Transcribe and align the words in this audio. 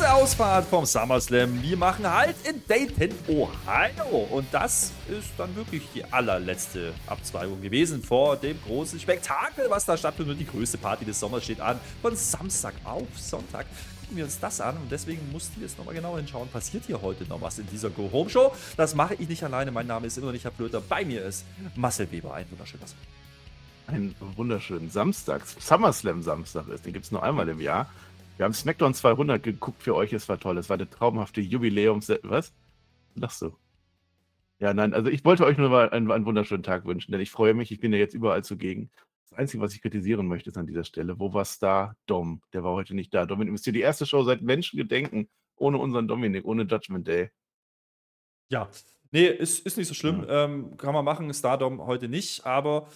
Letzte 0.00 0.14
Ausfahrt 0.14 0.64
vom 0.64 0.86
SummerSlam. 0.86 1.62
Wir 1.62 1.76
machen 1.76 2.10
halt 2.10 2.34
in 2.48 2.62
Dayton, 2.66 3.10
Ohio. 3.28 4.28
Und 4.30 4.46
das 4.50 4.92
ist 5.10 5.28
dann 5.36 5.54
wirklich 5.54 5.82
die 5.94 6.02
allerletzte 6.10 6.94
Abzweigung 7.06 7.60
gewesen 7.60 8.02
vor 8.02 8.38
dem 8.38 8.58
großen 8.62 8.98
Spektakel, 8.98 9.66
was 9.68 9.84
da 9.84 9.98
stattfindet. 9.98 10.40
Die 10.40 10.46
größte 10.46 10.78
Party 10.78 11.04
des 11.04 11.20
Sommers 11.20 11.44
steht 11.44 11.60
an. 11.60 11.78
Von 12.00 12.16
Samstag 12.16 12.72
auf 12.82 13.06
Sonntag 13.14 13.66
gucken 14.00 14.16
wir 14.16 14.24
uns 14.24 14.40
das 14.40 14.62
an 14.62 14.78
und 14.78 14.90
deswegen 14.90 15.20
mussten 15.32 15.60
wir 15.60 15.68
jetzt 15.68 15.76
nochmal 15.76 15.94
genau 15.94 16.16
hinschauen. 16.16 16.48
Passiert 16.48 16.84
hier 16.86 17.02
heute 17.02 17.24
noch 17.24 17.42
was 17.42 17.58
in 17.58 17.66
dieser 17.66 17.90
Go-Home-Show? 17.90 18.54
Das 18.78 18.94
mache 18.94 19.16
ich 19.16 19.28
nicht 19.28 19.44
alleine. 19.44 19.70
Mein 19.70 19.86
Name 19.86 20.06
ist 20.06 20.16
immer 20.16 20.28
noch 20.28 20.32
nicht 20.32 20.44
Herr 20.44 20.52
Flöter. 20.52 20.80
Bei 20.80 21.04
mir 21.04 21.26
ist 21.26 21.44
Marcel 21.76 22.10
Weber. 22.10 22.32
Ein 22.32 22.46
wunderschönes. 22.50 22.94
Einen 23.86 24.14
wunderschönen 24.36 24.90
Samstag. 24.90 25.42
SummerSlam 25.46 26.22
Samstag 26.22 26.68
ist. 26.68 26.86
Den 26.86 26.94
gibt 26.94 27.04
es 27.04 27.12
nur 27.12 27.22
einmal 27.22 27.46
im 27.50 27.60
Jahr. 27.60 27.90
Wir 28.40 28.46
haben 28.46 28.54
SmackDown 28.54 28.94
200 28.94 29.42
geguckt 29.42 29.82
für 29.82 29.94
euch, 29.94 30.14
es 30.14 30.26
war 30.30 30.40
toll. 30.40 30.56
Es 30.56 30.70
war 30.70 30.78
eine 30.78 30.88
traumhafte 30.88 31.42
Jubiläums... 31.42 32.10
Was? 32.22 32.54
Lachst 33.14 33.42
du? 33.42 33.54
Ja, 34.60 34.72
nein, 34.72 34.94
also 34.94 35.10
ich 35.10 35.26
wollte 35.26 35.44
euch 35.44 35.58
nur 35.58 35.68
mal 35.68 35.90
einen, 35.90 36.10
einen, 36.10 36.24
wunderschönen 36.24 36.62
Tag 36.62 36.86
wünschen, 36.86 37.12
denn 37.12 37.20
ich 37.20 37.30
freue 37.30 37.52
mich, 37.52 37.70
ich 37.70 37.80
bin 37.80 37.92
ja 37.92 37.98
jetzt 37.98 38.14
überall 38.14 38.42
zugegen. 38.42 38.90
Das 39.28 39.38
Einzige, 39.38 39.62
was 39.62 39.74
ich 39.74 39.82
kritisieren 39.82 40.26
möchte, 40.26 40.48
ist 40.48 40.56
an 40.56 40.66
dieser 40.66 40.84
Stelle, 40.84 41.18
wo 41.18 41.34
war 41.34 41.44
Star 41.44 41.96
Dom? 42.06 42.40
Der 42.54 42.64
war 42.64 42.72
heute 42.72 42.94
nicht 42.94 43.12
da. 43.12 43.26
Dominik 43.26 43.52
ist 43.52 43.64
hier 43.64 43.74
die 43.74 43.82
erste 43.82 44.06
Show 44.06 44.22
seit 44.22 44.40
Menschengedenken 44.40 45.28
ohne 45.56 45.76
unseren 45.76 46.08
Dominik, 46.08 46.46
ohne 46.46 46.62
Judgment 46.62 47.06
Day. 47.06 47.28
Ja, 48.48 48.70
nee, 49.10 49.26
ist, 49.26 49.66
ist 49.66 49.76
nicht 49.76 49.88
so 49.88 49.92
schlimm. 49.92 50.24
Ja. 50.26 50.46
Ähm, 50.46 50.78
kann 50.78 50.94
man 50.94 51.04
machen, 51.04 51.34
Stardom 51.34 51.82
heute 51.82 52.08
nicht, 52.08 52.46
aber 52.46 52.88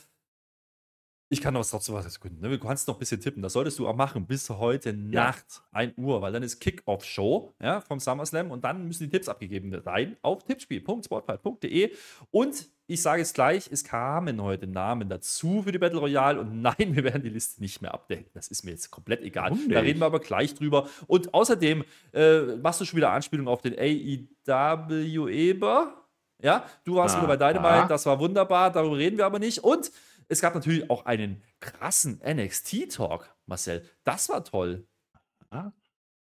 ich 1.34 1.40
kann 1.40 1.54
noch 1.54 1.66
trotzdem 1.66 1.96
was 1.96 2.06
erkunden. 2.06 2.40
Ne? 2.40 2.48
Du 2.48 2.64
kannst 2.64 2.86
noch 2.86 2.94
ein 2.94 2.98
bisschen 3.00 3.20
tippen. 3.20 3.42
Das 3.42 3.52
solltest 3.52 3.78
du 3.78 3.88
auch 3.88 3.96
machen 3.96 4.24
bis 4.24 4.48
heute 4.48 4.90
ja. 4.90 5.24
Nacht, 5.24 5.62
1 5.72 5.98
Uhr, 5.98 6.22
weil 6.22 6.32
dann 6.32 6.44
ist 6.44 6.60
Kick-Off-Show 6.60 7.54
ja, 7.60 7.80
vom 7.80 7.98
SummerSlam 7.98 8.52
und 8.52 8.62
dann 8.62 8.86
müssen 8.86 9.04
die 9.04 9.10
Tipps 9.10 9.28
abgegeben 9.28 9.72
werden 9.72 10.16
auf 10.22 10.44
tippspiel.sportfight.de. 10.44 11.92
Und 12.30 12.68
ich 12.86 13.02
sage 13.02 13.22
es 13.22 13.32
gleich, 13.32 13.68
es 13.72 13.82
kamen 13.82 14.40
heute 14.40 14.68
Namen 14.68 15.08
dazu 15.08 15.62
für 15.62 15.72
die 15.72 15.78
Battle 15.78 15.98
Royale 15.98 16.38
und 16.38 16.62
nein, 16.62 16.74
wir 16.94 17.02
werden 17.02 17.22
die 17.22 17.30
Liste 17.30 17.60
nicht 17.60 17.82
mehr 17.82 17.92
updaten. 17.92 18.30
Das 18.32 18.46
ist 18.48 18.64
mir 18.64 18.70
jetzt 18.70 18.92
komplett 18.92 19.22
egal. 19.22 19.52
Da 19.68 19.80
reden 19.80 19.98
wir 20.00 20.06
aber 20.06 20.20
gleich 20.20 20.54
drüber. 20.54 20.88
Und 21.08 21.34
außerdem 21.34 21.84
äh, 22.12 22.40
machst 22.62 22.80
du 22.80 22.84
schon 22.84 22.98
wieder 22.98 23.10
Anspielung 23.10 23.48
auf 23.48 23.60
den 23.60 23.74
AEW 23.76 25.28
Eber. 25.28 26.04
Ja, 26.42 26.66
du 26.84 26.96
warst 26.96 27.16
ah, 27.16 27.22
wieder 27.22 27.36
bei 27.36 27.52
Dynamite, 27.52 27.88
das 27.88 28.04
war 28.04 28.20
wunderbar, 28.20 28.70
darüber 28.70 28.98
reden 28.98 29.16
wir 29.16 29.24
aber 29.24 29.38
nicht. 29.38 29.64
Und 29.64 29.90
es 30.34 30.40
gab 30.40 30.54
natürlich 30.54 30.90
auch 30.90 31.06
einen 31.06 31.44
krassen 31.60 32.20
NXT-Talk, 32.24 33.32
Marcel. 33.46 33.88
Das 34.02 34.28
war 34.28 34.44
toll. 34.44 34.88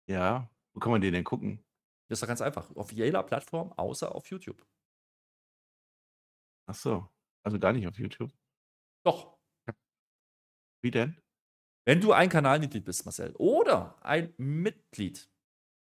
Ja, 0.08 0.50
wo 0.72 0.80
kann 0.80 0.92
man 0.92 1.02
den 1.02 1.12
denn 1.12 1.24
gucken? 1.24 1.62
Das 2.08 2.16
ist 2.16 2.22
doch 2.22 2.28
ganz 2.28 2.40
einfach. 2.40 2.74
Auf 2.74 2.90
jeder 2.90 3.22
Plattform, 3.22 3.74
außer 3.74 4.14
auf 4.14 4.30
YouTube. 4.30 4.66
Ach 6.66 6.74
so. 6.74 7.06
Also 7.42 7.58
gar 7.58 7.74
nicht 7.74 7.86
auf 7.86 7.98
YouTube? 7.98 8.32
Doch. 9.04 9.36
Wie 10.82 10.90
denn? 10.90 11.20
Wenn 11.84 12.00
du 12.00 12.12
ein 12.12 12.30
Kanalmitglied 12.30 12.86
bist, 12.86 13.04
Marcel, 13.04 13.34
oder 13.36 14.02
ein 14.02 14.32
Mitglied 14.38 15.30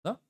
ne, 0.04 0.20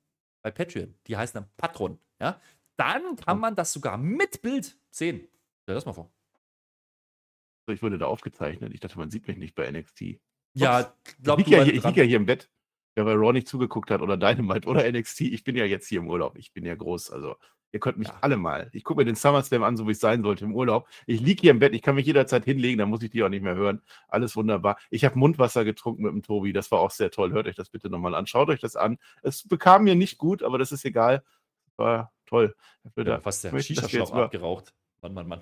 bei 0.41 0.49
Patreon, 0.49 0.97
die 1.05 1.17
heißen 1.17 1.39
dann 1.39 1.51
Patron, 1.57 1.99
ja, 2.19 2.41
dann 2.77 3.15
kann 3.15 3.39
man 3.39 3.55
das 3.55 3.73
sogar 3.73 3.97
mit 3.97 4.41
Bild 4.41 4.75
sehen. 4.89 5.27
Stell 5.63 5.75
das 5.75 5.85
mal 5.85 5.93
vor. 5.93 6.14
Ich 7.67 7.81
wurde 7.81 7.97
da 7.97 8.05
aufgezeichnet. 8.05 8.73
Ich 8.73 8.79
dachte, 8.79 8.97
man 8.97 9.09
sieht 9.09 9.27
mich 9.27 9.37
nicht 9.37 9.55
bei 9.55 9.69
NXT. 9.69 10.01
Ups. 10.01 10.19
Ja, 10.53 10.93
glaub, 11.21 11.39
ich 11.39 11.47
liege 11.47 11.57
ja, 11.57 11.63
hier, 11.63 11.73
lieg 11.73 11.95
ja 11.95 12.03
hier 12.03 12.17
im 12.17 12.25
Bett. 12.25 12.49
Wer 12.95 13.03
bei 13.03 13.13
Raw 13.13 13.33
nicht 13.33 13.47
zugeguckt 13.47 13.91
hat 13.91 14.01
oder 14.01 14.17
Dynamite 14.17 14.67
oder 14.67 14.89
NXT, 14.89 15.21
ich 15.21 15.43
bin 15.43 15.55
ja 15.55 15.65
jetzt 15.65 15.87
hier 15.87 15.99
im 15.99 16.09
Urlaub. 16.09 16.37
Ich 16.37 16.53
bin 16.53 16.65
ja 16.65 16.75
groß. 16.75 17.11
Also, 17.11 17.35
ihr 17.73 17.79
könnt 17.79 17.97
mich 17.97 18.07
ja. 18.07 18.17
alle 18.21 18.37
mal. 18.37 18.69
Ich 18.71 18.83
gucke 18.83 19.01
mir 19.01 19.05
den 19.05 19.15
SummerSlam 19.15 19.63
an, 19.63 19.75
so 19.75 19.87
wie 19.87 19.91
es 19.91 19.99
sein 19.99 20.23
sollte 20.23 20.45
im 20.45 20.55
Urlaub. 20.55 20.87
Ich 21.05 21.19
liege 21.19 21.41
hier 21.41 21.51
im 21.51 21.59
Bett. 21.59 21.73
Ich 21.73 21.81
kann 21.81 21.95
mich 21.95 22.05
jederzeit 22.05 22.45
hinlegen. 22.45 22.77
Da 22.77 22.85
muss 22.85 23.03
ich 23.03 23.09
die 23.09 23.23
auch 23.23 23.29
nicht 23.29 23.43
mehr 23.43 23.55
hören. 23.55 23.81
Alles 24.07 24.35
wunderbar. 24.35 24.77
Ich 24.91 25.03
habe 25.03 25.19
Mundwasser 25.19 25.65
getrunken 25.65 26.03
mit 26.03 26.13
dem 26.13 26.23
Tobi. 26.23 26.53
Das 26.53 26.71
war 26.71 26.79
auch 26.79 26.91
sehr 26.91 27.11
toll. 27.11 27.33
Hört 27.33 27.47
euch 27.47 27.55
das 27.55 27.69
bitte 27.69 27.89
nochmal 27.89 28.15
an. 28.15 28.27
Schaut 28.27 28.49
euch 28.49 28.61
das 28.61 28.75
an. 28.75 28.97
Es 29.23 29.45
bekam 29.45 29.83
mir 29.83 29.95
nicht 29.95 30.17
gut, 30.17 30.41
aber 30.41 30.57
das 30.57 30.71
ist 30.71 30.85
egal. 30.85 31.23
War 31.75 32.13
toll. 32.25 32.55
Ja, 32.95 33.19
fast 33.19 33.43
der 33.43 33.59
Shisha-Schlauch 33.59 34.13
abgeraucht. 34.13 34.73
Mann, 35.01 35.13
Mann, 35.13 35.27
Mann 35.27 35.41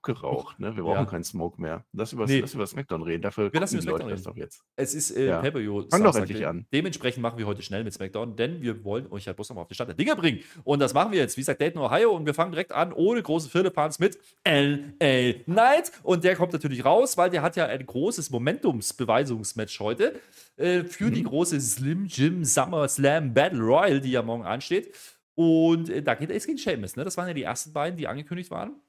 abgeraucht, 0.00 0.58
ne? 0.58 0.74
Wir 0.76 0.82
brauchen 0.82 0.96
ja. 0.96 1.04
keinen 1.04 1.24
Smoke 1.24 1.60
mehr. 1.60 1.84
Lass 1.92 2.12
über, 2.12 2.26
nee. 2.26 2.40
lass 2.40 2.54
über 2.54 2.66
Smackdown 2.66 3.02
reden. 3.02 3.22
Dafür 3.22 3.52
wir 3.52 3.60
lassen 3.60 3.78
die 3.78 3.86
Leute 3.86 4.08
das 4.08 4.22
doch 4.22 4.36
jetzt. 4.36 4.62
Es 4.76 4.94
ist 4.94 5.10
äh, 5.10 5.28
ja. 5.28 5.40
Pay-Per-View. 5.40 5.84
Fang 5.90 6.02
doch 6.02 6.14
endlich 6.16 6.46
an. 6.46 6.66
Dementsprechend 6.72 7.22
machen 7.22 7.38
wir 7.38 7.46
heute 7.46 7.62
schnell 7.62 7.84
mit 7.84 7.92
Smackdown, 7.92 8.36
denn 8.36 8.62
wir 8.62 8.82
wollen 8.84 9.10
euch 9.10 9.26
ja 9.26 9.32
bloß 9.32 9.50
nochmal 9.50 9.62
auf 9.62 9.68
die 9.68 9.74
Stand 9.74 9.88
der 9.88 9.96
Dinge 9.96 10.16
bringen. 10.16 10.40
Und 10.64 10.80
das 10.80 10.94
machen 10.94 11.12
wir 11.12 11.18
jetzt, 11.18 11.36
wie 11.36 11.42
gesagt, 11.42 11.60
Dayton, 11.60 11.82
Ohio. 11.82 12.12
Und 12.12 12.26
wir 12.26 12.34
fangen 12.34 12.52
direkt 12.52 12.72
an, 12.72 12.92
ohne 12.92 13.22
große 13.22 13.50
Firlefanz 13.50 13.98
mit 13.98 14.18
L.A. 14.44 15.32
Knight. 15.44 15.92
Und 16.02 16.24
der 16.24 16.36
kommt 16.36 16.52
natürlich 16.52 16.84
raus, 16.84 17.16
weil 17.16 17.30
der 17.30 17.42
hat 17.42 17.56
ja 17.56 17.66
ein 17.66 17.84
großes 17.84 18.30
Momentumsbeweisungsmatch 18.30 19.80
heute 19.80 20.18
äh, 20.56 20.84
für 20.84 21.06
mhm. 21.06 21.14
die 21.14 21.22
große 21.24 21.60
Slim 21.60 22.06
Jim 22.06 22.44
Summer 22.44 22.88
Slam 22.88 23.34
Battle 23.34 23.60
Royal, 23.60 24.00
die 24.00 24.12
ja 24.12 24.22
morgen 24.22 24.44
ansteht. 24.44 24.94
Und 25.34 25.88
äh, 25.90 26.02
da 26.02 26.14
geht 26.14 26.30
es 26.30 26.46
gegen 26.46 26.58
Seamus. 26.58 26.96
Ne? 26.96 27.04
Das 27.04 27.16
waren 27.16 27.28
ja 27.28 27.34
die 27.34 27.42
ersten 27.42 27.72
beiden, 27.72 27.96
die 27.96 28.06
angekündigt 28.06 28.50
waren. 28.50 28.80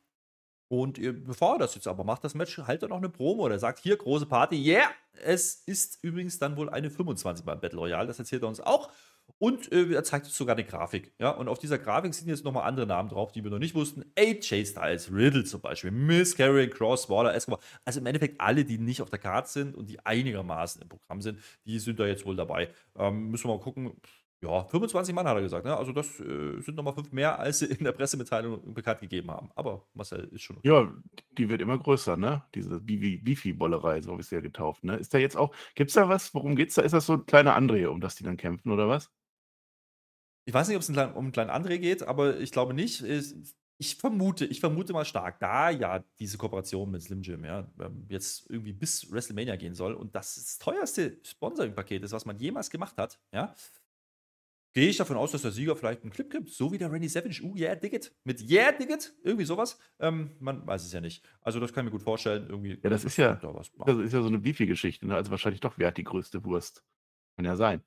Und 0.72 1.02
bevor 1.26 1.56
er 1.56 1.59
das 1.59 1.76
jetzt 1.76 1.86
aber 1.86 2.06
macht, 2.06 2.24
das 2.24 2.34
Match, 2.34 2.58
halt 2.59 2.82
er 2.82 2.88
noch 2.88 2.96
eine 2.96 3.09
Promo 3.09 3.44
oder 3.44 3.59
sagt, 3.59 3.80
hier, 3.80 3.98
große 3.98 4.26
Party, 4.26 4.56
yeah! 4.56 4.90
Es 5.22 5.56
ist 5.66 6.00
übrigens 6.02 6.40
dann 6.40 6.56
wohl 6.56 6.70
eine 6.70 6.90
25 6.90 7.44
beim 7.46 7.59
Battle 7.59 7.78
Royale, 7.78 8.08
das 8.08 8.20
erzählt 8.20 8.42
er 8.44 8.48
uns 8.48 8.62
auch. 8.62 8.90
Und 9.38 9.70
äh, 9.74 9.92
er 9.92 10.06
zeigt 10.06 10.28
uns 10.28 10.38
sogar 10.38 10.56
eine 10.56 10.64
Grafik. 10.64 11.12
Ja? 11.20 11.32
Und 11.32 11.50
auf 11.50 11.59
dieser 11.59 11.78
Grafik 11.78 12.14
sind 12.14 12.30
jetzt 12.30 12.46
nochmal 12.46 12.64
andere 12.64 12.88
Namen 12.88 13.09
drauf, 13.09 13.34
die 13.34 13.44
wir 13.44 13.52
noch 13.52 13.59
nicht 13.59 13.76
wussten. 13.76 14.06
AJ 14.18 14.68
Styles, 14.68 15.12
Riddle 15.12 15.44
zum 15.44 15.59
Beispiel, 15.59 15.92
Miss 15.92 16.38
Carey, 16.38 16.70
Cross, 16.70 17.09
Waller, 17.09 17.36
Escobar. 17.36 17.59
Also 17.84 18.00
im 18.00 18.06
Endeffekt 18.06 18.40
alle, 18.40 18.64
die 18.64 18.78
nicht 18.78 19.02
auf 19.02 19.09
der 19.09 19.20
Karte 19.20 19.50
sind 19.50 19.76
und 19.76 19.90
die 19.90 20.00
einigermaßen 20.06 20.82
im 20.82 20.88
Programm 20.88 21.22
sind, 21.22 21.40
die 21.66 21.80
sind 21.80 22.00
da 22.00 22.06
jetzt 22.06 22.26
wohl 22.26 22.38
dabei. 22.38 22.70
Ähm, 22.98 23.30
müssen 23.30 23.50
wir 23.50 23.58
mal 23.58 23.59
gucken. 23.59 23.92
Ja, 24.44 24.63
25 24.66 25.13
Mann 25.13 25.28
hat 25.28 25.35
er 25.35 25.41
gesagt. 25.41 25.66
Ne? 25.66 25.78
Also 25.78 25.91
das 25.91 26.19
äh, 26.19 26.59
sind 26.62 26.75
nochmal 26.75 26.94
fünf 26.94 27.12
mehr, 27.12 27.38
als 27.38 27.59
sie 27.59 27.68
in 27.68 27.84
der 27.84 27.91
Pressemitteilung 27.91 28.74
bekannt 28.74 29.00
gegeben 29.00 29.29
haben. 29.29 29.52
Aber 29.56 29.85
Marcel 29.94 30.28
ist 30.31 30.41
schon 30.41 30.57
okay. 30.57 30.68
Ja, 30.68 30.91
die 31.38 31.47
wird 31.47 31.62
immer 31.62 31.78
größer, 31.78 32.18
ne? 32.18 32.44
Diese 32.56 32.79
Bifi-Bollerei, 32.79 34.02
so 34.02 34.12
habe 34.12 34.22
ich 34.22 34.28
sie 34.28 34.35
ja 34.35 34.41
getauft. 34.41 34.84
Ne? 34.84 34.96
Ist 34.96 35.13
da 35.13 35.19
jetzt 35.19 35.38
auch, 35.38 35.53
gibt 35.75 35.91
es 35.91 35.94
da 35.94 36.09
was? 36.09 36.34
Worum 36.34 36.56
geht 36.56 36.69
es 36.69 36.75
da? 36.75 36.81
Ist 36.81 36.94
das 36.94 37.06
so 37.06 37.13
ein 37.13 37.25
kleiner 37.28 37.56
André, 37.56 37.85
um 37.85 38.02
das 38.02 38.16
die 38.16 38.24
dann 38.24 38.38
kämpfen, 38.38 38.72
oder 38.72 38.88
was? 38.88 39.12
Ich 40.46 40.53
weiß 40.56 40.68
nicht, 40.68 40.75
ob 40.75 40.81
es 40.81 40.90
um 40.90 40.97
einen 40.97 41.31
kleinen 41.31 41.52
André 41.52 41.78
geht, 41.78 42.02
aber 42.02 42.40
ich 42.40 42.52
glaube 42.52 42.73
nicht. 42.73 43.03
Ich 43.78 43.96
vermute, 43.96 44.46
ich 44.46 44.59
vermute 44.59 44.94
mal 44.94 45.06
stark, 45.06 45.40
da 45.40 45.69
ja 45.72 46.03
diese 46.19 46.38
Kooperation 46.38 46.91
mit 46.91 47.02
Slim 47.02 47.22
Jim 47.22 47.44
ja, 47.46 47.68
ähm, 47.79 48.06
jetzt 48.09 48.47
irgendwie 48.50 48.73
bis 48.73 49.12
WrestleMania 49.12 49.56
gehen 49.56 49.73
soll 49.73 49.96
und 49.96 50.13
das 50.13 50.35
das 50.35 50.59
teuerste 50.59 51.18
Sponsoring-Paket 51.23 52.03
ist, 52.03 52.12
was 52.12 52.25
man 52.25 52.38
jemals 52.38 52.69
gemacht 52.69 52.96
hat, 52.97 53.19
ja, 53.34 53.56
gehe 54.74 54.90
ich 54.90 54.98
davon 54.98 55.18
aus, 55.18 55.32
dass 55.32 55.42
der 55.42 55.52
Sieger 55.52 55.76
vielleicht 55.76 56.02
einen 56.03 56.12
Clip 56.12 56.29
gibt, 56.29 56.50
so 56.50 56.72
wie 56.72 56.78
der 56.78 56.91
Randy 56.91 57.09
Savage, 57.09 57.41
uh, 57.44 57.56
yeah, 57.56 57.76
dig 57.76 57.94
it, 57.94 58.16
mit 58.23 58.50
yeah, 58.50 58.72
dig 58.72 58.90
it, 58.90 59.14
irgendwie 59.23 59.46
sowas. 59.46 59.78
Ähm, 60.00 60.32
man 60.40 60.66
weiß 60.66 60.85
es 60.85 60.94
ja 60.94 61.02
nicht. 61.02 61.23
Also 61.41 61.59
das 61.59 61.73
kann 61.73 61.85
ich 61.85 61.91
mir 61.91 61.97
gut 61.97 62.03
vorstellen. 62.03 62.47
Irgendwie 62.50 62.79
ja, 62.82 62.90
das 62.90 63.03
ist 63.03 63.18
ja, 63.18 63.35
da 63.35 63.52
das 63.53 63.97
ist 63.97 64.14
ja 64.14 64.22
so 64.22 64.28
eine 64.28 64.40
Beefy-Geschichte, 64.40 65.08
ne? 65.08 65.16
also 65.16 65.32
wahrscheinlich 65.32 65.62
doch, 65.62 65.78
wer 65.78 65.88
hat 65.88 65.97
die 65.97 66.03
größte 66.03 66.44
Wurst? 66.46 66.84
Kann 67.35 67.46
ja 67.46 67.56
sein. 67.56 67.82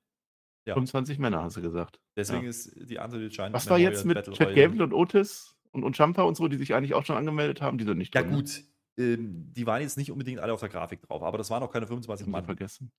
Ja. 0.66 0.74
25 0.74 1.18
Männer, 1.18 1.42
hast 1.42 1.56
du 1.56 1.62
gesagt. 1.62 2.00
Deswegen 2.16 2.44
ja. 2.44 2.50
ist 2.50 2.74
die 2.88 2.98
Antwort 2.98 3.22
entscheidend. 3.22 3.54
Was 3.54 3.68
war 3.68 3.78
jetzt 3.78 4.04
mit 4.04 4.32
Chad 4.32 4.54
Gable 4.54 4.82
und 4.82 4.94
Otis 4.94 5.54
und, 5.72 5.84
und 5.84 5.96
Champa 5.96 6.22
und 6.22 6.36
so, 6.36 6.48
die 6.48 6.56
sich 6.56 6.74
eigentlich 6.74 6.94
auch 6.94 7.04
schon 7.04 7.16
angemeldet 7.16 7.60
haben? 7.60 7.76
Die 7.76 7.84
sind 7.84 7.98
nicht 7.98 8.14
drin. 8.14 8.24
Ja 8.24 8.30
ne? 8.30 8.36
gut, 8.36 8.64
ähm, 8.96 9.52
die 9.52 9.66
waren 9.66 9.82
jetzt 9.82 9.98
nicht 9.98 10.10
unbedingt 10.10 10.40
alle 10.40 10.54
auf 10.54 10.60
der 10.60 10.70
Grafik 10.70 11.02
drauf, 11.02 11.22
aber 11.22 11.36
das 11.36 11.50
waren 11.50 11.62
auch 11.62 11.70
keine 11.70 11.86
25 11.86 12.26
Mann. 12.28 12.44
vergessen. 12.44 12.92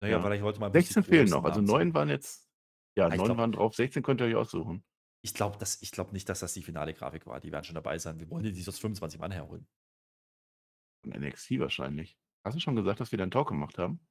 Naja, 0.00 0.16
ja. 0.16 0.22
vielleicht 0.22 0.42
heute 0.42 0.58
mal 0.58 0.72
16 0.72 1.04
fehlen 1.04 1.28
noch, 1.28 1.44
also 1.44 1.60
neun 1.60 1.94
waren 1.94 2.08
jetzt 2.08 2.51
ja, 2.96 3.10
Ah, 3.10 3.16
9 3.16 3.18
glaub 3.18 3.38
waren 3.38 3.52
drauf, 3.52 3.74
16 3.74 4.02
könnt 4.02 4.20
ihr 4.20 4.26
euch 4.28 4.36
aussuchen. 4.36 4.84
ich 5.22 5.34
glaube 5.34 5.58
glaub 5.92 6.12
nicht, 6.12 6.28
dass 6.28 6.40
das 6.40 6.54
die 6.54 6.62
finale 6.62 6.94
Grafik 6.94 7.26
war. 7.26 7.40
Die 7.40 7.50
werden 7.52 7.64
schon 7.64 7.74
dabei 7.74 7.98
sein. 7.98 8.18
Wir 8.20 8.30
wollen 8.30 8.44
die 8.44 8.68
aus 8.68 8.78
25 8.78 9.20
Mann 9.20 9.32
herholen. 9.32 9.66
Von 11.02 11.12
NXT 11.12 11.58
wahrscheinlich. 11.58 12.16
Hast 12.44 12.54
du 12.54 12.60
schon 12.60 12.76
gesagt, 12.76 13.00
dass 13.00 13.10
wir 13.10 13.18
da 13.18 13.24
'n 13.24 13.32
Talk 13.32 13.48
gemacht 13.48 13.78
haben? 13.78 14.06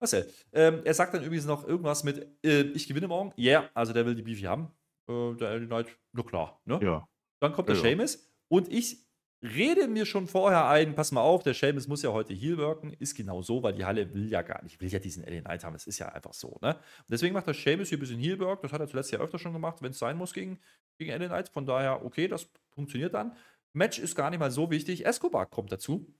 Marcel, 0.00 0.28
ähm, 0.52 0.80
er 0.84 0.94
sagt 0.94 1.14
dann 1.14 1.22
übrigens 1.22 1.46
noch 1.46 1.66
irgendwas 1.66 2.02
mit, 2.04 2.26
äh: 2.44 2.62
„Ich 2.74 2.88
gewinne 2.88 3.08
morgen.“ 3.08 3.32
Ja, 3.36 3.70
also 3.74 3.92
der 3.92 4.04
will 4.04 4.14
die 4.14 4.22
Beefy 4.22 4.42
haben. 4.42 4.72
Äh, 5.08 5.34
der 5.36 5.50
LA 5.52 5.66
Knight, 5.66 5.98
na 6.12 6.22
klar, 6.22 6.60
ne? 6.64 6.86
Ja. 6.86 7.08
Dann 7.40 7.52
kommt 7.52 7.68
der 7.68 7.74
Ja, 7.74 7.76
Sheamus 7.76 8.28
und 8.48 8.68
ich 8.72 9.06
rede 9.42 9.88
mir 9.88 10.06
schon 10.06 10.28
vorher 10.28 10.68
ein, 10.68 10.94
pass 10.94 11.10
mal 11.10 11.20
auf, 11.20 11.42
der 11.42 11.54
Sheamus 11.54 11.88
muss 11.88 12.02
ja 12.02 12.12
heute 12.12 12.32
Heal 12.32 12.58
wirken, 12.58 12.92
ist 12.92 13.16
genau 13.16 13.42
so, 13.42 13.62
weil 13.62 13.72
die 13.72 13.84
Halle 13.84 14.14
will 14.14 14.30
ja 14.30 14.42
gar 14.42 14.62
nicht, 14.62 14.80
will 14.80 14.88
ja 14.88 15.00
diesen 15.00 15.24
LA 15.24 15.40
Knight 15.40 15.64
haben, 15.64 15.72
das 15.72 15.86
ist 15.86 15.98
ja 15.98 16.08
einfach 16.08 16.32
so, 16.32 16.58
ne? 16.62 16.74
Und 16.74 17.10
deswegen 17.10 17.34
macht 17.34 17.48
der 17.48 17.54
Sheamus 17.54 17.88
hier 17.88 17.98
ein 17.98 18.00
bisschen 18.00 18.20
Heal 18.20 18.38
Work, 18.38 18.62
das 18.62 18.72
hat 18.72 18.80
er 18.80 18.86
zuletzt 18.86 19.10
ja 19.10 19.18
öfter 19.18 19.38
schon 19.38 19.52
gemacht, 19.52 19.82
wenn 19.82 19.90
es 19.90 19.98
sein 19.98 20.16
muss 20.16 20.32
gegen, 20.32 20.60
gegen 20.98 21.10
LA 21.10 21.26
Knight, 21.26 21.48
von 21.48 21.66
daher, 21.66 22.04
okay, 22.04 22.28
das 22.28 22.48
funktioniert 22.70 23.14
dann. 23.14 23.36
Match 23.72 23.98
ist 23.98 24.14
gar 24.14 24.30
nicht 24.30 24.38
mal 24.38 24.50
so 24.50 24.70
wichtig, 24.70 25.04
Escobar 25.06 25.46
kommt 25.46 25.72
dazu, 25.72 26.14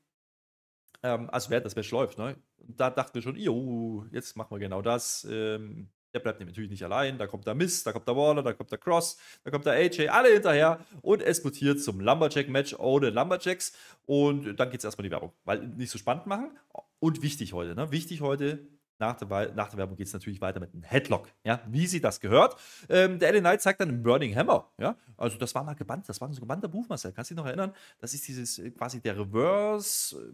ähm, 1.05 1.31
also 1.31 1.51
während 1.51 1.67
das 1.67 1.77
Match 1.77 1.91
läuft, 1.93 2.19
ne? 2.19 2.37
Da 2.59 2.91
dachten 2.91 3.15
wir 3.15 3.23
schon, 3.23 3.37
jo, 3.37 4.07
jetzt 4.11 4.37
machen 4.37 4.51
wir 4.51 4.59
genau 4.59 4.83
das, 4.83 5.27
ähm, 5.31 5.91
der 6.13 6.21
bleibt 6.21 6.41
natürlich 6.41 6.71
nicht 6.71 6.85
allein. 6.85 7.19
Da 7.19 7.27
kommt 7.27 7.47
der 7.47 7.55
Mist, 7.55 7.87
da 7.87 7.93
kommt 7.93 8.07
der 8.07 8.17
Waller, 8.17 8.43
da 8.43 8.53
kommt 8.53 8.71
der 8.71 8.79
Cross, 8.79 9.19
da 9.45 9.51
kommt 9.51 9.67
der 9.67 9.75
AJ, 9.75 10.09
alle 10.09 10.33
hinterher. 10.33 10.81
Und 11.01 11.23
es 11.23 11.43
mutiert 11.45 11.83
zum 11.83 12.01
Lumberjack-Match 12.01 12.75
ohne 12.79 13.11
Lumberjacks. 13.11 13.73
Und 14.07 14.57
dann 14.57 14.71
geht 14.71 14.81
es 14.81 14.85
erstmal 14.85 15.05
die 15.05 15.11
Werbung. 15.11 15.33
Weil 15.45 15.61
nicht 15.61 15.91
so 15.91 15.99
spannend 15.99 16.27
machen. 16.27 16.51
Und 16.99 17.23
wichtig 17.23 17.53
heute, 17.53 17.75
ne? 17.75 17.91
Wichtig 17.91 18.21
heute, 18.21 18.67
nach 19.03 19.17
der, 19.17 19.53
nach 19.55 19.69
der 19.69 19.79
Werbung 19.79 19.97
geht 19.97 20.07
es 20.07 20.13
natürlich 20.13 20.41
weiter 20.41 20.61
mit 20.61 20.73
einem 20.73 20.85
Headlock, 20.85 21.29
ja, 21.45 21.61
wie 21.67 21.89
sie 21.89 22.01
das 22.01 22.21
gehört. 22.21 22.57
Ähm, 22.89 23.19
der 23.19 23.33
LA 23.33 23.41
Knight 23.41 23.61
zeigt 23.61 23.81
dann 23.81 23.89
einen 23.89 24.03
Burning 24.03 24.35
Hammer, 24.37 24.71
ja, 24.79 24.97
also 25.17 25.37
das 25.39 25.55
war 25.57 25.65
mal 25.65 25.75
gebannt, 25.75 26.09
das 26.09 26.21
war 26.21 26.29
so 26.29 26.39
ein 26.39 26.41
gebannter 26.41 26.69
Move, 26.69 26.87
Marcel, 26.89 27.11
kannst 27.11 27.31
du 27.31 27.35
dich 27.35 27.43
noch 27.43 27.49
erinnern? 27.49 27.75
Das 27.99 28.15
ist 28.15 28.29
dieses 28.29 28.61
äh, 28.61 28.71
quasi 28.71 29.01
der 29.01 29.19
Reverse 29.19 30.33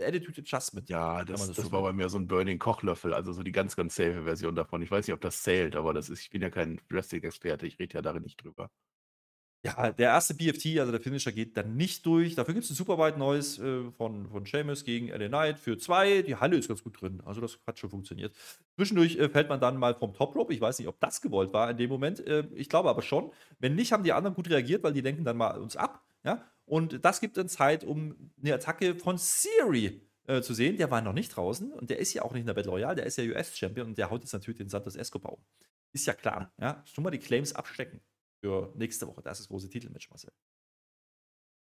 Attitude 0.00 0.40
Adjustment. 0.40 0.88
Ja, 0.88 1.24
das, 1.24 1.46
das, 1.46 1.56
das 1.56 1.72
war 1.72 1.82
bei 1.82 1.92
mir 1.92 2.08
so 2.08 2.18
ein 2.18 2.26
Burning 2.26 2.58
Kochlöffel, 2.58 3.14
also 3.14 3.32
so 3.32 3.42
die 3.42 3.52
ganz, 3.52 3.76
ganz 3.76 3.94
safe 3.94 4.24
Version 4.24 4.54
davon. 4.54 4.82
Ich 4.82 4.90
weiß 4.90 5.06
nicht, 5.06 5.14
ob 5.14 5.20
das 5.20 5.42
zählt, 5.42 5.76
aber 5.76 5.94
das 5.94 6.08
ist, 6.08 6.20
ich 6.20 6.30
bin 6.30 6.42
ja 6.42 6.50
kein 6.50 6.80
Wrestling-Experte, 6.88 7.66
ich 7.66 7.78
rede 7.78 7.94
ja 7.94 8.02
darin 8.02 8.22
nicht 8.22 8.42
drüber. 8.42 8.70
Ja, 9.66 9.90
der 9.90 10.10
erste 10.10 10.34
BFT, 10.34 10.78
also 10.78 10.92
der 10.92 11.00
Finisher, 11.00 11.32
geht 11.32 11.56
dann 11.56 11.76
nicht 11.76 12.06
durch. 12.06 12.36
Dafür 12.36 12.54
gibt 12.54 12.64
es 12.64 12.70
ein 12.70 12.76
super 12.76 12.98
weit 12.98 13.18
neues 13.18 13.58
äh, 13.58 13.90
von, 13.90 14.28
von 14.28 14.46
Seamus 14.46 14.84
gegen 14.84 15.08
LA 15.08 15.26
Knight 15.26 15.58
für 15.58 15.76
zwei. 15.76 16.22
Die 16.22 16.36
Halle 16.36 16.56
ist 16.56 16.68
ganz 16.68 16.84
gut 16.84 17.00
drin. 17.00 17.20
Also, 17.24 17.40
das 17.40 17.58
hat 17.66 17.76
schon 17.78 17.90
funktioniert. 17.90 18.32
Zwischendurch 18.76 19.16
äh, 19.16 19.28
fällt 19.28 19.48
man 19.48 19.58
dann 19.58 19.76
mal 19.76 19.96
vom 19.96 20.14
Top 20.14 20.36
Rope. 20.36 20.54
Ich 20.54 20.60
weiß 20.60 20.78
nicht, 20.78 20.86
ob 20.86 21.00
das 21.00 21.20
gewollt 21.20 21.52
war 21.52 21.68
in 21.68 21.78
dem 21.78 21.90
Moment. 21.90 22.24
Äh, 22.24 22.46
ich 22.54 22.68
glaube 22.68 22.88
aber 22.88 23.02
schon. 23.02 23.32
Wenn 23.58 23.74
nicht, 23.74 23.90
haben 23.90 24.04
die 24.04 24.12
anderen 24.12 24.36
gut 24.36 24.48
reagiert, 24.48 24.84
weil 24.84 24.92
die 24.92 25.00
lenken 25.00 25.24
dann 25.24 25.36
mal 25.36 25.58
uns 25.58 25.76
ab. 25.76 26.05
Ja? 26.26 26.44
Und 26.66 27.04
das 27.04 27.20
gibt 27.20 27.36
dann 27.36 27.48
Zeit, 27.48 27.84
um 27.84 28.32
eine 28.42 28.54
Attacke 28.54 28.96
von 28.96 29.16
Siri 29.16 30.02
äh, 30.26 30.42
zu 30.42 30.52
sehen. 30.52 30.76
Der 30.76 30.90
war 30.90 31.00
noch 31.00 31.12
nicht 31.12 31.28
draußen 31.34 31.72
und 31.72 31.88
der 31.88 31.98
ist 31.98 32.12
ja 32.12 32.22
auch 32.22 32.32
nicht 32.32 32.40
in 32.40 32.46
der 32.46 32.54
Battle 32.54 32.72
Royale, 32.72 32.96
der 32.96 33.06
ist 33.06 33.16
ja 33.16 33.24
US-Champion 33.24 33.88
und 33.88 33.98
der 33.98 34.10
haut 34.10 34.22
jetzt 34.22 34.32
natürlich 34.32 34.58
den 34.58 34.68
Santos 34.68 34.96
Escobar 34.96 35.32
um. 35.32 35.44
Ist 35.92 36.06
ja 36.06 36.12
klar. 36.12 36.52
Ja? 36.60 36.82
Schon 36.84 37.04
mal 37.04 37.10
die 37.10 37.18
Claims 37.18 37.54
abstecken 37.54 38.00
für 38.40 38.72
nächste 38.74 39.06
Woche. 39.06 39.22
Das 39.22 39.38
ist 39.38 39.46
das 39.46 39.48
große 39.48 39.70
Titelmatch, 39.70 40.10
Marcel. 40.10 40.32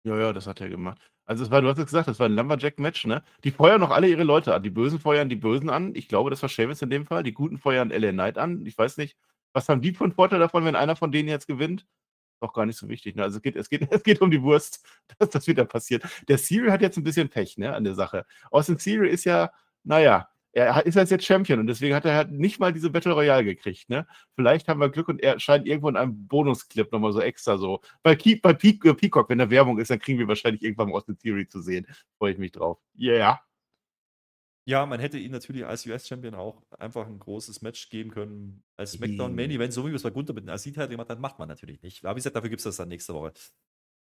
Ja, 0.03 0.17
ja, 0.17 0.33
das 0.33 0.47
hat 0.47 0.61
er 0.61 0.69
gemacht. 0.69 0.99
Also 1.25 1.43
es 1.43 1.51
war, 1.51 1.61
du 1.61 1.67
hast 1.67 1.77
es 1.77 1.85
gesagt, 1.85 2.07
das 2.07 2.19
war 2.19 2.27
ein 2.27 2.35
Lumberjack-Match, 2.35 3.05
ne? 3.07 3.23
Die 3.43 3.51
feuern 3.51 3.81
noch 3.81 3.91
alle 3.91 4.07
ihre 4.07 4.23
Leute 4.23 4.55
an. 4.55 4.63
Die 4.63 4.69
Bösen 4.69 4.99
feuern 4.99 5.27
die 5.27 5.35
Bösen 5.35 5.69
an. 5.69 5.93
Ich 5.95 6.07
glaube, 6.07 6.29
das 6.29 6.41
war 6.41 6.49
Sheamus 6.49 6.81
in 6.81 6.89
dem 6.89 7.05
Fall. 7.05 7.23
Die 7.23 7.33
Guten 7.33 7.57
feuern 7.57 7.89
LA 7.89 8.11
Knight 8.11 8.37
an. 8.37 8.65
Ich 8.65 8.77
weiß 8.77 8.97
nicht, 8.97 9.17
was 9.53 9.67
haben 9.67 9.81
die 9.81 9.93
für 9.93 10.05
einen 10.05 10.13
Vorteil 10.13 10.39
davon, 10.39 10.63
wenn 10.63 10.75
einer 10.75 10.95
von 10.95 11.11
denen 11.11 11.27
jetzt 11.27 11.47
gewinnt? 11.47 11.85
Auch 12.39 12.53
gar 12.53 12.65
nicht 12.65 12.77
so 12.77 12.87
wichtig. 12.89 13.15
Ne? 13.15 13.23
Also 13.23 13.37
es 13.37 13.41
geht, 13.41 13.55
es, 13.55 13.69
geht, 13.69 13.87
es 13.91 14.03
geht 14.03 14.21
um 14.21 14.31
die 14.31 14.41
Wurst, 14.41 14.85
dass 15.19 15.29
das 15.29 15.47
wieder 15.47 15.65
passiert. 15.65 16.03
Der 16.27 16.37
Serial 16.37 16.71
hat 16.71 16.81
jetzt 16.81 16.97
ein 16.97 17.03
bisschen 17.03 17.29
Pech 17.29 17.57
ne, 17.57 17.73
an 17.73 17.83
der 17.83 17.95
Sache. 17.95 18.25
Austin 18.51 18.77
Serial 18.77 19.07
ist 19.07 19.25
ja, 19.25 19.51
naja, 19.83 20.29
er 20.53 20.85
ist 20.85 20.95
jetzt 20.95 21.23
Champion 21.23 21.59
und 21.59 21.67
deswegen 21.67 21.93
hat 21.93 22.05
er 22.05 22.15
halt 22.15 22.31
nicht 22.31 22.59
mal 22.59 22.73
diese 22.73 22.89
Battle 22.89 23.13
Royale 23.13 23.43
gekriegt. 23.43 23.89
Ne? 23.89 24.07
Vielleicht 24.35 24.67
haben 24.67 24.79
wir 24.79 24.89
Glück 24.89 25.07
und 25.07 25.21
er 25.21 25.39
scheint 25.39 25.67
irgendwo 25.67 25.89
in 25.89 25.95
einem 25.95 26.27
Bonusclip 26.27 26.91
nochmal 26.91 27.13
so 27.13 27.21
extra 27.21 27.57
so. 27.57 27.81
Bei, 28.01 28.15
Ke 28.15 28.39
bei 28.41 28.53
Pe 28.53 28.69
äh, 28.69 28.93
Peacock, 28.95 29.29
wenn 29.29 29.37
da 29.37 29.49
Werbung 29.49 29.77
ist, 29.77 29.91
dann 29.91 29.99
kriegen 29.99 30.17
wir 30.17 30.27
wahrscheinlich 30.27 30.63
irgendwann 30.63 30.91
Austin 30.91 31.17
Theory 31.17 31.47
zu 31.47 31.61
sehen. 31.61 31.85
Freue 32.17 32.31
ich 32.31 32.39
mich 32.39 32.53
drauf. 32.53 32.79
Yeah. 32.97 33.46
Ja, 34.67 34.85
man 34.85 34.99
hätte 34.99 35.17
ihn 35.17 35.31
natürlich 35.31 35.65
als 35.65 35.85
US-Champion 35.85 36.35
auch 36.35 36.61
einfach 36.77 37.07
ein 37.07 37.19
großes 37.19 37.61
Match 37.61 37.89
geben 37.89 38.11
können 38.11 38.63
als 38.75 38.91
SmackDown 38.91 39.33
Main 39.33 39.49
Event, 39.49 39.71
so 39.71 39.87
wie 39.87 39.93
es 39.93 40.03
bei 40.03 40.09
Gunther 40.09 40.33
mit 40.33 40.43
dem 40.43 40.49
Asid 40.49 40.75
gemacht 40.75 41.09
haben, 41.09 41.21
macht 41.21 41.39
man 41.39 41.47
natürlich 41.47 41.81
nicht. 41.81 42.03
Aber 42.03 42.15
wie 42.15 42.19
gesagt, 42.19 42.35
dafür 42.35 42.49
gibt 42.49 42.59
es 42.59 42.65
das 42.65 42.75
dann 42.75 42.89
nächste 42.89 43.13
Woche. 43.13 43.31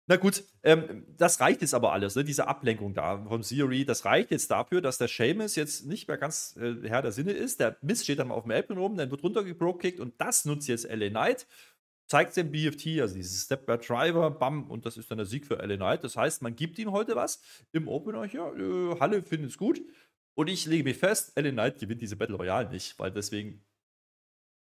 Na 0.08 0.16
gut, 0.16 0.42
ähm, 0.64 1.04
das 1.16 1.38
reicht 1.38 1.62
jetzt 1.62 1.72
aber 1.72 1.92
alles, 1.92 2.16
ne? 2.16 2.24
diese 2.24 2.48
Ablenkung 2.48 2.94
da 2.94 3.24
vom 3.28 3.42
Theory, 3.42 3.84
das 3.84 4.04
reicht 4.04 4.32
jetzt 4.32 4.50
dafür, 4.50 4.80
dass 4.80 4.98
der 4.98 5.06
Seamus 5.06 5.54
jetzt 5.54 5.86
nicht 5.86 6.08
mehr 6.08 6.18
ganz 6.18 6.56
äh, 6.60 6.74
Herr 6.88 7.02
der 7.02 7.12
Sinne 7.12 7.32
ist. 7.32 7.60
Der 7.60 7.76
Mist 7.80 8.02
steht 8.02 8.18
dann 8.18 8.28
mal 8.28 8.34
auf 8.34 8.42
dem 8.42 8.50
Apron 8.50 8.78
rum, 8.78 8.96
dann 8.96 9.08
wird 9.12 9.22
runtergebrokickt 9.22 10.00
und 10.00 10.20
das 10.20 10.46
nutzt 10.46 10.66
jetzt 10.66 10.88
LA 10.88 11.10
Knight, 11.10 11.46
zeigt 12.08 12.36
den 12.36 12.50
BFT, 12.50 13.00
also 13.00 13.14
dieses 13.14 13.44
Step 13.44 13.66
by 13.66 13.78
Driver, 13.78 14.32
bam, 14.32 14.68
und 14.70 14.84
das 14.84 14.96
ist 14.96 15.10
dann 15.10 15.18
der 15.18 15.26
Sieg 15.26 15.46
für 15.46 15.56
LA 15.56 15.76
Knight. 15.76 16.02
Das 16.02 16.16
heißt, 16.16 16.42
man 16.42 16.56
gibt 16.56 16.78
ihm 16.78 16.90
heute 16.90 17.14
was 17.14 17.40
im 17.70 17.86
Opener, 17.86 18.24
ja, 18.26 18.52
äh, 18.52 18.98
Halle 18.98 19.22
findet 19.22 19.50
es 19.50 19.58
gut. 19.58 19.80
Und 20.36 20.48
ich 20.48 20.66
lege 20.66 20.84
mich 20.84 20.98
fest, 20.98 21.32
Ellen 21.36 21.54
Knight 21.54 21.78
gewinnt 21.78 22.02
diese 22.02 22.16
Battle 22.16 22.36
Royale 22.36 22.68
nicht, 22.68 22.98
weil 22.98 23.10
deswegen 23.10 23.64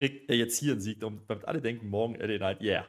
kriegt 0.00 0.30
er 0.30 0.36
jetzt 0.36 0.58
hier 0.58 0.72
einen 0.72 0.80
Sieg, 0.80 1.02
und 1.04 1.28
damit 1.28 1.44
alle 1.44 1.60
denken, 1.60 1.90
morgen 1.90 2.14
Ellen 2.14 2.38
Knight, 2.38 2.62
yeah. 2.62 2.88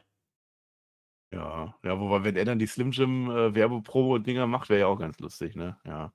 Ja, 1.32 1.74
ja, 1.82 2.00
wobei, 2.00 2.24
wenn 2.24 2.36
er 2.36 2.46
dann 2.46 2.58
die 2.58 2.66
Slim 2.66 2.90
Jim 2.90 3.30
äh, 3.30 3.54
Werbepromo-Dinger 3.54 4.46
macht, 4.46 4.70
wäre 4.70 4.80
ja 4.80 4.86
auch 4.86 4.98
ganz 4.98 5.18
lustig, 5.18 5.54
ne? 5.54 5.78
Ja. 5.84 6.12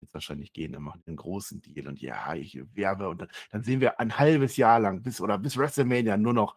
Jetzt 0.00 0.14
wahrscheinlich 0.14 0.52
gehen, 0.52 0.72
dann 0.72 0.82
machen 0.82 1.02
einen 1.06 1.16
großen 1.16 1.62
Deal 1.62 1.88
und 1.88 2.00
ja, 2.00 2.34
ich 2.34 2.58
werbe 2.74 3.08
und 3.08 3.22
dann, 3.22 3.28
dann 3.50 3.62
sehen 3.64 3.80
wir 3.80 4.00
ein 4.00 4.18
halbes 4.18 4.56
Jahr 4.56 4.80
lang 4.80 5.02
bis 5.02 5.20
oder 5.20 5.38
bis 5.38 5.56
WrestleMania 5.56 6.16
nur 6.16 6.34
noch 6.34 6.56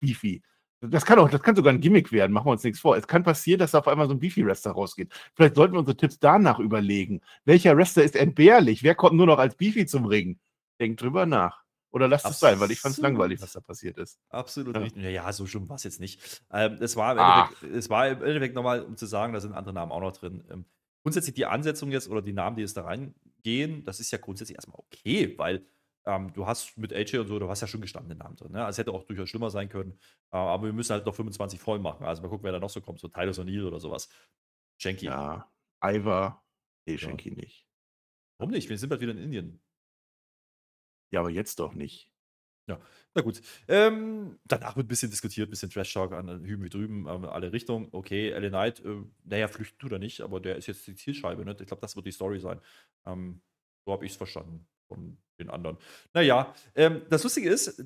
Beefy. 0.00 0.42
Das 0.90 1.04
kann 1.04 1.18
auch, 1.18 1.30
das 1.30 1.42
kann 1.42 1.56
sogar 1.56 1.72
ein 1.72 1.80
Gimmick 1.80 2.12
werden, 2.12 2.32
machen 2.32 2.46
wir 2.46 2.52
uns 2.52 2.64
nichts 2.64 2.80
vor. 2.80 2.96
Es 2.96 3.06
kann 3.06 3.22
passieren, 3.22 3.58
dass 3.58 3.74
auf 3.74 3.88
einmal 3.88 4.06
so 4.06 4.14
ein 4.14 4.20
Beefy-Wrestler 4.20 4.72
rausgeht. 4.72 5.12
Vielleicht 5.34 5.56
sollten 5.56 5.74
wir 5.74 5.80
unsere 5.80 5.96
Tipps 5.96 6.18
danach 6.18 6.58
überlegen. 6.58 7.20
Welcher 7.44 7.76
Wrestler 7.76 8.02
ist 8.02 8.16
entbehrlich? 8.16 8.82
Wer 8.82 8.94
kommt 8.94 9.16
nur 9.16 9.26
noch 9.26 9.38
als 9.38 9.54
Beefy 9.56 9.86
zum 9.86 10.06
Ring? 10.06 10.38
Denkt 10.80 11.02
drüber 11.02 11.26
nach. 11.26 11.64
Oder 11.94 12.08
lasst 12.08 12.26
es 12.26 12.40
sein, 12.40 12.58
weil 12.58 12.72
ich 12.72 12.80
fand 12.80 12.96
es 12.96 13.00
langweilig, 13.00 13.40
was 13.40 13.52
da 13.52 13.60
passiert 13.60 13.98
ist. 13.98 14.18
Absolut 14.28 14.74
ja. 14.74 14.82
richtig. 14.82 15.04
Ja, 15.04 15.32
so 15.32 15.46
schlimm 15.46 15.68
war 15.68 15.76
es 15.76 15.84
jetzt 15.84 16.00
nicht. 16.00 16.42
Ähm, 16.52 16.78
es, 16.80 16.96
war 16.96 17.12
im 17.12 17.18
Endeffekt, 17.18 17.76
es 17.76 17.88
war 17.88 18.08
im 18.08 18.20
Endeffekt 18.20 18.56
nochmal, 18.56 18.82
um 18.82 18.96
zu 18.96 19.06
sagen, 19.06 19.32
da 19.32 19.40
sind 19.40 19.52
andere 19.52 19.74
Namen 19.74 19.92
auch 19.92 20.00
noch 20.00 20.10
drin. 20.10 20.42
Ähm, 20.50 20.64
grundsätzlich 21.04 21.36
die 21.36 21.46
Ansetzung 21.46 21.92
jetzt 21.92 22.08
oder 22.08 22.20
die 22.20 22.32
Namen, 22.32 22.56
die 22.56 22.62
jetzt 22.62 22.76
da 22.76 22.82
reingehen, 22.82 23.84
das 23.84 24.00
ist 24.00 24.10
ja 24.10 24.18
grundsätzlich 24.18 24.56
erstmal 24.56 24.78
okay, 24.78 25.34
weil 25.38 25.64
ähm, 26.06 26.32
du 26.34 26.46
hast 26.46 26.76
mit 26.76 26.92
AJ 26.92 27.18
und 27.18 27.28
so, 27.28 27.38
du 27.38 27.48
hast 27.48 27.62
ja 27.62 27.66
schon 27.66 27.80
gestandene 27.80 28.16
Namen 28.16 28.36
drin. 28.36 28.52
Ne? 28.52 28.64
Also 28.64 28.76
es 28.76 28.78
hätte 28.78 28.92
auch 28.92 29.04
durchaus 29.04 29.28
schlimmer 29.28 29.50
sein 29.50 29.68
können. 29.68 29.98
Äh, 30.32 30.36
aber 30.36 30.66
wir 30.66 30.72
müssen 30.72 30.92
halt 30.92 31.06
noch 31.06 31.14
25 31.14 31.60
voll 31.60 31.78
machen. 31.78 32.04
Also 32.04 32.22
mal 32.22 32.28
gucken, 32.28 32.44
wer 32.44 32.52
da 32.52 32.60
noch 32.60 32.70
so 32.70 32.80
kommt. 32.80 33.00
So 33.00 33.08
Tyler 33.08 33.32
O'Neill 33.32 33.66
oder 33.66 33.80
sowas. 33.80 34.08
Shanky. 34.78 35.06
Ja, 35.06 35.50
Ivar. 35.82 36.44
Nee, 36.86 36.98
Shanky 36.98 37.30
ja. 37.30 37.36
nicht. 37.36 37.66
Warum 38.38 38.52
nicht? 38.52 38.68
Wir 38.68 38.76
sind 38.76 38.90
bald 38.90 39.00
wieder 39.00 39.12
in 39.12 39.18
Indien. 39.18 39.62
Ja, 41.10 41.20
aber 41.20 41.30
jetzt 41.30 41.58
doch 41.58 41.74
nicht. 41.74 42.10
Ja, 42.66 42.80
na 43.14 43.22
gut. 43.22 43.40
Ähm, 43.68 44.38
danach 44.44 44.76
wird 44.76 44.86
ein 44.86 44.88
bisschen 44.88 45.10
diskutiert, 45.10 45.48
ein 45.48 45.50
bisschen 45.50 45.70
Trash-Talk 45.70 46.12
an 46.12 46.44
Hüben 46.44 46.64
wie 46.64 46.70
drüben, 46.70 47.06
äh, 47.06 47.26
alle 47.28 47.52
Richtungen. 47.52 47.88
Okay, 47.92 48.30
Ellen 48.30 48.50
Knight, 48.50 48.80
äh, 48.80 49.02
naja, 49.22 49.48
flüchten 49.48 49.78
tut 49.78 49.92
er 49.92 49.98
nicht, 49.98 50.22
aber 50.22 50.40
der 50.40 50.56
ist 50.56 50.66
jetzt 50.66 50.86
die 50.86 50.94
Zielscheibe. 50.94 51.44
Ne? 51.44 51.56
Ich 51.60 51.66
glaube, 51.66 51.82
das 51.82 51.94
wird 51.94 52.06
die 52.06 52.12
Story 52.12 52.40
sein. 52.40 52.60
Ähm, 53.06 53.42
so 53.86 53.92
habe 53.92 54.06
ich 54.06 54.12
es 54.12 54.16
verstanden 54.16 54.66
von 54.88 55.18
den 55.38 55.50
anderen. 55.50 55.78
Naja, 56.12 56.54
ähm, 56.74 57.02
das 57.10 57.22
Lustige 57.22 57.50
ist, 57.50 57.84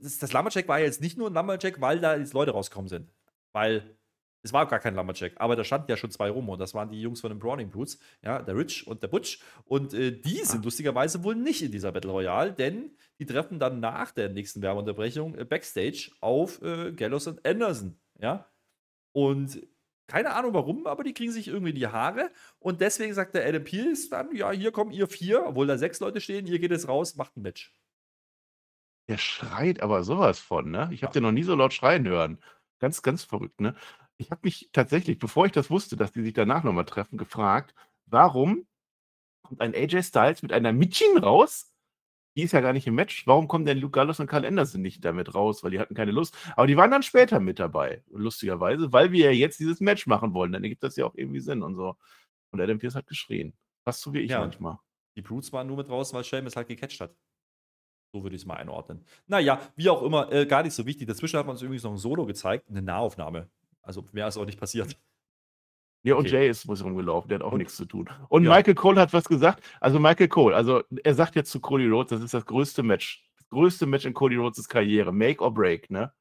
das, 0.00 0.18
das 0.18 0.32
Lumberjack 0.32 0.68
war 0.68 0.80
jetzt 0.80 1.00
nicht 1.00 1.16
nur 1.16 1.30
ein 1.30 1.34
Lumberjack, 1.34 1.80
weil 1.80 2.00
da 2.00 2.16
jetzt 2.16 2.32
Leute 2.32 2.52
rausgekommen 2.52 2.88
sind. 2.88 3.08
Weil 3.52 3.96
es 4.42 4.52
war 4.52 4.66
gar 4.66 4.78
kein 4.78 4.94
Lumberjack, 4.94 5.34
aber 5.36 5.54
da 5.54 5.64
standen 5.64 5.90
ja 5.90 5.96
schon 5.96 6.10
zwei 6.10 6.30
rum 6.30 6.48
und 6.48 6.58
das 6.58 6.72
waren 6.72 6.90
die 6.90 7.00
Jungs 7.00 7.20
von 7.20 7.30
den 7.30 7.38
Browning 7.38 7.70
Brutes, 7.70 7.98
ja, 8.22 8.40
der 8.40 8.56
Rich 8.56 8.86
und 8.86 9.02
der 9.02 9.08
Butch. 9.08 9.40
Und 9.64 9.92
äh, 9.92 10.12
die 10.12 10.38
sind 10.44 10.60
ah. 10.60 10.64
lustigerweise 10.64 11.22
wohl 11.24 11.34
nicht 11.34 11.62
in 11.62 11.72
dieser 11.72 11.92
Battle 11.92 12.10
Royale, 12.10 12.52
denn 12.52 12.96
die 13.18 13.26
treffen 13.26 13.58
dann 13.58 13.80
nach 13.80 14.12
der 14.12 14.30
nächsten 14.30 14.62
Werbeunterbrechung 14.62 15.34
äh, 15.36 15.44
Backstage 15.44 16.10
auf 16.20 16.62
äh, 16.62 16.92
Gallows 16.92 17.26
und 17.26 17.44
Anderson, 17.46 17.98
ja. 18.18 18.46
Und 19.12 19.60
keine 20.10 20.34
Ahnung 20.34 20.52
warum, 20.54 20.86
aber 20.88 21.04
die 21.04 21.14
kriegen 21.14 21.30
sich 21.30 21.46
irgendwie 21.46 21.72
die 21.72 21.86
Haare. 21.86 22.32
Und 22.58 22.80
deswegen 22.80 23.14
sagt 23.14 23.34
der 23.34 23.46
Adam 23.46 23.62
Pearce 23.62 24.08
dann: 24.08 24.34
Ja, 24.34 24.50
hier 24.50 24.72
kommen 24.72 24.90
ihr 24.90 25.06
vier, 25.06 25.46
obwohl 25.46 25.68
da 25.68 25.78
sechs 25.78 26.00
Leute 26.00 26.20
stehen, 26.20 26.46
ihr 26.46 26.58
geht 26.58 26.72
jetzt 26.72 26.88
raus, 26.88 27.14
macht 27.14 27.36
ein 27.36 27.42
Match. 27.42 27.72
Der 29.08 29.18
schreit 29.18 29.82
aber 29.82 30.02
sowas 30.02 30.40
von, 30.40 30.70
ne? 30.70 30.88
Ich 30.92 31.04
habe 31.04 31.10
ja. 31.10 31.14
den 31.14 31.22
noch 31.22 31.32
nie 31.32 31.44
so 31.44 31.54
laut 31.54 31.72
schreien 31.72 32.06
hören. 32.08 32.42
Ganz, 32.80 33.02
ganz 33.02 33.22
verrückt, 33.22 33.60
ne? 33.60 33.76
Ich 34.16 34.30
habe 34.32 34.40
mich 34.42 34.68
tatsächlich, 34.72 35.18
bevor 35.18 35.46
ich 35.46 35.52
das 35.52 35.70
wusste, 35.70 35.96
dass 35.96 36.12
die 36.12 36.22
sich 36.22 36.34
danach 36.34 36.64
nochmal 36.64 36.84
treffen, 36.84 37.16
gefragt, 37.16 37.74
warum 38.06 38.66
kommt 39.42 39.60
ein 39.60 39.74
AJ 39.74 40.02
Styles 40.02 40.42
mit 40.42 40.52
einer 40.52 40.72
Michin 40.72 41.18
raus 41.18 41.69
die 42.40 42.44
ist 42.44 42.52
ja 42.52 42.62
gar 42.62 42.72
nicht 42.72 42.86
im 42.86 42.94
Match. 42.94 43.26
Warum 43.26 43.48
kommen 43.48 43.66
denn 43.66 43.76
Luke 43.76 43.92
Gallows 43.92 44.18
und 44.18 44.26
Carl 44.26 44.46
Anderson 44.46 44.80
nicht 44.80 45.04
damit 45.04 45.34
raus? 45.34 45.62
Weil 45.62 45.72
die 45.72 45.78
hatten 45.78 45.94
keine 45.94 46.10
Lust. 46.10 46.34
Aber 46.56 46.66
die 46.66 46.74
waren 46.74 46.90
dann 46.90 47.02
später 47.02 47.38
mit 47.38 47.58
dabei, 47.58 48.02
lustigerweise, 48.08 48.94
weil 48.94 49.12
wir 49.12 49.26
ja 49.26 49.30
jetzt 49.30 49.60
dieses 49.60 49.80
Match 49.80 50.06
machen 50.06 50.32
wollen. 50.32 50.50
Dann 50.50 50.62
ergibt 50.62 50.82
das 50.82 50.96
ja 50.96 51.04
auch 51.04 51.14
irgendwie 51.14 51.40
Sinn 51.40 51.62
und 51.62 51.74
so. 51.74 51.96
Und 52.50 52.60
Adam 52.62 52.78
Pierce 52.78 52.94
hat 52.94 53.06
geschrien. 53.06 53.52
Fast 53.84 54.00
so 54.00 54.14
wie 54.14 54.20
ich 54.20 54.30
ja, 54.30 54.40
manchmal. 54.40 54.78
Die 55.16 55.22
Brutes 55.22 55.52
waren 55.52 55.66
nur 55.66 55.76
mit 55.76 55.90
draußen, 55.90 56.16
weil 56.16 56.24
Sheamus 56.24 56.56
halt 56.56 56.68
gecatcht 56.68 56.98
hat. 57.02 57.14
So 58.14 58.22
würde 58.22 58.36
ich 58.36 58.40
es 58.40 58.46
mal 58.46 58.54
einordnen. 58.54 59.04
Naja, 59.26 59.60
wie 59.76 59.90
auch 59.90 60.02
immer, 60.02 60.32
äh, 60.32 60.46
gar 60.46 60.62
nicht 60.62 60.72
so 60.72 60.86
wichtig. 60.86 61.08
Dazwischen 61.08 61.38
hat 61.38 61.44
man 61.44 61.56
uns 61.56 61.62
übrigens 61.62 61.84
noch 61.84 61.92
ein 61.92 61.98
Solo 61.98 62.24
gezeigt, 62.24 62.70
eine 62.70 62.80
Nahaufnahme. 62.80 63.50
Also 63.82 64.02
mehr 64.12 64.28
ist 64.28 64.38
auch 64.38 64.46
nicht 64.46 64.58
passiert. 64.58 64.96
Ja, 66.02 66.14
und 66.14 66.20
Okay. 66.26 66.30
Jay 66.44 66.48
ist 66.48 66.66
muss 66.66 66.82
rumgelaufen, 66.82 67.28
der 67.28 67.38
hat 67.38 67.44
auch 67.44 67.52
Und- 67.52 67.58
nichts 67.58 67.76
zu 67.76 67.84
tun. 67.84 68.08
Und 68.28 68.44
Ja. 68.44 68.54
Michael 68.56 68.74
Cole 68.74 69.00
hat 69.00 69.12
was 69.12 69.24
gesagt. 69.24 69.62
Also 69.80 69.98
Michael 69.98 70.28
Cole, 70.28 70.56
also 70.56 70.82
er 71.04 71.14
sagt 71.14 71.36
jetzt 71.36 71.50
zu 71.50 71.60
Cody 71.60 71.86
Rhodes, 71.88 72.10
das 72.10 72.22
ist 72.22 72.32
das 72.34 72.46
größte 72.46 72.82
Match. 72.82 73.28
Das 73.36 73.48
größte 73.50 73.86
Match 73.86 74.06
in 74.06 74.14
Cody 74.14 74.36
Rhodes' 74.36 74.68
Karriere. 74.68 75.12
Make 75.12 75.42
or 75.44 75.52
break, 75.52 75.90
ne? 75.90 76.12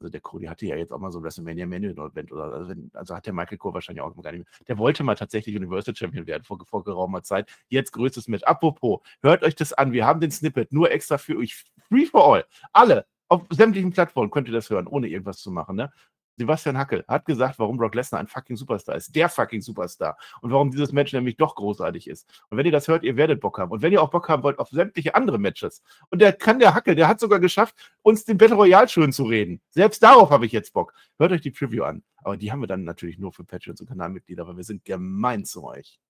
Also 0.00 0.10
der 0.10 0.20
Cody 0.22 0.46
hatte 0.46 0.66
ja 0.66 0.76
jetzt 0.76 0.92
auch 0.92 0.98
mal 0.98 1.12
so 1.12 1.18
ein 1.20 1.22
WrestleMania 1.24 1.66
Manual 1.66 2.10
Event 2.10 2.32
oder 2.32 2.44
also, 2.52 2.68
wenn, 2.70 2.90
also 2.94 3.14
hat 3.14 3.26
der 3.26 3.32
Michael 3.34 3.58
Cole 3.58 3.74
wahrscheinlich 3.74 4.00
auch 4.02 4.14
gar 4.22 4.32
nicht 4.32 4.40
mehr. 4.46 4.66
Der 4.66 4.78
wollte 4.78 5.04
mal 5.04 5.14
tatsächlich 5.14 5.54
Universal 5.54 5.94
Champion 5.94 6.26
werden 6.26 6.42
vor, 6.42 6.58
vor 6.64 6.82
geraumer 6.84 7.22
Zeit. 7.22 7.48
Jetzt 7.68 7.92
größtes 7.92 8.26
Match. 8.26 8.42
Apropos, 8.44 9.00
hört 9.22 9.42
euch 9.44 9.54
das 9.54 9.72
an. 9.74 9.92
Wir 9.92 10.06
haben 10.06 10.20
den 10.20 10.30
Snippet 10.30 10.72
nur 10.72 10.90
extra 10.90 11.18
für 11.18 11.36
euch. 11.36 11.64
Free 11.88 12.06
for 12.06 12.34
all. 12.34 12.44
Alle. 12.72 13.06
Auf 13.28 13.42
sämtlichen 13.50 13.92
Plattformen 13.92 14.30
könnt 14.30 14.48
ihr 14.48 14.54
das 14.54 14.68
hören, 14.70 14.86
ohne 14.86 15.06
irgendwas 15.06 15.38
zu 15.38 15.50
machen, 15.52 15.76
ne? 15.76 15.92
Sebastian 16.40 16.78
Hackel 16.78 17.04
hat 17.06 17.26
gesagt, 17.26 17.58
warum 17.58 17.76
Brock 17.76 17.94
Lesnar 17.94 18.18
ein 18.18 18.26
fucking 18.26 18.56
Superstar 18.56 18.96
ist. 18.96 19.14
Der 19.14 19.28
fucking 19.28 19.60
Superstar. 19.60 20.16
Und 20.40 20.50
warum 20.50 20.70
dieses 20.70 20.90
Match 20.90 21.12
nämlich 21.12 21.36
doch 21.36 21.54
großartig 21.54 22.08
ist. 22.08 22.26
Und 22.48 22.56
wenn 22.56 22.64
ihr 22.64 22.72
das 22.72 22.88
hört, 22.88 23.04
ihr 23.04 23.16
werdet 23.16 23.40
Bock 23.40 23.58
haben. 23.58 23.70
Und 23.70 23.82
wenn 23.82 23.92
ihr 23.92 24.02
auch 24.02 24.10
Bock 24.10 24.28
haben 24.30 24.42
wollt 24.42 24.58
auf 24.58 24.70
sämtliche 24.70 25.14
andere 25.14 25.38
Matches. 25.38 25.82
Und 26.08 26.22
der 26.22 26.32
kann 26.32 26.58
der 26.58 26.74
Hackel, 26.74 26.94
der 26.94 27.08
hat 27.08 27.20
sogar 27.20 27.40
geschafft, 27.40 27.74
uns 28.00 28.24
den 28.24 28.38
Battle 28.38 28.56
Royale 28.56 28.88
schön 28.88 29.12
zu 29.12 29.24
reden. 29.24 29.60
Selbst 29.68 30.02
darauf 30.02 30.30
habe 30.30 30.46
ich 30.46 30.52
jetzt 30.52 30.72
Bock. 30.72 30.94
Hört 31.18 31.32
euch 31.32 31.42
die 31.42 31.50
Preview 31.50 31.84
an. 31.84 32.02
Aber 32.22 32.38
die 32.38 32.50
haben 32.50 32.60
wir 32.60 32.66
dann 32.66 32.84
natürlich 32.84 33.18
nur 33.18 33.32
für 33.32 33.44
Patreons 33.44 33.82
und 33.82 33.86
Kanalmitglieder, 33.86 34.46
weil 34.48 34.56
wir 34.56 34.64
sind 34.64 34.86
gemein 34.86 35.44
zu 35.44 35.64
euch. 35.64 36.00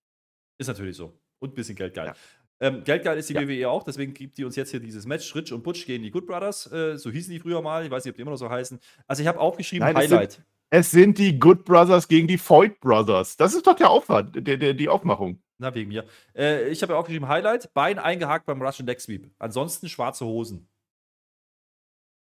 Ist 0.57 0.67
natürlich 0.67 0.95
so. 0.95 1.19
Und 1.39 1.51
ein 1.51 1.55
bisschen 1.55 1.75
geldgeil. 1.75 2.07
Ja. 2.07 2.15
Ähm, 2.61 2.83
geldgeil 2.83 3.17
ist 3.17 3.27
die 3.29 3.33
Ja. 3.33 3.41
WWE 3.47 3.69
auch, 3.69 3.83
deswegen 3.83 4.13
gibt 4.13 4.37
die 4.37 4.45
uns 4.45 4.55
jetzt 4.55 4.71
hier 4.71 4.79
dieses 4.79 5.05
Match. 5.05 5.33
Rich 5.35 5.51
und 5.51 5.63
Butch 5.63 5.85
gegen 5.85 6.03
die 6.03 6.11
Good 6.11 6.27
Brothers. 6.27 6.71
Äh, 6.71 6.97
so 6.97 7.09
hießen 7.11 7.33
die 7.33 7.39
früher 7.39 7.61
mal. 7.61 7.83
Ich 7.83 7.91
weiß 7.91 8.05
nicht, 8.05 8.11
ob 8.11 8.15
die 8.17 8.21
immer 8.21 8.31
noch 8.31 8.37
so 8.37 8.49
heißen. 8.49 8.79
Also, 9.07 9.21
ich 9.23 9.27
habe 9.27 9.39
aufgeschrieben: 9.39 9.85
Nein, 9.85 9.95
es 9.97 10.09
sind- 10.09 10.17
Highlight. 10.17 10.41
Es 10.73 10.91
sind 10.91 11.17
die 11.17 11.37
Good 11.37 11.65
Brothers 11.65 12.07
gegen 12.07 12.27
die 12.27 12.37
Foyt 12.37 12.79
Brothers. 12.79 13.35
Das 13.35 13.53
ist 13.53 13.67
doch 13.67 13.75
der 13.75 13.89
Aufwand, 13.89 14.47
der, 14.47 14.55
der, 14.55 14.73
die 14.73 14.87
Aufmachung. 14.87 15.41
Na, 15.57 15.75
wegen 15.75 15.89
mir. 15.89 16.05
Äh, 16.33 16.69
ich 16.69 16.81
habe 16.81 16.93
ja 16.93 16.99
aufgeschrieben: 16.99 17.27
Highlight, 17.27 17.73
Bein 17.73 17.99
eingehakt 17.99 18.45
beim 18.45 18.61
Russian 18.61 18.85
Deck 18.85 19.01
Sweep. 19.01 19.29
Ansonsten 19.39 19.89
schwarze 19.89 20.25
Hosen. 20.25 20.69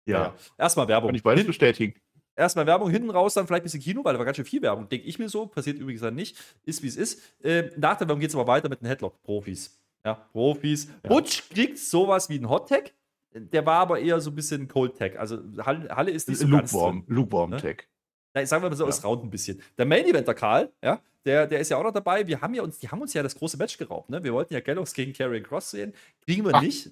Ja, 0.06 0.36
Erstmal 0.58 0.88
Werbung. 0.88 1.10
kann 1.10 1.16
ich 1.16 1.24
beides 1.24 1.46
bestätigen. 1.46 1.94
Erstmal 2.36 2.66
Werbung, 2.66 2.90
hinten 2.90 3.10
raus 3.12 3.36
dann 3.36 3.46
vielleicht 3.46 3.62
ein 3.62 3.66
bisschen 3.66 3.82
Kino, 3.82 4.04
weil 4.04 4.14
da 4.14 4.20
war 4.20 4.26
ganz 4.26 4.38
schön 4.38 4.46
viel 4.46 4.62
Werbung. 4.62 4.90
Denke 4.90 5.06
ich 5.06 5.20
mir 5.20 5.30
so, 5.30 5.46
passiert 5.46 5.78
übrigens 5.78 6.02
dann 6.02 6.16
nicht. 6.16 6.36
Ist 6.64 6.82
wie 6.82 6.88
es 6.88 6.96
ist. 6.98 7.22
Äh, 7.44 7.70
nach 7.78 7.98
der 7.98 8.08
Werbung 8.08 8.20
geht 8.20 8.30
es 8.30 8.36
aber 8.36 8.48
weiter 8.48 8.70
mit 8.70 8.82
den 8.82 8.88
Headlock-Profis. 8.88 9.80
Ja, 10.06 10.16
Profis. 10.32 10.88
Ja. 11.04 11.10
Butch 11.10 11.50
kriegt 11.50 11.78
sowas 11.80 12.30
wie 12.30 12.38
ein 12.38 12.50
Hot-Tag. 12.50 12.92
Der 13.34 13.66
war 13.66 13.80
aber 13.80 14.00
eher 14.00 14.20
so 14.22 14.30
ein 14.30 14.36
bisschen 14.36 14.68
Cold-Tag. 14.68 15.18
Also 15.18 15.40
Halle, 15.66 16.12
ist 16.12 16.30
nicht 16.30 16.38
so 16.40 16.48
ganz 16.48 16.72
Lukewarm, 16.72 17.06
drin. 17.06 17.16
Lukewarm 17.16 17.50
Ne? 17.52 17.58
Tag. 17.62 17.88
Na, 18.36 18.46
sagen 18.46 18.64
wir 18.64 18.70
mal 18.70 18.76
so, 18.76 18.84
Ja. 18.84 18.90
es 18.90 19.04
raunt 19.04 19.24
ein 19.24 19.30
bisschen. 19.30 19.62
Der 19.78 19.86
Main-Eventer 19.86 20.34
Karl, 20.34 20.72
ja, 20.84 21.02
der, 21.26 21.48
der 21.48 21.60
ist 21.60 21.70
ja 21.70 21.78
auch 21.78 21.84
noch 21.84 21.92
dabei. 21.94 22.28
Wir 22.28 22.42
haben 22.42 22.54
ja 22.54 22.62
uns, 22.64 22.78
die 22.80 22.90
haben 22.90 23.02
uns 23.02 23.14
ja 23.14 23.24
das 23.24 23.36
große 23.36 23.58
Match 23.58 23.78
geraubt. 23.78 24.10
Ne? 24.10 24.24
Wir 24.24 24.34
wollten 24.34 24.54
ja 24.54 24.60
Gallows 24.60 24.94
gegen 24.94 25.14
Karrion 25.14 25.44
Cross 25.44 25.72
sehen. 25.72 25.94
Kriegen 26.26 26.46
wir 26.46 26.54
Ach. 26.54 26.62
nicht. 26.62 26.92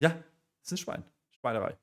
Ja, 0.00 0.10
das 0.10 0.16
ist 0.62 0.72
ein 0.72 0.76
Schwein. 0.78 1.04
Schweinerei. 1.40 1.76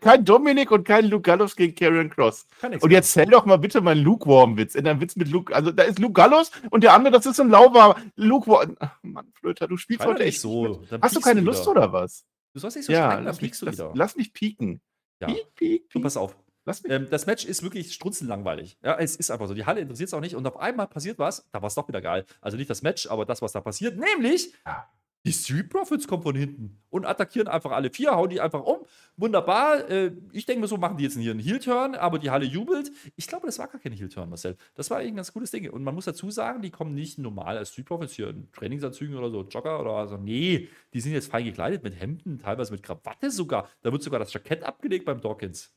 Kein 0.00 0.24
Dominik 0.24 0.70
und 0.70 0.84
kein 0.84 1.04
Luke 1.06 1.22
Gallows 1.22 1.54
gegen 1.54 1.74
Karrion 1.74 2.08
Cross. 2.08 2.46
Und 2.80 2.90
jetzt 2.90 3.12
zähl 3.12 3.26
doch 3.26 3.44
mal 3.44 3.58
bitte 3.58 3.80
meinen 3.82 4.02
Lukewarm-Witz. 4.02 4.74
In 4.74 4.86
einem 4.88 5.00
Witz 5.02 5.16
mit 5.16 5.28
Luke. 5.28 5.54
Also 5.54 5.70
da 5.70 5.82
ist 5.82 5.98
Luke 5.98 6.14
Gallows 6.14 6.50
und 6.70 6.82
der 6.82 6.94
andere, 6.94 7.12
das 7.12 7.26
ist 7.26 7.36
so 7.36 7.42
ein 7.42 7.50
lauwarmer 7.50 7.96
Lukewarm. 8.16 8.76
Ach, 8.80 8.98
Mann, 9.02 9.30
Flöter, 9.34 9.68
du 9.68 9.76
spielst 9.76 10.02
Schrei 10.02 10.12
doch 10.12 10.14
heute 10.14 10.24
echt. 10.24 10.40
so. 10.40 10.82
Hast 11.02 11.14
du 11.16 11.20
keine 11.20 11.42
wieder. 11.42 11.52
Lust 11.52 11.68
oder 11.68 11.92
was? 11.92 12.24
Du 12.54 12.60
sollst 12.60 12.76
nicht 12.76 12.86
so 12.86 12.92
Ja, 12.92 13.00
schreien, 13.00 13.16
dann 13.18 13.24
lass 13.26 13.36
mich, 13.36 13.50
piekst 13.50 13.62
du 13.62 13.66
lass, 13.66 13.74
wieder. 13.74 13.92
lass 13.94 14.16
mich 14.16 14.32
pieken. 14.32 14.80
Ja. 15.20 15.26
Piek, 15.28 15.54
piek, 15.54 15.88
piek. 15.90 16.02
pass 16.02 16.16
auf. 16.16 16.34
Ähm, 16.88 17.06
das 17.10 17.26
Match 17.26 17.44
ist 17.44 17.62
wirklich 17.62 17.92
strunzenlangweilig. 17.92 18.78
Ja, 18.82 18.96
es 18.98 19.14
ist 19.16 19.30
einfach 19.30 19.46
so. 19.46 19.54
Die 19.54 19.66
Halle 19.66 19.80
interessiert 19.82 20.08
es 20.08 20.14
auch 20.14 20.20
nicht. 20.20 20.34
Und 20.34 20.46
auf 20.46 20.56
einmal 20.58 20.88
passiert 20.88 21.18
was. 21.18 21.46
Da 21.52 21.60
war 21.62 21.68
es 21.68 21.74
doch 21.74 21.86
wieder 21.86 22.00
geil. 22.00 22.24
Also 22.40 22.56
nicht 22.56 22.68
das 22.70 22.82
Match, 22.82 23.06
aber 23.08 23.24
das, 23.24 23.40
was 23.42 23.52
da 23.52 23.60
passiert. 23.60 23.96
Nämlich, 23.98 24.52
Ja. 24.66 24.88
Die 25.26 25.32
Street 25.32 25.68
Profits 25.68 26.06
kommen 26.06 26.22
von 26.22 26.36
hinten 26.36 26.78
und 26.88 27.04
attackieren 27.04 27.48
einfach 27.48 27.72
alle 27.72 27.90
vier, 27.90 28.12
hauen 28.12 28.30
die 28.30 28.40
einfach 28.40 28.62
um. 28.62 28.86
Wunderbar. 29.16 29.90
Äh, 29.90 30.12
ich 30.30 30.46
denke 30.46 30.60
mir 30.60 30.68
so, 30.68 30.76
machen 30.76 30.96
die 30.96 31.04
jetzt 31.04 31.18
hier 31.18 31.32
einen 31.32 31.40
Heel-Turn, 31.40 31.96
aber 31.96 32.20
die 32.20 32.30
Halle 32.30 32.46
jubelt. 32.46 32.92
Ich 33.16 33.26
glaube, 33.26 33.46
das 33.46 33.58
war 33.58 33.66
gar 33.66 33.80
kein 33.80 33.92
Heel-Turn, 33.92 34.28
Marcel. 34.28 34.56
Das 34.76 34.88
war 34.88 34.98
ein 34.98 35.16
ganz 35.16 35.32
cooles 35.32 35.50
Ding. 35.50 35.68
Und 35.68 35.82
man 35.82 35.96
muss 35.96 36.04
dazu 36.04 36.30
sagen, 36.30 36.62
die 36.62 36.70
kommen 36.70 36.94
nicht 36.94 37.18
normal 37.18 37.58
als 37.58 37.72
Street 37.72 37.86
Profits 37.86 38.12
hier 38.14 38.28
in 38.28 38.50
Trainingsanzügen 38.52 39.16
oder 39.16 39.30
so, 39.30 39.42
Jogger 39.42 39.80
oder 39.80 40.06
so. 40.06 40.16
Nee, 40.16 40.68
die 40.94 41.00
sind 41.00 41.12
jetzt 41.12 41.30
fein 41.30 41.44
gekleidet 41.44 41.82
mit 41.82 41.98
Hemden, 42.00 42.38
teilweise 42.38 42.72
mit 42.72 42.84
Krawatte 42.84 43.30
sogar. 43.32 43.68
Da 43.82 43.90
wird 43.90 44.02
sogar 44.04 44.20
das 44.20 44.32
Jackett 44.32 44.62
abgelegt 44.62 45.04
beim 45.06 45.20
Dawkins. 45.20 45.74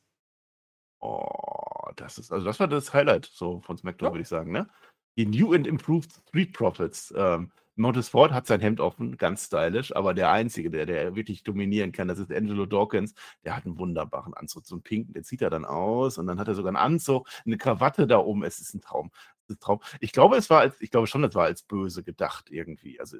Oh, 1.00 1.90
das 1.96 2.18
ist, 2.18 2.30
also 2.32 2.44
das 2.44 2.60
war 2.60 2.68
das 2.68 2.92
Highlight 2.92 3.26
so 3.32 3.60
von 3.60 3.76
SmackDown, 3.78 4.08
Ja. 4.08 4.12
würde 4.12 4.22
ich 4.22 4.28
sagen, 4.28 4.52
ne? 4.52 4.68
Die 5.16 5.26
New 5.26 5.52
and 5.54 5.66
Improved 5.66 6.12
Street 6.28 6.52
Profits. 6.52 7.12
Ähm, 7.16 7.50
Montez 7.80 8.08
Ford 8.08 8.32
hat 8.32 8.46
sein 8.46 8.60
Hemd 8.60 8.80
offen, 8.80 9.16
ganz 9.16 9.46
stylisch, 9.46 9.94
aber 9.94 10.14
der 10.14 10.30
Einzige, 10.30 10.70
der, 10.70 10.86
der 10.86 11.16
wirklich 11.16 11.42
dominieren 11.42 11.92
kann, 11.92 12.08
das 12.08 12.18
ist 12.18 12.32
Angelo 12.32 12.66
Dawkins. 12.66 13.14
Der 13.44 13.56
hat 13.56 13.66
einen 13.66 13.78
wunderbaren 13.78 14.34
Anzug, 14.34 14.66
so 14.66 14.74
einen 14.74 14.82
pinken, 14.82 15.14
den 15.14 15.24
zieht 15.24 15.42
er 15.42 15.50
dann 15.50 15.64
aus 15.64 16.18
und 16.18 16.26
dann 16.26 16.38
hat 16.38 16.48
er 16.48 16.54
sogar 16.54 16.70
einen 16.70 16.76
Anzug, 16.76 17.28
eine 17.46 17.58
Krawatte 17.58 18.06
da 18.06 18.18
oben. 18.18 18.44
Es 18.44 18.60
ist 18.60 18.74
ein 18.74 18.80
Traum. 18.80 19.10
Ist 19.48 19.56
ein 19.56 19.60
Traum. 19.60 19.80
Ich 20.00 20.12
glaube, 20.12 20.36
es 20.36 20.50
war 20.50 20.60
als, 20.60 20.80
ich 20.80 20.90
glaube 20.90 21.06
schon, 21.06 21.22
das 21.22 21.34
war 21.34 21.44
als 21.44 21.62
böse 21.62 22.02
gedacht 22.02 22.50
irgendwie. 22.50 23.00
Also 23.00 23.18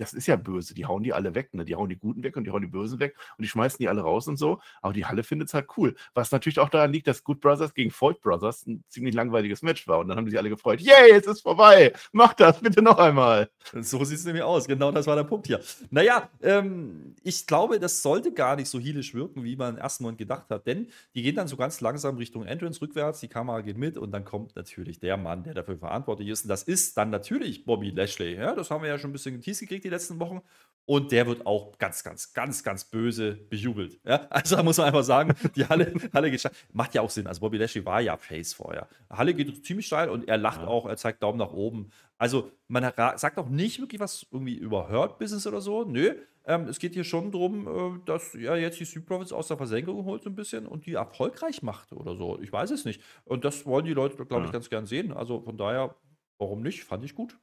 das 0.00 0.14
ist 0.14 0.26
ja 0.26 0.36
böse. 0.36 0.74
Die 0.74 0.86
hauen 0.86 1.02
die 1.02 1.12
alle 1.12 1.34
weg, 1.34 1.52
ne? 1.52 1.64
Die 1.64 1.76
hauen 1.76 1.90
die 1.90 1.98
Guten 1.98 2.22
weg 2.22 2.36
und 2.36 2.44
die 2.44 2.50
hauen 2.50 2.62
die 2.62 2.68
Bösen 2.68 2.98
weg 3.00 3.16
und 3.36 3.42
die 3.42 3.48
schmeißen 3.48 3.76
die 3.78 3.88
alle 3.88 4.00
raus 4.00 4.28
und 4.28 4.38
so. 4.38 4.58
Aber 4.80 4.94
die 4.94 5.04
Halle 5.04 5.22
findet 5.22 5.48
es 5.48 5.54
halt 5.54 5.68
cool. 5.76 5.94
Was 6.14 6.32
natürlich 6.32 6.58
auch 6.58 6.70
daran 6.70 6.90
liegt, 6.90 7.06
dass 7.06 7.22
Good 7.22 7.40
Brothers 7.40 7.74
gegen 7.74 7.90
Foyt 7.90 8.22
Brothers 8.22 8.66
ein 8.66 8.82
ziemlich 8.88 9.14
langweiliges 9.14 9.60
Match 9.60 9.86
war. 9.86 9.98
Und 9.98 10.08
dann 10.08 10.16
haben 10.16 10.24
die 10.24 10.30
sich 10.30 10.38
alle 10.38 10.48
gefreut. 10.48 10.80
Yay, 10.80 11.10
es 11.10 11.26
ist 11.26 11.42
vorbei. 11.42 11.92
Mach 12.12 12.32
das 12.32 12.60
bitte 12.60 12.80
noch 12.80 12.96
einmal. 12.96 13.50
So 13.74 14.02
sieht 14.04 14.18
es 14.18 14.24
nämlich 14.24 14.42
aus. 14.42 14.66
Genau 14.66 14.90
das 14.90 15.06
war 15.06 15.16
der 15.16 15.24
Punkt 15.24 15.46
hier. 15.46 15.60
Naja, 15.90 16.30
ähm, 16.42 17.14
ich 17.22 17.46
glaube, 17.46 17.78
das 17.78 18.00
sollte 18.00 18.32
gar 18.32 18.56
nicht 18.56 18.68
so 18.68 18.80
heelisch 18.80 19.12
wirken, 19.12 19.44
wie 19.44 19.56
man 19.56 19.74
im 19.74 19.80
ersten 19.80 20.04
Moment 20.04 20.18
gedacht 20.18 20.48
hat. 20.48 20.66
Denn 20.66 20.88
die 21.14 21.22
gehen 21.22 21.36
dann 21.36 21.46
so 21.46 21.58
ganz 21.58 21.82
langsam 21.82 22.16
Richtung 22.16 22.46
Entrance 22.46 22.80
rückwärts, 22.80 23.20
die 23.20 23.28
Kamera 23.28 23.60
geht 23.60 23.76
mit 23.76 23.98
und 23.98 24.12
dann 24.12 24.24
kommt 24.24 24.56
natürlich 24.56 24.98
der 24.98 25.18
Mann, 25.18 25.42
der 25.42 25.52
dafür 25.52 25.76
verantwortlich 25.76 26.28
ist. 26.28 26.44
Und 26.44 26.48
das 26.48 26.62
ist 26.62 26.96
dann 26.96 27.10
natürlich 27.10 27.66
Bobby 27.66 27.90
Lashley. 27.90 28.36
Ja, 28.36 28.54
das 28.54 28.70
haben 28.70 28.82
wir 28.82 28.88
ja 28.88 28.98
schon 28.98 29.10
ein 29.10 29.12
bisschen 29.12 29.34
geteased 29.34 29.60
gekriegt 29.60 29.89
die 29.90 29.94
letzten 29.94 30.18
Wochen. 30.20 30.40
Und 30.86 31.12
der 31.12 31.24
wird 31.28 31.46
auch 31.46 31.78
ganz, 31.78 32.02
ganz, 32.02 32.32
ganz, 32.32 32.64
ganz 32.64 32.84
böse 32.84 33.34
bejubelt. 33.48 34.00
Ja? 34.04 34.26
Also 34.30 34.56
da 34.56 34.62
muss 34.64 34.78
man 34.78 34.86
einfach 34.88 35.04
sagen, 35.04 35.34
die 35.54 35.64
Halle, 35.66 35.92
Halle 36.12 36.30
geht 36.32 36.40
steil. 36.40 36.52
Macht 36.72 36.94
ja 36.94 37.02
auch 37.02 37.10
Sinn. 37.10 37.28
Also 37.28 37.40
Bobby 37.42 37.58
Lashley 37.58 37.84
war 37.84 38.00
ja 38.00 38.16
Face 38.16 38.54
vorher. 38.54 38.88
Halle 39.08 39.34
geht 39.34 39.64
ziemlich 39.64 39.86
steil 39.86 40.08
und 40.08 40.26
er 40.26 40.36
lacht 40.36 40.62
Ja. 40.62 40.66
auch, 40.66 40.86
er 40.86 40.96
zeigt 40.96 41.22
Daumen 41.22 41.38
nach 41.38 41.52
oben. 41.52 41.90
Also 42.18 42.50
man 42.66 42.82
sagt 43.16 43.38
auch 43.38 43.48
nicht 43.48 43.78
wirklich 43.80 44.00
was 44.00 44.26
irgendwie 44.32 44.54
über 44.56 44.88
Hurt 44.88 45.18
Business 45.18 45.46
oder 45.46 45.60
so. 45.60 45.84
Nö. 45.84 46.14
Ähm, 46.44 46.66
es 46.66 46.80
geht 46.80 46.94
hier 46.94 47.04
schon 47.04 47.30
darum, 47.30 47.68
äh, 47.68 48.00
dass 48.06 48.34
er 48.34 48.56
jetzt 48.56 48.80
die 48.80 48.86
Street 48.86 49.06
Profits 49.06 49.32
aus 49.32 49.46
der 49.46 49.58
Versenkung 49.58 50.04
holt 50.06 50.24
so 50.24 50.30
ein 50.30 50.34
bisschen 50.34 50.66
und 50.66 50.86
die 50.86 50.94
erfolgreich 50.94 51.62
macht 51.62 51.92
oder 51.92 52.16
so. 52.16 52.40
Ich 52.40 52.50
weiß 52.52 52.70
es 52.70 52.84
nicht. 52.84 53.00
Und 53.24 53.44
das 53.44 53.64
wollen 53.64 53.84
die 53.84 53.92
Leute, 53.94 54.16
glaube 54.24 54.46
ich, 54.46 54.50
ganz 54.52 54.68
gern 54.70 54.86
sehen. 54.86 55.12
Also 55.12 55.40
von 55.42 55.56
daher, 55.56 55.94
warum 56.38 56.62
nicht? 56.62 56.82
Fand 56.82 57.04
ich 57.04 57.14
gut. 57.14 57.38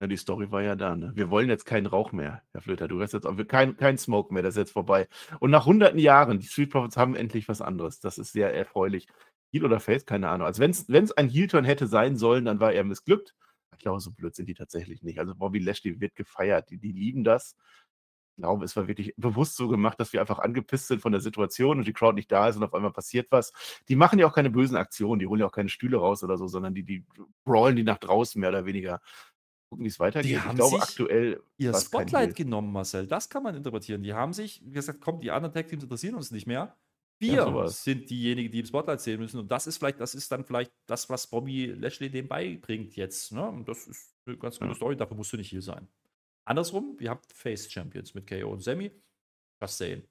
Ja, 0.00 0.08
die 0.08 0.16
Story 0.16 0.50
war 0.50 0.62
ja 0.62 0.74
da, 0.74 0.96
ne? 0.96 1.12
Wir 1.14 1.30
wollen 1.30 1.48
jetzt 1.48 1.64
keinen 1.64 1.86
Rauch 1.86 2.12
mehr, 2.12 2.42
Herr 2.52 2.60
Flöter. 2.60 2.88
Du 2.88 3.00
hast 3.00 3.12
jetzt 3.12 3.26
auch 3.26 3.36
kein, 3.46 3.76
kein 3.76 3.96
Smoke 3.96 4.34
mehr, 4.34 4.42
das 4.42 4.54
ist 4.54 4.58
jetzt 4.58 4.72
vorbei. 4.72 5.08
Und 5.38 5.50
nach 5.50 5.66
hunderten 5.66 5.98
Jahren, 5.98 6.40
die 6.40 6.46
Street 6.46 6.70
Profits 6.70 6.96
haben 6.96 7.14
endlich 7.14 7.48
was 7.48 7.60
anderes. 7.60 8.00
Das 8.00 8.18
ist 8.18 8.32
sehr 8.32 8.52
erfreulich. 8.54 9.06
Heel 9.52 9.64
oder 9.64 9.78
Face, 9.78 10.04
keine 10.04 10.28
Ahnung. 10.30 10.46
Also 10.46 10.60
wenn 10.60 10.70
es 10.72 11.12
ein 11.12 11.28
Heel-Turn 11.28 11.64
hätte 11.64 11.86
sein 11.86 12.16
sollen, 12.16 12.44
dann 12.44 12.58
war 12.60 12.72
er 12.72 12.82
missglückt. 12.84 13.34
Ich 13.72 13.78
glaube, 13.78 14.00
so 14.00 14.10
blöd 14.10 14.34
sind 14.34 14.48
die 14.48 14.54
tatsächlich 14.54 15.02
nicht. 15.02 15.20
Also 15.20 15.34
Bobby 15.34 15.60
Lashley 15.60 16.00
wird 16.00 16.16
gefeiert. 16.16 16.70
Die, 16.70 16.78
die 16.78 16.92
lieben 16.92 17.22
das. 17.22 17.56
Ich 18.36 18.42
glaube, 18.42 18.64
es 18.64 18.74
war 18.74 18.88
wirklich 18.88 19.14
bewusst 19.16 19.54
so 19.54 19.68
gemacht, 19.68 20.00
dass 20.00 20.12
wir 20.12 20.20
einfach 20.20 20.40
angepisst 20.40 20.88
sind 20.88 21.00
von 21.00 21.12
der 21.12 21.20
Situation 21.20 21.78
und 21.78 21.86
die 21.86 21.92
Crowd 21.92 22.14
nicht 22.14 22.32
da 22.32 22.48
ist 22.48 22.56
und 22.56 22.64
auf 22.64 22.74
einmal 22.74 22.92
passiert 22.92 23.28
was. 23.30 23.52
Die 23.88 23.94
machen 23.94 24.18
ja 24.18 24.26
auch 24.26 24.34
keine 24.34 24.50
bösen 24.50 24.76
Aktionen, 24.76 25.20
die 25.20 25.28
holen 25.28 25.38
ja 25.40 25.46
auch 25.46 25.52
keine 25.52 25.68
Stühle 25.68 25.98
raus 25.98 26.24
oder 26.24 26.36
so, 26.36 26.48
sondern 26.48 26.74
die, 26.74 26.82
die 26.82 27.04
brawlen 27.44 27.76
die 27.76 27.84
nach 27.84 27.98
draußen 27.98 28.40
mehr 28.40 28.50
oder 28.50 28.66
weniger. 28.66 29.00
Gucken, 29.74 29.84
wie 29.84 29.88
es 29.88 29.98
weitergeht. 29.98 30.30
Ich 30.30 30.44
haben 30.44 30.54
glaube, 30.54 30.76
sich 30.76 30.82
aktuell 30.84 31.42
Ihr 31.56 31.74
Spotlight 31.74 32.36
genommen, 32.36 32.72
Marcel. 32.72 33.08
Das 33.08 33.28
kann 33.28 33.42
man 33.42 33.56
interpretieren. 33.56 34.04
Die 34.04 34.14
haben 34.14 34.32
sich 34.32 34.62
wie 34.64 34.70
gesagt, 34.70 35.00
komm, 35.00 35.20
die 35.20 35.32
anderen 35.32 35.52
Tag 35.52 35.66
Teams 35.66 35.82
interessieren 35.82 36.14
uns 36.14 36.30
nicht 36.30 36.46
mehr. 36.46 36.76
Wir 37.18 37.32
Ja, 37.34 37.66
sind 37.66 38.08
diejenigen, 38.08 38.52
die 38.52 38.60
im 38.60 38.66
Spotlight 38.66 39.00
sehen 39.00 39.18
müssen. 39.18 39.40
Und 39.40 39.50
das 39.50 39.66
ist 39.66 39.78
vielleicht, 39.78 39.98
das 39.98 40.14
ist 40.14 40.30
dann 40.30 40.44
vielleicht 40.44 40.72
das, 40.86 41.10
was 41.10 41.26
Bobby 41.26 41.66
Lashley 41.66 42.08
dem 42.08 42.28
beibringt 42.28 42.94
jetzt. 42.94 43.32
Ne? 43.32 43.48
Und 43.48 43.68
das 43.68 43.88
ist 43.88 44.14
eine 44.26 44.36
ganz 44.36 44.60
gute 44.60 44.70
Ja. 44.70 44.76
Story. 44.76 44.96
Dafür 44.96 45.16
musst 45.16 45.32
du 45.32 45.36
nicht 45.36 45.50
hier 45.50 45.62
sein. 45.62 45.88
Andersrum, 46.44 46.94
wir 47.00 47.10
haben 47.10 47.20
Face 47.32 47.68
Champions 47.68 48.14
mit 48.14 48.28
KO 48.28 48.52
und 48.52 48.62
Sammy. 48.62 48.92
Just 49.60 49.78
saying. 49.78 50.06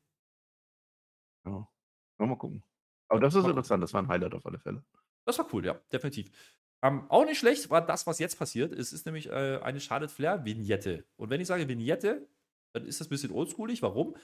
Ja. 1.45 1.69
Mal 2.17 2.35
gucken. 2.37 2.63
Aber 3.07 3.21
das 3.21 3.33
ist 3.35 3.45
interessant, 3.45 3.81
das 3.83 3.93
war 3.93 4.01
ein 4.01 4.07
Highlight 4.09 4.33
auf 4.33 4.45
alle 4.45 4.59
Fälle. 4.59 4.83
Das 5.25 5.37
war 5.37 5.47
cool, 5.53 5.65
ja, 5.65 5.73
definitiv. 5.91 6.31
Ähm, 6.83 7.05
auch 7.09 7.25
nicht 7.25 7.39
schlecht 7.39 7.69
war 7.69 7.83
das, 7.83 8.05
was 8.05 8.19
jetzt 8.19 8.37
passiert. 8.37 8.73
Es 8.73 8.91
ist 8.91 9.05
nämlich 9.05 9.29
äh, 9.29 9.59
eine 9.63 9.79
Charlotte 9.79 10.13
Flair-Vignette. 10.13 11.05
Und 11.15 11.29
wenn 11.29 11.39
ich 11.39 11.47
sage 11.47 11.67
Vignette, 11.69 12.27
dann 12.73 12.85
ist 12.85 12.99
das 12.99 13.07
ein 13.07 13.09
bisschen 13.09 13.31
oldschoolig. 13.31 13.81
Warum? 13.81 14.15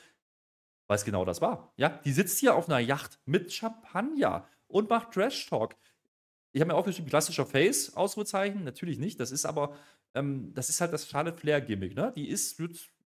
Weil 0.87 0.97
es 0.97 1.05
genau 1.05 1.23
das 1.23 1.39
war. 1.39 1.73
Ja, 1.77 1.87
die 2.03 2.11
sitzt 2.11 2.37
hier 2.39 2.55
auf 2.55 2.67
einer 2.67 2.79
Yacht 2.79 3.17
mit 3.25 3.53
Champagner 3.53 4.45
und 4.67 4.89
macht 4.89 5.13
Trash-Talk. 5.13 5.75
ich 6.51 6.59
habe 6.59 6.73
mir 6.73 6.77
aufgeschrieben, 6.77 7.09
klassischer 7.09 7.45
Face, 7.45 7.95
Ausrufezeichen, 7.95 8.65
natürlich 8.65 8.99
nicht. 8.99 9.19
Das 9.21 9.31
ist 9.31 9.45
aber, 9.45 9.77
ähm, 10.13 10.53
das 10.53 10.67
ist 10.67 10.81
halt 10.81 10.91
das 10.91 11.07
Charlotte 11.07 11.37
Flair-Gimmick, 11.37 11.95
ne? 11.95 12.11
Die 12.15 12.27
ist, 12.27 12.59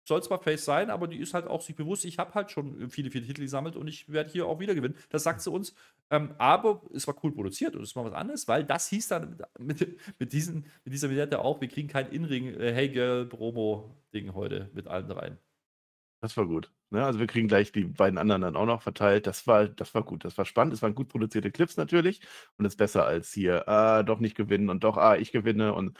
soll 0.05 0.23
zwar 0.23 0.39
Face 0.41 0.65
sein, 0.65 0.89
aber 0.89 1.07
die 1.07 1.17
ist 1.17 1.33
halt 1.33 1.47
auch 1.47 1.61
sich 1.61 1.75
bewusst, 1.75 2.05
ich 2.05 2.19
habe 2.19 2.33
halt 2.33 2.51
schon 2.51 2.89
viele, 2.89 3.11
viele 3.11 3.25
Titel 3.25 3.41
gesammelt 3.41 3.75
und 3.75 3.87
ich 3.87 4.11
werde 4.11 4.29
hier 4.29 4.45
auch 4.45 4.59
wieder 4.59 4.75
gewinnen. 4.75 4.95
Das 5.09 5.23
sagt 5.23 5.41
sie 5.41 5.51
uns. 5.51 5.75
Ähm, 6.11 6.35
aber 6.37 6.81
es 6.93 7.07
war 7.07 7.15
cool 7.23 7.31
produziert 7.31 7.75
und 7.75 7.81
es 7.81 7.95
war 7.95 8.05
was 8.05 8.13
anderes, 8.13 8.47
weil 8.47 8.63
das 8.63 8.87
hieß 8.89 9.07
dann 9.07 9.37
mit, 9.59 9.99
mit, 10.19 10.33
diesen, 10.33 10.65
mit 10.83 10.93
dieser 10.93 11.09
Vignette 11.09 11.39
auch, 11.39 11.59
wir 11.61 11.67
kriegen 11.67 11.87
kein 11.87 12.07
In-Ring, 12.11 12.53
äh, 12.59 12.73
Hey 12.73 12.89
Girl, 12.89 13.25
Promo-Ding 13.25 14.33
heute 14.33 14.69
mit 14.73 14.87
allen 14.87 15.07
dreien. 15.07 15.39
Das 16.21 16.37
war 16.37 16.45
gut. 16.45 16.71
Ne? 16.89 17.03
Also 17.05 17.19
wir 17.19 17.27
kriegen 17.27 17.47
gleich 17.47 17.71
die 17.71 17.83
beiden 17.85 18.17
anderen 18.17 18.41
dann 18.41 18.55
auch 18.55 18.65
noch 18.65 18.81
verteilt. 18.81 19.27
Das 19.27 19.45
war, 19.47 19.67
das 19.67 19.93
war 19.93 20.03
gut. 20.03 20.25
Das 20.25 20.37
war 20.37 20.45
spannend. 20.45 20.73
Es 20.73 20.81
waren 20.81 20.95
gut 20.95 21.07
produzierte 21.09 21.51
Clips 21.51 21.77
natürlich. 21.77 22.21
Und 22.57 22.65
es 22.65 22.73
ist 22.73 22.77
besser 22.77 23.05
als 23.05 23.31
hier, 23.31 23.67
ah, 23.67 24.03
doch 24.03 24.19
nicht 24.19 24.35
gewinnen 24.35 24.69
und 24.69 24.83
doch, 24.83 24.97
ah, 24.97 25.17
ich 25.17 25.31
gewinne. 25.31 25.73
Und 25.73 25.99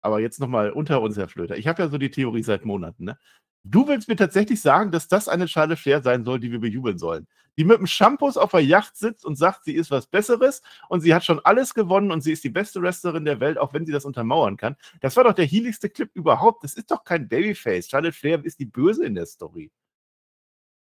aber 0.00 0.20
jetzt 0.20 0.38
nochmal 0.38 0.70
unter 0.70 1.00
uns, 1.00 1.16
Herr 1.16 1.28
Flöter. 1.28 1.56
Ich 1.56 1.66
habe 1.66 1.82
ja 1.82 1.88
so 1.88 1.96
die 1.98 2.10
Theorie 2.10 2.42
seit 2.42 2.64
Monaten, 2.66 3.04
ne? 3.04 3.18
Du 3.66 3.88
willst 3.88 4.08
mir 4.08 4.16
tatsächlich 4.16 4.60
sagen, 4.60 4.92
dass 4.92 5.08
das 5.08 5.26
eine 5.26 5.48
Charlotte 5.48 5.80
Flair 5.80 6.02
sein 6.02 6.24
soll, 6.24 6.38
die 6.38 6.52
wir 6.52 6.60
bejubeln 6.60 6.98
sollen. 6.98 7.26
Die 7.56 7.64
mit 7.64 7.78
dem 7.78 7.86
Shampoos 7.86 8.36
auf 8.36 8.50
der 8.50 8.60
Yacht 8.60 8.94
sitzt 8.94 9.24
und 9.24 9.36
sagt, 9.36 9.64
sie 9.64 9.74
ist 9.74 9.90
was 9.90 10.06
Besseres 10.06 10.60
und 10.90 11.00
sie 11.00 11.14
hat 11.14 11.24
schon 11.24 11.40
alles 11.44 11.72
gewonnen 11.72 12.10
und 12.10 12.20
sie 12.20 12.32
ist 12.32 12.44
die 12.44 12.50
beste 12.50 12.82
Wrestlerin 12.82 13.24
der 13.24 13.40
Welt, 13.40 13.56
auch 13.56 13.72
wenn 13.72 13.86
sie 13.86 13.92
das 13.92 14.04
untermauern 14.04 14.58
kann. 14.58 14.76
Das 15.00 15.16
war 15.16 15.24
doch 15.24 15.32
der 15.32 15.46
healigste 15.46 15.88
Clip 15.88 16.10
überhaupt. 16.12 16.62
Das 16.62 16.74
ist 16.74 16.90
doch 16.90 17.04
kein 17.04 17.26
Babyface. 17.26 17.88
Charlotte 17.88 18.12
Flair 18.12 18.44
ist 18.44 18.58
die 18.58 18.66
Böse 18.66 19.06
in 19.06 19.14
der 19.14 19.24
Story. 19.24 19.70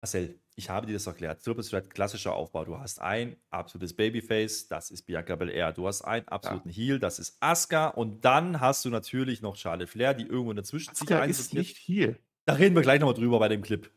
Marcel, 0.01 0.37
ich 0.55 0.69
habe 0.69 0.85
dir 0.85 0.93
das 0.93 1.07
erklärt. 1.07 1.41
Triple 1.41 1.63
Threat, 1.63 1.89
klassischer 1.89 2.33
Aufbau. 2.33 2.65
Du 2.65 2.77
hast 2.77 2.99
ein 2.99 3.37
absolutes 3.49 3.95
Babyface, 3.95 4.67
das 4.67 4.91
ist 4.91 5.03
Bianca 5.03 5.37
Belair. 5.37 5.71
Du 5.71 5.87
hast 5.87 6.01
einen 6.01 6.27
absoluten 6.27 6.67
ja. 6.69 6.75
Heel, 6.75 6.99
das 6.99 7.19
ist 7.19 7.37
Asuka. 7.39 7.87
Und 7.87 8.25
dann 8.25 8.59
hast 8.59 8.83
du 8.83 8.89
natürlich 8.89 9.41
noch 9.41 9.55
Charlotte 9.55 9.87
Flair, 9.87 10.13
die 10.13 10.25
irgendwo 10.25 10.51
dazwischen 10.51 10.91
Asuka 10.91 11.21
sich 11.21 11.29
ist 11.29 11.53
nicht 11.53 11.77
Heel. 11.77 12.19
Da 12.45 12.53
reden 12.53 12.75
wir 12.75 12.81
gleich 12.81 12.99
nochmal 12.99 13.15
drüber 13.15 13.39
bei 13.39 13.49
dem 13.49 13.61
Clip. 13.61 13.89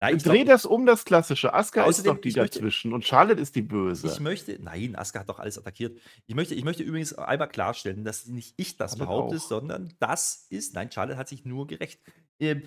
Nein, 0.00 0.18
Dreh 0.18 0.44
das 0.44 0.66
um 0.66 0.84
das 0.84 1.06
Klassische. 1.06 1.54
Asuka 1.54 1.86
ist 1.86 2.06
doch 2.06 2.18
die 2.18 2.32
dazwischen 2.32 2.90
möchte, 2.90 2.94
und 2.94 3.06
Charlotte 3.06 3.40
ist 3.40 3.54
die 3.54 3.62
Böse. 3.62 4.06
Ich 4.06 4.20
möchte, 4.20 4.58
nein, 4.62 4.96
Asuka 4.96 5.20
hat 5.20 5.28
doch 5.30 5.38
alles 5.38 5.56
attackiert. 5.56 5.98
Ich 6.26 6.34
möchte, 6.34 6.54
ich 6.54 6.62
möchte 6.62 6.82
übrigens 6.82 7.14
einmal 7.14 7.48
klarstellen, 7.48 8.04
dass 8.04 8.26
nicht 8.26 8.52
ich 8.58 8.76
das 8.76 8.96
behaupte, 8.96 9.38
sondern 9.38 9.94
das 10.00 10.46
ist, 10.50 10.74
nein, 10.74 10.90
Charlotte 10.92 11.16
hat 11.16 11.28
sich 11.28 11.46
nur 11.46 11.66
gerecht. 11.66 12.00
Ähm, 12.38 12.64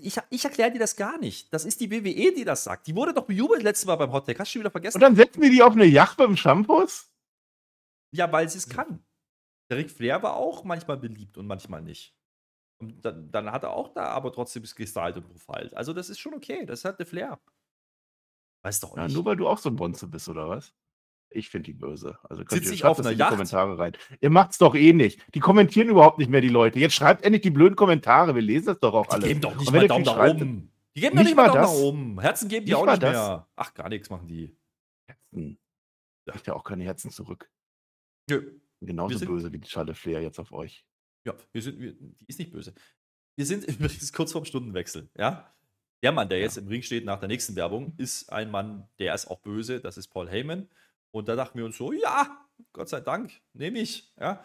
ich, 0.00 0.16
ich 0.30 0.44
erkläre 0.44 0.70
dir 0.70 0.78
das 0.78 0.94
gar 0.94 1.18
nicht. 1.18 1.52
Das 1.52 1.64
ist 1.64 1.80
die 1.80 1.90
WWE, 1.90 2.32
die 2.32 2.44
das 2.44 2.62
sagt. 2.62 2.86
Die 2.86 2.94
wurde 2.94 3.14
doch 3.14 3.24
bejubelt 3.24 3.64
letztes 3.64 3.86
Mal 3.86 3.96
beim 3.96 4.12
Hot 4.12 4.28
Hast 4.28 4.38
du 4.38 4.44
schon 4.44 4.60
wieder 4.60 4.70
vergessen? 4.70 4.98
Und 4.98 5.02
dann 5.02 5.16
setzen 5.16 5.42
wir 5.42 5.50
die 5.50 5.62
auf 5.62 5.72
eine 5.72 5.86
Yacht 5.86 6.18
beim 6.18 6.36
Shampoos? 6.36 7.10
Ja, 8.12 8.30
weil 8.30 8.48
sie 8.48 8.58
es 8.58 8.68
kann. 8.68 9.04
Der 9.70 9.78
Ric 9.78 9.90
Flair 9.90 10.22
war 10.22 10.36
auch 10.36 10.62
manchmal 10.62 10.98
beliebt 10.98 11.36
und 11.36 11.48
manchmal 11.48 11.82
nicht. 11.82 12.15
Und 12.78 13.04
dann, 13.04 13.30
dann 13.30 13.52
hat 13.52 13.62
er 13.62 13.70
auch 13.70 13.92
da 13.94 14.06
aber 14.06 14.32
trotzdem 14.32 14.62
gestylt 14.62 15.16
und 15.16 15.28
profiled. 15.28 15.74
Also 15.76 15.92
das 15.92 16.10
ist 16.10 16.18
schon 16.18 16.34
okay. 16.34 16.66
Das 16.66 16.84
hat 16.84 16.98
der 16.98 17.06
Flair. 17.06 17.40
Weißt 18.62 18.82
doch 18.82 18.96
ja, 18.96 19.04
nicht. 19.04 19.14
Nur 19.14 19.24
weil 19.24 19.36
du 19.36 19.48
auch 19.48 19.58
so 19.58 19.70
ein 19.70 19.76
Bonze 19.76 20.06
bist, 20.06 20.28
oder 20.28 20.48
was? 20.48 20.74
Ich 21.30 21.48
finde 21.48 21.64
die 21.64 21.74
böse. 21.74 22.18
Also 22.24 22.44
könnt 22.44 22.64
Sitzt 22.64 22.80
ihr 22.80 22.88
auf 22.88 22.98
einer 22.98 23.10
Yacht? 23.10 23.30
Kommentare 23.30 23.78
rein. 23.78 23.96
Ihr 24.20 24.30
macht's 24.30 24.58
doch 24.58 24.74
eh 24.74 24.92
nicht. 24.92 25.20
Die 25.34 25.40
kommentieren 25.40 25.88
überhaupt 25.88 26.18
nicht 26.18 26.30
mehr, 26.30 26.40
die 26.40 26.48
Leute. 26.48 26.78
Jetzt 26.78 26.94
schreibt 26.94 27.24
endlich 27.24 27.42
die 27.42 27.50
blöden 27.50 27.76
Kommentare. 27.76 28.34
Wir 28.34 28.42
lesen 28.42 28.66
das 28.66 28.78
doch 28.78 28.94
auch 28.94 29.08
alle. 29.08 29.22
Die 29.22 29.28
geben 29.28 29.40
doch 29.40 29.56
nicht 29.56 29.72
mal 29.72 29.86
Daumen 29.88 30.04
nach 30.04 30.18
oben. 30.18 30.72
Die 30.94 31.00
geben 31.00 31.16
doch 31.16 31.24
nicht 31.24 31.36
mal 31.36 31.46
Daumen 31.46 31.60
nach 31.60 31.72
oben. 31.72 32.20
Herzen 32.20 32.48
geben 32.48 32.66
die 32.66 32.74
auch 32.74 32.86
nicht 32.86 33.02
mehr. 33.02 33.48
Ach, 33.56 33.74
gar 33.74 33.88
nichts 33.88 34.10
machen 34.10 34.26
die. 34.26 34.56
Herzen. 35.06 35.58
Ja. 36.26 36.34
Ich 36.34 36.46
ja 36.46 36.54
auch 36.54 36.64
keine 36.64 36.84
Herzen 36.84 37.10
zurück. 37.10 37.50
Nö. 38.28 38.58
Genauso 38.80 39.24
böse 39.24 39.52
wie 39.52 39.58
die 39.58 39.68
Charlotte 39.68 39.98
Flair 39.98 40.22
jetzt 40.22 40.38
auf 40.38 40.52
euch. 40.52 40.84
Ja, 41.26 41.34
wir 41.52 41.60
sind, 41.60 41.80
wir, 41.80 41.92
die 41.92 42.24
ist 42.28 42.38
nicht 42.38 42.52
böse. 42.52 42.72
Wir 43.34 43.44
sind 43.44 43.64
übrigens 43.68 44.12
kurz 44.12 44.32
vorm 44.32 44.44
Stundenwechsel, 44.44 45.10
ja. 45.18 45.52
Der 46.02 46.12
Mann, 46.12 46.28
der 46.28 46.38
ja. 46.38 46.44
jetzt 46.44 46.56
im 46.56 46.68
Ring 46.68 46.82
steht 46.82 47.04
nach 47.04 47.18
der 47.18 47.28
nächsten 47.28 47.56
Werbung, 47.56 47.94
ist 47.96 48.30
ein 48.30 48.50
Mann, 48.50 48.88
der 48.98 49.14
ist 49.14 49.26
auch 49.26 49.40
böse, 49.40 49.80
das 49.80 49.96
ist 49.96 50.08
Paul 50.08 50.28
Heyman. 50.28 50.68
Und 51.10 51.28
da 51.28 51.34
dachten 51.34 51.58
wir 51.58 51.64
uns 51.64 51.76
so, 51.76 51.92
ja, 51.92 52.46
Gott 52.72 52.88
sei 52.88 53.00
Dank, 53.00 53.32
nehme 53.54 53.80
ich. 53.80 54.12
Ja. 54.20 54.44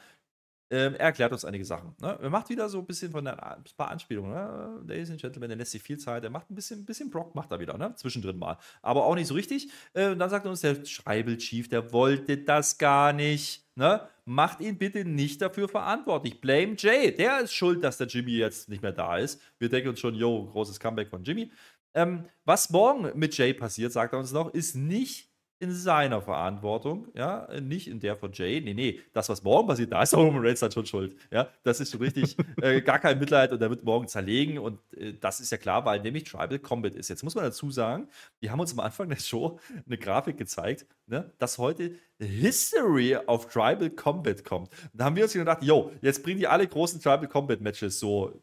Ähm, 0.72 0.94
er 0.94 1.08
erklärt 1.08 1.34
uns 1.34 1.44
einige 1.44 1.66
Sachen. 1.66 1.94
Ne? 2.00 2.18
Er 2.22 2.30
macht 2.30 2.50
wieder 2.50 2.70
so 2.70 2.80
ein 2.80 2.86
bisschen 2.86 3.12
von 3.12 3.26
der, 3.26 3.58
ein 3.58 3.64
paar 3.76 3.92
Anspielungen. 3.92 4.32
Ne? 4.32 4.80
Ladies 4.88 5.12
and 5.12 5.20
Gentlemen, 5.20 5.50
der 5.50 5.58
lässt 5.58 5.72
sich 5.72 5.84
viel 5.84 5.98
Zeit. 5.98 6.24
Er 6.24 6.30
macht 6.30 6.50
ein 6.50 6.56
bisschen, 6.56 6.86
bisschen 6.86 7.10
Brock, 7.10 7.36
macht 7.36 7.52
er 7.52 7.60
wieder, 7.60 7.78
ne? 7.78 7.94
zwischendrin 7.96 8.40
mal. 8.40 8.58
Aber 8.82 9.06
auch 9.06 9.16
nicht 9.16 9.28
so 9.28 9.34
richtig. 9.34 9.70
Äh, 9.94 10.12
und 10.12 10.20
dann 10.20 10.30
sagt 10.30 10.46
uns 10.46 10.62
der 10.62 10.86
Schreibel 10.86 11.38
Chief, 11.38 11.68
der 11.68 11.92
wollte 11.92 12.38
das 12.38 12.78
gar 12.78 13.12
nicht. 13.12 13.68
Ne? 13.76 14.02
Macht 14.24 14.62
ihn 14.62 14.78
bitte 14.78 15.04
nicht 15.04 15.42
dafür 15.42 15.68
verantwortlich. 15.68 16.40
Blame 16.40 16.76
Jay. 16.78 17.14
Der 17.14 17.42
ist 17.42 17.54
schuld, 17.54 17.84
dass 17.84 17.98
der 17.98 18.08
Jimmy 18.08 18.32
jetzt 18.32 18.70
nicht 18.70 18.82
mehr 18.82 18.94
da 18.94 19.18
ist. 19.18 19.42
Wir 19.60 19.68
denken 19.68 19.90
uns 19.90 20.00
schon, 20.00 20.16
yo, 20.16 20.46
großes 20.46 20.80
Comeback 20.80 21.10
von 21.10 21.26
Jimmy. 21.26 21.52
Ähm, 21.94 22.24
was 22.46 22.70
morgen 22.70 23.12
mit 23.20 23.38
Jay 23.38 23.54
passiert, 23.54 23.92
sagt 23.92 24.14
er 24.14 24.20
uns 24.20 24.32
noch, 24.32 24.54
ist 24.54 24.76
nicht 24.76 25.31
in 25.62 25.72
seiner 25.72 26.22
Verantwortung, 26.22 27.08
ja, 27.14 27.48
nicht 27.62 27.88
in 27.88 28.00
der 28.00 28.16
von 28.16 28.32
Jay. 28.34 28.60
Nee, 28.62 28.74
nee, 28.74 29.00
das, 29.14 29.30
was 29.30 29.44
morgen 29.44 29.68
passiert, 29.68 29.92
da 29.92 30.02
ist 30.02 30.16
Roman 30.16 30.44
Reigns 30.44 30.62
halt 30.64 30.74
schon 30.74 30.88
schuld. 30.88 31.16
Ja, 31.30 31.50
das 31.62 31.80
ist 31.80 31.92
schon 31.92 32.02
richtig, 32.02 32.36
äh, 32.62 32.82
gar 32.82 32.98
kein 32.98 33.20
Mitleid 33.20 33.52
und 33.52 33.62
er 33.62 33.70
wird 33.70 33.84
morgen 33.84 34.08
zerlegen 34.08 34.58
und 34.58 34.80
äh, 34.96 35.14
das 35.14 35.40
ist 35.40 35.52
ja 35.52 35.58
klar, 35.58 35.86
weil 35.86 36.02
nämlich 36.02 36.24
Tribal 36.24 36.58
Combat 36.58 36.96
ist. 36.96 37.10
Jetzt 37.10 37.24
muss 37.24 37.36
man 37.36 37.44
dazu 37.44 37.70
sagen, 37.70 38.08
die 38.42 38.50
haben 38.50 38.60
uns 38.60 38.74
am 38.74 38.80
Anfang 38.80 39.08
der 39.08 39.18
Show 39.18 39.60
eine 39.86 40.00
Grafik 40.00 40.38
gezeigt, 40.38 40.88
ne, 41.06 41.32
dass 41.38 41.60
heute 41.60 41.92
History 42.18 43.16
of 43.28 43.48
Tribal 43.48 43.92
Combat 43.92 44.44
kommt. 44.44 44.70
Und 44.92 45.00
da 45.00 45.06
haben 45.06 45.16
wir 45.16 45.24
uns 45.24 45.34
gedacht, 45.34 45.62
yo, 45.62 45.92
jetzt 46.02 46.24
bringen 46.24 46.40
die 46.40 46.48
alle 46.48 46.68
großen 46.68 47.00
Tribal 47.00 47.28
Combat 47.28 47.62
Matches 47.62 48.00
so 48.00 48.42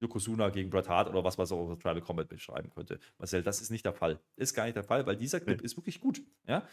Yokozuna 0.00 0.48
gegen 0.48 0.70
Bret 0.70 0.88
Hart 0.88 1.08
oder 1.08 1.22
was 1.22 1.36
man 1.36 1.46
so 1.46 1.74
Tribal 1.76 2.00
Combat 2.00 2.28
beschreiben 2.28 2.70
könnte. 2.74 2.98
Marcel, 3.18 3.42
das 3.42 3.60
ist 3.60 3.70
nicht 3.70 3.84
der 3.84 3.92
Fall. 3.92 4.18
Ist 4.36 4.54
gar 4.54 4.64
nicht 4.64 4.76
der 4.76 4.84
Fall, 4.84 5.06
weil 5.06 5.16
dieser 5.16 5.40
Clip 5.40 5.58
nee. 5.58 5.64
ist 5.64 5.76
wirklich 5.76 6.00
gut. 6.00 6.22
Ja? 6.46 6.66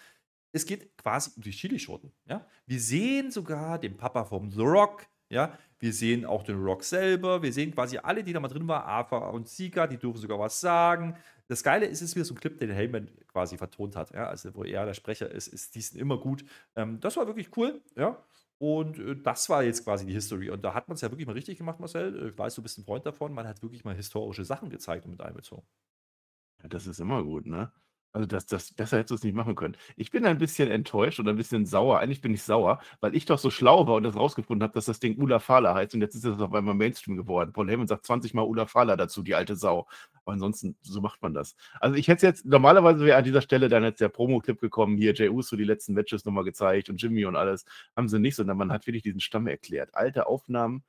Es 0.51 0.65
geht 0.65 0.97
quasi 0.97 1.31
um 1.35 1.41
die 1.41 1.51
Chili-Schoten. 1.51 2.11
Ja? 2.27 2.45
Wir 2.65 2.79
sehen 2.79 3.31
sogar 3.31 3.79
den 3.79 3.97
Papa 3.97 4.23
vom 4.23 4.49
The 4.49 4.61
Rock. 4.61 5.05
Ja? 5.29 5.57
Wir 5.79 5.93
sehen 5.93 6.25
auch 6.25 6.43
den 6.43 6.63
Rock 6.63 6.83
selber. 6.83 7.43
Wir 7.43 7.51
sehen 7.51 7.73
quasi 7.73 7.97
alle, 7.97 8.23
die 8.23 8.31
da 8.33 8.39
mal 8.39 8.47
drin 8.47 8.67
waren, 8.67 8.83
Ava 8.83 9.29
und 9.29 9.47
Sika, 9.47 9.87
die 9.87 9.97
dürfen 9.97 10.19
sogar 10.19 10.39
was 10.39 10.59
sagen. 10.59 11.15
Das 11.47 11.63
Geile 11.63 11.85
ist, 11.85 12.01
es 12.01 12.09
ist 12.09 12.15
wieder 12.15 12.25
so 12.25 12.33
ein 12.33 12.39
Clip, 12.39 12.57
den 12.57 12.71
Heyman 12.71 13.09
quasi 13.27 13.57
vertont 13.57 13.95
hat. 13.95 14.13
Ja? 14.13 14.27
Also, 14.27 14.55
wo 14.55 14.63
er 14.63 14.85
der 14.85 14.93
Sprecher 14.93 15.29
ist, 15.29 15.47
ist 15.47 15.75
dies 15.75 15.93
immer 15.93 16.17
gut. 16.17 16.45
Ähm, 16.75 16.99
das 17.01 17.17
war 17.17 17.27
wirklich 17.27 17.55
cool. 17.57 17.81
Ja? 17.95 18.17
Und 18.59 18.99
äh, 18.99 19.15
das 19.15 19.49
war 19.49 19.63
jetzt 19.63 19.83
quasi 19.83 20.05
die 20.05 20.13
History. 20.13 20.49
Und 20.49 20.63
da 20.63 20.73
hat 20.73 20.87
man 20.87 20.95
es 20.95 21.01
ja 21.01 21.11
wirklich 21.11 21.27
mal 21.27 21.33
richtig 21.33 21.57
gemacht, 21.57 21.79
Marcel. 21.79 22.25
Äh, 22.25 22.29
ich 22.29 22.37
weiß, 22.37 22.55
du 22.55 22.61
bist 22.63 22.77
ein 22.77 22.85
Freund 22.85 23.05
davon. 23.05 23.33
Man 23.33 23.47
hat 23.47 23.61
wirklich 23.61 23.85
mal 23.85 23.95
historische 23.95 24.45
Sachen 24.45 24.69
gezeigt 24.69 25.05
und 25.05 25.11
mit 25.11 25.21
einbezogen. 25.21 25.67
Ja, 26.63 26.69
das 26.69 26.87
ist 26.87 26.99
immer 26.99 27.23
gut, 27.23 27.45
ne? 27.45 27.71
Also 28.17 28.25
das, 28.25 28.47
das 28.47 28.73
besser 28.73 28.97
hättest 28.97 29.11
du 29.11 29.15
es 29.15 29.23
nicht 29.23 29.35
machen 29.35 29.53
können. 29.53 29.77
Ich 29.95 30.09
bin 30.09 30.25
ein 30.25 30.39
bisschen 30.39 30.71
enttäuscht 30.71 31.19
und 31.19 31.29
ein 31.29 31.35
bisschen 31.35 31.67
sauer. 31.67 31.99
Eigentlich 31.99 32.19
bin 32.19 32.33
ich 32.33 32.41
sauer, 32.41 32.81
weil 32.99 33.15
ich 33.15 33.25
doch 33.25 33.37
so 33.37 33.51
schlau 33.51 33.85
war 33.85 33.93
und 33.93 34.01
das 34.01 34.15
rausgefunden 34.15 34.63
habe, 34.63 34.73
dass 34.73 34.85
das 34.85 34.99
Ding 34.99 35.19
Ula 35.19 35.37
Fala 35.37 35.75
heißt 35.75 35.93
und 35.93 36.01
jetzt 36.01 36.15
ist 36.15 36.25
es 36.25 36.39
auf 36.39 36.51
einmal 36.51 36.73
Mainstream 36.73 37.15
geworden. 37.15 37.53
Paul 37.53 37.69
Heyman 37.69 37.85
sagt 37.85 38.07
20 38.07 38.33
Mal 38.33 38.41
Ula 38.41 38.65
Fala 38.65 38.95
dazu, 38.95 39.21
die 39.21 39.35
alte 39.35 39.55
Sau. 39.55 39.85
Aber 40.25 40.33
ansonsten, 40.33 40.75
so 40.81 40.99
macht 40.99 41.21
man 41.21 41.35
das. 41.35 41.55
Also 41.79 41.95
ich 41.95 42.07
hätte 42.07 42.25
jetzt, 42.25 42.43
normalerweise 42.43 43.05
wäre 43.05 43.19
an 43.19 43.23
dieser 43.23 43.41
Stelle 43.43 43.69
dann 43.69 43.83
jetzt 43.83 44.01
der 44.01 44.09
Promo-Clip 44.09 44.59
gekommen, 44.59 44.97
hier 44.97 45.13
Jay 45.13 45.29
Uso 45.29 45.55
die 45.55 45.63
letzten 45.63 45.93
Matches 45.93 46.25
nochmal 46.25 46.43
gezeigt 46.43 46.89
und 46.89 46.99
Jimmy 46.99 47.23
und 47.25 47.35
alles. 47.35 47.65
Haben 47.95 48.09
sie 48.09 48.17
nicht, 48.17 48.35
sondern 48.35 48.57
man 48.57 48.71
hat 48.71 48.87
wirklich 48.87 49.03
diesen 49.03 49.19
Stamm 49.19 49.45
erklärt. 49.45 49.93
Alte 49.93 50.25
Aufnahmen, 50.25 50.83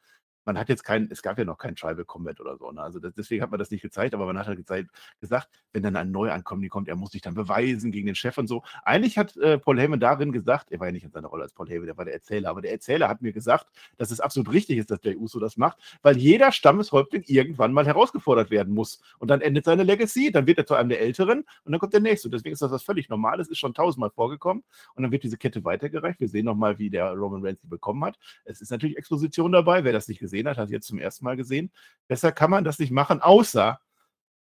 man 0.49 0.59
hat 0.59 0.71
jetzt 0.71 0.83
kein, 0.83 1.09
es 1.11 1.21
gab 1.21 1.37
ja 1.39 1.45
noch 1.45 1.59
kein 1.59 1.77
Tribal 1.77 2.07
Combat 2.07 2.41
oder 2.41 2.57
so. 2.57 2.73
Ne? 2.73 2.81
Also 2.81 2.99
das, 2.99 3.13
deswegen 3.13 3.43
hat 3.43 3.51
man 3.51 3.59
das 3.59 3.71
nicht 3.71 3.83
gezeigt, 3.83 4.15
aber 4.15 4.25
man 4.25 4.39
hat 4.39 4.47
halt 4.47 4.57
gezeigt, 4.57 4.91
gesagt, 5.21 5.51
wenn 5.75 5.83
dann 5.83 5.95
ein 5.95 6.11
Neuankommen 6.11 6.67
kommt, 6.71 6.89
er 6.89 6.97
muss 6.97 7.11
sich 7.11 7.21
dann 7.21 7.35
beweisen 7.35 7.93
gegen 7.93 8.07
den 8.07 8.15
Chef 8.15 8.39
und 8.39 8.47
so. 8.47 8.63
Eigentlich 8.83 9.19
hat 9.19 9.37
äh, 9.37 9.59
Paul 9.59 9.79
Heyman 9.79 10.01
darin 10.01 10.33
gesagt, 10.33 10.73
er 10.73 10.81
war 10.81 10.87
ja 10.87 10.93
nicht 10.93 11.05
in 11.05 11.11
seiner 11.11 11.29
Rolle 11.29 11.43
als 11.43 11.53
Paul 11.53 11.69
Heyman, 11.69 11.85
der 11.85 11.99
war 11.99 12.07
der 12.07 12.15
Erzähler, 12.15 12.49
aber 12.49 12.63
der 12.63 12.73
Erzähler 12.73 13.11
hat 13.11 13.21
mir 13.21 13.35
gesagt, 13.35 13.67
dass 13.99 14.11
es 14.11 14.21
absolut 14.21 14.51
richtig 14.51 14.79
ist, 14.79 14.91
dass 14.91 15.01
der 15.01 15.19
Uso 15.19 15.39
das 15.39 15.59
macht, 15.59 15.77
weil 16.01 16.17
jeder 16.17 16.51
Stammeshäuptling 16.51 17.25
irgendwann 17.27 17.75
mal 17.75 17.85
herausgefordert 17.85 18.51
werden 18.51 18.73
muss. 18.73 19.03
Und 19.19 19.29
dann 19.29 19.43
endet 19.43 19.67
seine 19.67 19.83
Legacy, 19.83 20.33
dann 20.33 20.47
wird 20.47 20.57
er 20.57 20.65
zu 20.65 20.77
einem 20.77 20.89
der 20.89 21.03
Älteren 21.03 21.41
und 21.65 21.73
dann 21.73 21.79
kommt 21.79 21.93
der 21.93 22.01
Nächste. 22.01 22.29
Und 22.29 22.33
deswegen 22.33 22.55
ist 22.55 22.63
das 22.63 22.71
was 22.71 22.83
völlig 22.83 23.11
Normales, 23.11 23.49
ist 23.49 23.59
schon 23.59 23.75
tausendmal 23.75 24.11
vorgekommen. 24.11 24.65
Und 24.95 25.03
dann 25.03 25.13
wird 25.13 25.25
diese 25.25 25.37
Kette 25.37 25.63
weitergereicht. 25.63 26.21
Wir 26.21 26.29
sehen 26.29 26.47
nochmal, 26.47 26.79
wie 26.79 26.89
der 26.89 27.13
Roman 27.13 27.45
Reigns 27.45 27.61
die 27.61 27.67
bekommen 27.67 28.03
hat. 28.03 28.19
Es 28.47 28.63
ist 28.63 28.71
natürlich 28.71 28.97
Exposition 28.97 29.53
dabei. 29.53 29.85
Wer 29.85 29.93
das 29.93 30.09
nicht 30.09 30.21
gesehen 30.21 30.38
hat, 30.47 30.59
hat 30.59 30.71
jetzt 30.71 30.87
zum 30.87 30.99
ersten 30.99 31.25
Mal 31.25 31.37
gesehen. 31.37 31.73
Besser 32.07 32.31
kann 32.33 32.51
man 32.51 32.65
das 32.65 32.79
nicht 32.79 32.93
machen, 32.93 33.21
außer 33.23 33.81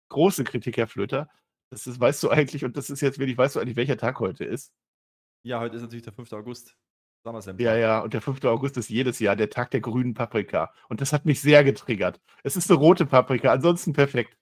große 0.10 0.44
Kritik, 0.44 0.78
Herr 0.78 0.88
Flöter. 0.88 1.30
Das 1.70 1.88
ist, 1.88 2.00
weißt 2.00 2.24
du 2.24 2.30
eigentlich, 2.30 2.66
und 2.66 2.78
das 2.78 2.90
ist 2.90 3.02
jetzt 3.02 3.20
wenig, 3.20 3.38
weißt 3.38 3.56
du 3.56 3.60
eigentlich, 3.60 3.76
welcher 3.76 3.98
Tag 3.98 4.20
heute 4.20 4.44
ist? 4.44 4.74
Ja, 5.44 5.60
heute 5.60 5.78
ist 5.78 5.82
natürlich 5.84 6.04
der 6.04 6.14
5. 6.14 6.34
August. 6.34 6.76
Ja, 7.60 7.76
ja, 7.76 8.00
und 8.00 8.14
der 8.14 8.22
5. 8.22 8.44
August 8.46 8.78
ist 8.78 8.90
jedes 8.90 9.20
Jahr 9.20 9.36
der 9.36 9.50
Tag 9.50 9.72
der 9.72 9.82
grünen 9.82 10.14
Paprika. 10.14 10.74
Und 10.88 11.02
das 11.02 11.14
hat 11.14 11.26
mich 11.26 11.42
sehr 11.42 11.64
getriggert. 11.64 12.22
Es 12.44 12.56
ist 12.56 12.72
eine 12.72 12.80
rote 12.80 13.06
Paprika, 13.06 13.52
ansonsten 13.52 13.94
perfekt. 13.94 14.39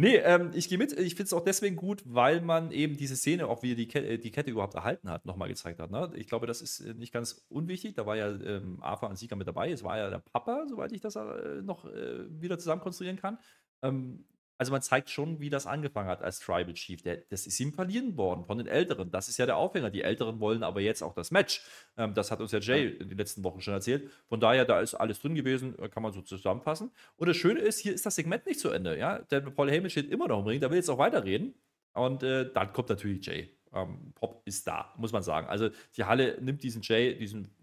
Nee, 0.00 0.14
ähm, 0.18 0.52
ich 0.54 0.68
gehe 0.68 0.78
mit. 0.78 0.92
Ich 0.92 1.16
finde 1.16 1.24
es 1.24 1.32
auch 1.32 1.42
deswegen 1.42 1.74
gut, 1.74 2.04
weil 2.04 2.40
man 2.40 2.70
eben 2.70 2.96
diese 2.96 3.16
Szene, 3.16 3.48
auch 3.48 3.64
wie 3.64 3.74
die, 3.74 3.88
Ke 3.88 3.98
äh, 3.98 4.16
die 4.16 4.30
Kette 4.30 4.48
überhaupt 4.48 4.76
erhalten 4.76 5.10
hat, 5.10 5.26
nochmal 5.26 5.48
gezeigt 5.48 5.80
hat. 5.80 5.90
Ne? 5.90 6.12
Ich 6.14 6.28
glaube, 6.28 6.46
das 6.46 6.62
ist 6.62 6.78
äh, 6.78 6.94
nicht 6.94 7.12
ganz 7.12 7.44
unwichtig. 7.48 7.96
Da 7.96 8.06
war 8.06 8.14
ja 8.14 8.30
ähm, 8.30 8.78
Arthur 8.80 9.08
und 9.08 9.16
Sieger 9.18 9.34
mit 9.34 9.48
dabei. 9.48 9.72
Es 9.72 9.82
war 9.82 9.98
ja 9.98 10.08
der 10.08 10.20
Papa, 10.20 10.66
soweit 10.68 10.92
ich 10.92 11.00
das 11.00 11.16
äh, 11.16 11.62
noch 11.62 11.84
äh, 11.84 12.26
wieder 12.40 12.60
zusammenkonstruieren 12.60 13.18
kann. 13.18 13.38
Ähm, 13.82 14.24
also 14.58 14.72
man 14.72 14.82
zeigt 14.82 15.08
schon, 15.08 15.38
wie 15.38 15.50
das 15.50 15.66
angefangen 15.66 16.08
hat 16.08 16.20
als 16.20 16.40
Tribal 16.40 16.74
Chief. 16.74 17.00
Der, 17.02 17.18
das 17.30 17.46
ist 17.46 17.58
ihm 17.60 17.72
verliehen 17.72 18.16
worden 18.16 18.44
von 18.44 18.58
den 18.58 18.66
Älteren. 18.66 19.10
Das 19.10 19.28
ist 19.28 19.38
ja 19.38 19.46
der 19.46 19.56
Aufhänger. 19.56 19.90
Die 19.90 20.02
Älteren 20.02 20.40
wollen 20.40 20.64
aber 20.64 20.80
jetzt 20.80 21.00
auch 21.02 21.14
das 21.14 21.30
Match. 21.30 21.62
Ähm, 21.96 22.12
das 22.12 22.32
hat 22.32 22.40
uns 22.40 22.50
ja 22.50 22.58
Jay 22.58 22.88
in 22.88 23.08
den 23.08 23.16
letzten 23.16 23.44
Wochen 23.44 23.60
schon 23.60 23.74
erzählt. 23.74 24.10
Von 24.28 24.40
daher, 24.40 24.64
da 24.64 24.80
ist 24.80 24.94
alles 24.94 25.20
drin 25.20 25.36
gewesen, 25.36 25.78
äh, 25.78 25.88
kann 25.88 26.02
man 26.02 26.12
so 26.12 26.22
zusammenfassen. 26.22 26.90
Und 27.16 27.28
das 27.28 27.36
Schöne 27.36 27.60
ist, 27.60 27.78
hier 27.78 27.94
ist 27.94 28.04
das 28.04 28.16
Segment 28.16 28.46
nicht 28.46 28.58
zu 28.58 28.70
Ende. 28.70 28.98
Ja? 28.98 29.20
Denn 29.20 29.54
Paul 29.54 29.70
Heyman 29.70 29.90
steht 29.90 30.10
immer 30.10 30.26
noch 30.26 30.40
im 30.40 30.46
Ring, 30.46 30.60
der 30.60 30.70
will 30.70 30.78
jetzt 30.78 30.90
auch 30.90 30.98
weiterreden. 30.98 31.54
Und 31.92 32.24
äh, 32.24 32.52
dann 32.52 32.72
kommt 32.72 32.88
natürlich 32.88 33.24
Jay. 33.24 33.50
Ähm, 33.72 34.12
Pop 34.14 34.42
ist 34.44 34.66
da, 34.66 34.92
muss 34.96 35.12
man 35.12 35.22
sagen. 35.22 35.46
Also 35.46 35.70
die 35.96 36.02
Halle 36.02 36.36
nimmt 36.40 36.64
diesen 36.64 36.82
Jay, 36.82 37.16
diesen 37.16 37.54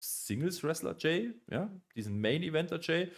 Singles-Wrestler 0.00 0.96
Jay, 0.98 1.32
ja, 1.50 1.70
diesen 1.94 2.20
Main-Eventer 2.20 2.80
Jay, 2.80 3.10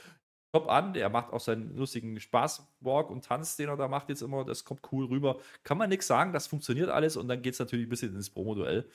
top 0.53 0.69
an. 0.69 0.93
Der 0.95 1.09
macht 1.09 1.33
auch 1.33 1.41
seinen 1.41 1.77
lustigen 1.77 2.19
Spaßwalk 2.21 3.11
und 3.11 3.25
Tanz, 3.25 3.57
den 3.57 3.69
er 3.69 3.77
da 3.77 3.89
macht 3.89 4.09
jetzt 4.09 4.23
immer. 4.23 4.45
Das 4.45 4.65
kommt 4.65 4.81
cool 4.93 5.07
rüber. 5.07 5.39
Kann 5.65 5.79
man 5.79 5.89
nichts 5.89 6.07
sagen, 6.07 6.33
das 6.33 6.47
funktioniert 6.47 6.91
alles 6.91 7.17
und 7.17 7.29
dann 7.29 7.43
geht 7.43 7.55
es 7.55 7.59
natürlich 7.61 7.87
ein 7.87 7.91
bisschen 7.91 8.15
ins 8.15 8.31
Promo-Duell. 8.31 8.89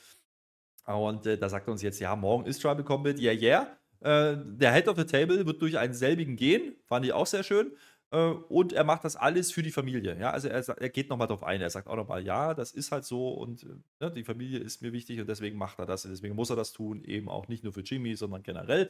Und 0.86 1.26
äh, 1.26 1.38
da 1.38 1.50
sagt 1.50 1.68
er 1.68 1.72
uns 1.72 1.82
jetzt, 1.82 2.00
ja, 2.00 2.16
morgen 2.16 2.46
ist 2.46 2.62
Tribal 2.62 2.84
Combat, 2.84 3.20
yeah, 3.20 3.34
yeah. 3.34 3.78
Äh, 4.02 4.38
der 4.46 4.72
Head 4.72 4.88
of 4.88 4.98
the 4.98 5.06
Table 5.06 5.46
wird 5.46 5.62
durch 5.62 5.78
einen 5.78 5.94
selbigen 5.94 6.36
gehen, 6.36 6.76
fand 6.86 7.06
ich 7.06 7.14
auch 7.14 7.26
sehr 7.26 7.44
schön. 7.44 7.72
Äh, 8.12 8.18
und 8.18 8.74
er 8.74 8.84
macht 8.84 9.04
das 9.04 9.16
alles 9.16 9.52
für 9.52 9.64
die 9.64 9.72
Familie. 9.72 10.18
Ja, 10.20 10.32
also 10.32 10.48
er, 10.48 10.68
er 10.68 10.90
geht 10.90 11.10
nochmal 11.10 11.28
darauf 11.28 11.44
ein. 11.44 11.62
Er 11.62 11.70
sagt 11.70 11.88
auch 11.88 11.96
nochmal, 11.96 12.24
ja, 12.24 12.54
das 12.54 12.72
ist 12.72 12.92
halt 12.92 13.04
so 13.06 13.30
und 13.30 13.64
äh, 13.64 13.68
ne, 14.00 14.12
die 14.12 14.24
Familie 14.24 14.60
ist 14.60 14.82
mir 14.82 14.94
wichtig 14.94 15.20
und 15.20 15.28
deswegen 15.28 15.58
macht 15.58 15.80
er 15.80 15.86
das. 15.86 16.06
Und 16.06 16.12
deswegen 16.12 16.36
muss 16.36 16.50
er 16.50 16.56
das 16.56 16.72
tun, 16.72 17.04
eben 17.04 17.30
auch 17.30 17.48
nicht 17.48 17.64
nur 17.64 17.74
für 17.74 17.82
Jimmy, 17.82 18.16
sondern 18.16 18.44
generell. 18.44 18.90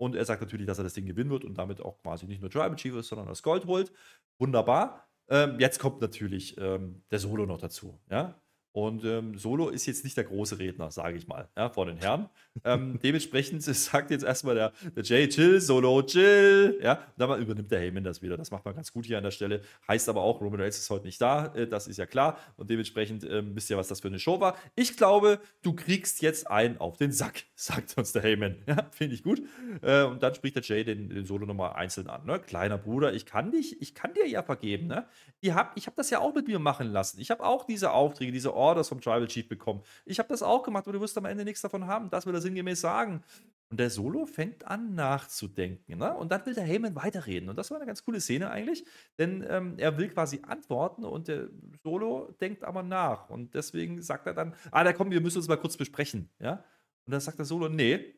Und 0.00 0.16
er 0.16 0.24
sagt 0.24 0.40
natürlich, 0.40 0.66
dass 0.66 0.78
er 0.78 0.84
das 0.84 0.94
Ding 0.94 1.04
gewinnen 1.04 1.28
wird 1.28 1.44
und 1.44 1.58
damit 1.58 1.82
auch 1.82 1.98
quasi 1.98 2.26
nicht 2.26 2.40
nur 2.40 2.50
Tribal 2.50 2.74
Chief 2.74 2.94
ist, 2.94 3.08
sondern 3.08 3.28
das 3.28 3.42
Gold 3.42 3.66
holt. 3.66 3.92
Wunderbar. 4.38 5.06
Ähm, 5.28 5.60
jetzt 5.60 5.78
kommt 5.78 6.00
natürlich 6.00 6.56
ähm, 6.56 7.02
der 7.10 7.18
Solo 7.18 7.44
noch 7.44 7.58
dazu. 7.58 8.00
Ja? 8.10 8.39
Und 8.72 9.04
ähm, 9.04 9.36
Solo 9.36 9.68
ist 9.68 9.86
jetzt 9.86 10.04
nicht 10.04 10.16
der 10.16 10.24
große 10.24 10.60
Redner, 10.60 10.92
sage 10.92 11.16
ich 11.16 11.26
mal, 11.26 11.48
ja, 11.56 11.70
vor 11.70 11.86
den 11.86 11.96
Herren. 11.96 12.28
Ähm, 12.64 13.00
dementsprechend 13.02 13.62
sagt 13.62 14.12
jetzt 14.12 14.24
erstmal 14.24 14.54
der, 14.54 14.72
der 14.94 15.02
Jay, 15.02 15.28
chill, 15.28 15.60
Solo, 15.60 16.02
chill. 16.02 16.78
Ja, 16.80 16.94
und 16.94 17.18
dann 17.18 17.42
übernimmt 17.42 17.70
der 17.72 17.80
Heyman 17.80 18.04
das 18.04 18.22
wieder. 18.22 18.36
Das 18.36 18.52
macht 18.52 18.64
man 18.64 18.76
ganz 18.76 18.92
gut 18.92 19.06
hier 19.06 19.18
an 19.18 19.24
der 19.24 19.32
Stelle. 19.32 19.62
Heißt 19.88 20.08
aber 20.08 20.22
auch, 20.22 20.40
Roman 20.40 20.60
Reigns 20.60 20.78
ist 20.78 20.88
heute 20.88 21.06
nicht 21.06 21.20
da. 21.20 21.52
Äh, 21.54 21.66
das 21.66 21.88
ist 21.88 21.96
ja 21.96 22.06
klar. 22.06 22.38
Und 22.56 22.70
dementsprechend 22.70 23.24
ähm, 23.24 23.56
wisst 23.56 23.70
ihr, 23.70 23.76
was 23.76 23.88
das 23.88 24.00
für 24.00 24.08
eine 24.08 24.20
Show 24.20 24.38
war. 24.38 24.56
Ich 24.76 24.96
glaube, 24.96 25.40
du 25.62 25.74
kriegst 25.74 26.22
jetzt 26.22 26.48
einen 26.48 26.78
auf 26.78 26.96
den 26.96 27.10
Sack, 27.10 27.42
sagt 27.56 27.98
uns 27.98 28.12
der 28.12 28.22
Heyman. 28.22 28.56
Ja, 28.68 28.88
finde 28.92 29.16
ich 29.16 29.24
gut. 29.24 29.42
Äh, 29.82 30.04
und 30.04 30.22
dann 30.22 30.32
spricht 30.34 30.54
der 30.54 30.62
Jay 30.62 30.84
den, 30.84 31.08
den 31.08 31.24
Solo 31.24 31.44
nochmal 31.44 31.72
einzeln 31.72 32.08
an. 32.08 32.24
Ne? 32.24 32.38
Kleiner 32.38 32.78
Bruder, 32.78 33.12
ich 33.14 33.26
kann 33.26 33.50
dich, 33.50 33.82
ich 33.82 33.96
kann 33.96 34.14
dir 34.14 34.28
ja 34.28 34.44
vergeben. 34.44 34.86
Ne? 34.86 35.06
Ich 35.40 35.52
habe 35.52 35.70
ich 35.74 35.88
hab 35.88 35.96
das 35.96 36.10
ja 36.10 36.20
auch 36.20 36.34
mit 36.34 36.46
mir 36.46 36.60
machen 36.60 36.92
lassen. 36.92 37.20
Ich 37.20 37.32
habe 37.32 37.44
auch 37.44 37.64
diese 37.64 37.90
Aufträge, 37.92 38.30
diese 38.30 38.59
Orders 38.60 38.88
vom 38.88 39.00
Tribal 39.00 39.26
Chief 39.26 39.48
bekommen. 39.48 39.82
Ich 40.04 40.18
habe 40.18 40.28
das 40.28 40.42
auch 40.42 40.62
gemacht, 40.62 40.84
aber 40.84 40.92
du 40.92 41.00
wirst 41.00 41.16
am 41.18 41.24
Ende 41.24 41.44
nichts 41.44 41.62
davon 41.62 41.86
haben. 41.86 42.10
Das 42.10 42.26
will 42.26 42.34
er 42.34 42.40
sinngemäß 42.40 42.80
sagen. 42.80 43.22
Und 43.70 43.78
der 43.78 43.88
Solo 43.88 44.26
fängt 44.26 44.66
an 44.66 44.96
nachzudenken. 44.96 45.96
Ne? 45.96 46.12
Und 46.16 46.32
dann 46.32 46.44
will 46.44 46.54
der 46.54 46.64
Heyman 46.64 46.96
weiterreden. 46.96 47.48
Und 47.48 47.56
das 47.56 47.70
war 47.70 47.78
eine 47.78 47.86
ganz 47.86 48.04
coole 48.04 48.20
Szene 48.20 48.50
eigentlich, 48.50 48.84
denn 49.16 49.46
ähm, 49.48 49.74
er 49.78 49.96
will 49.96 50.08
quasi 50.08 50.40
antworten 50.42 51.04
und 51.04 51.28
der 51.28 51.48
Solo 51.84 52.34
denkt 52.40 52.64
aber 52.64 52.82
nach. 52.82 53.30
Und 53.30 53.54
deswegen 53.54 54.02
sagt 54.02 54.26
er 54.26 54.34
dann: 54.34 54.54
Ah, 54.72 54.82
da 54.82 54.92
kommen 54.92 55.12
wir 55.12 55.20
müssen 55.20 55.38
uns 55.38 55.46
mal 55.46 55.56
kurz 55.56 55.76
besprechen. 55.76 56.28
Ja? 56.40 56.64
Und 57.06 57.12
dann 57.12 57.20
sagt 57.20 57.38
der 57.38 57.46
Solo: 57.46 57.68
Nee, 57.68 58.16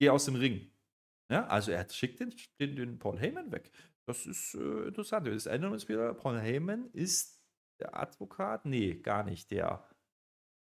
geh 0.00 0.10
aus 0.10 0.24
dem 0.24 0.34
Ring. 0.34 0.68
Ja, 1.30 1.46
also 1.46 1.70
er 1.70 1.88
schickt 1.88 2.18
den, 2.18 2.34
den, 2.58 2.74
den 2.74 2.98
Paul 2.98 3.18
Heyman 3.18 3.52
weg. 3.52 3.70
Das 4.06 4.26
ist 4.26 4.54
äh, 4.54 4.88
interessant. 4.88 5.28
Das 5.28 5.46
erinnern 5.46 5.72
uns 5.72 5.88
wieder: 5.88 6.14
Paul 6.14 6.40
Heyman 6.40 6.90
ist 6.94 7.37
der 7.80 7.98
Advokat? 7.98 8.64
Nee, 8.64 8.94
gar 8.94 9.24
nicht. 9.24 9.50
Der. 9.50 9.84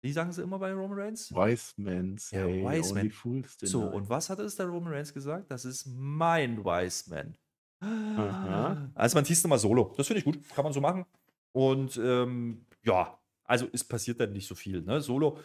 Wie 0.01 0.11
sagen 0.11 0.33
sie 0.33 0.43
immer 0.43 0.59
bei 0.59 0.73
Roman 0.73 0.99
Reigns? 0.99 1.31
Wise 1.33 1.73
Man 1.77 2.17
ja, 2.31 2.45
Wise 2.45 2.91
only 2.91 3.11
Man. 3.23 3.45
So, 3.61 3.85
und 3.85 4.09
was 4.09 4.29
hat 4.29 4.39
es 4.39 4.57
der 4.57 4.65
Roman 4.65 4.93
Reigns 4.93 5.13
gesagt? 5.13 5.49
Das 5.49 5.63
ist 5.63 5.85
mein 5.85 6.63
Wise 6.63 7.09
Man. 7.09 7.37
Aha. 7.79 8.91
Also 8.95 9.17
man 9.17 9.25
hieß 9.25 9.43
nochmal 9.43 9.59
solo. 9.59 9.93
Das 9.97 10.07
finde 10.07 10.19
ich 10.19 10.25
gut. 10.25 10.39
Kann 10.49 10.63
man 10.63 10.73
so 10.73 10.81
machen. 10.81 11.05
Und 11.53 11.97
ähm, 11.97 12.65
ja, 12.83 13.17
also 13.45 13.67
es 13.71 13.83
passiert 13.83 14.19
dann 14.19 14.33
nicht 14.33 14.47
so 14.47 14.55
viel. 14.55 14.81
Ne? 14.81 15.01
Solo, 15.01 15.39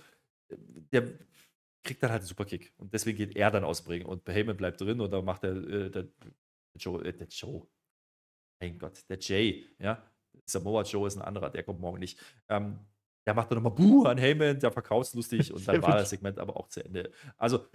äh, 0.49 0.57
der 0.93 1.05
kriegt 1.83 2.03
dann 2.03 2.11
halt 2.11 2.23
einen 2.23 2.29
Superkick. 2.29 2.73
Und 2.79 2.93
deswegen 2.93 3.19
geht 3.19 3.37
er 3.37 3.51
dann 3.51 3.65
aus 3.65 3.83
dem 3.83 3.89
Ring. 3.91 4.07
Und 4.07 4.27
Heyman 4.29 4.57
bleibt 4.57 4.81
drin 4.81 5.01
und 5.01 5.11
dann 5.11 5.25
macht 5.25 5.43
der, 5.43 5.57
äh, 5.57 5.91
der 5.91 6.09
Joe, 6.77 7.05
äh, 7.05 7.13
der 7.13 7.29
Joe, 7.29 7.67
mein 8.61 8.79
Gott, 8.79 9.05
der 9.09 9.19
Jay, 9.19 9.67
ja, 9.79 10.03
Samoa 10.49 10.83
Joe 10.83 11.07
ist 11.07 11.17
ein 11.17 11.23
anderer, 11.23 11.51
der 11.51 11.63
kommt 11.63 11.81
morgen 11.81 11.99
nicht. 11.99 12.19
Ähm, 12.49 12.79
der 13.27 13.35
macht 13.35 13.51
dann 13.51 13.63
nochmal 13.63 13.73
Buh 13.75 14.05
an 14.07 14.17
Heyman, 14.17 14.59
der 14.59 14.73
verkauft 14.73 15.15
lustig 15.15 15.53
und 15.53 15.67
dann 15.69 15.83
war 15.83 15.99
das 15.99 16.11
Segment 16.11 16.39
aber 16.39 16.57
auch 16.57 16.69
zu 16.69 16.83
Ende. 16.85 17.11
Also, 17.37 17.67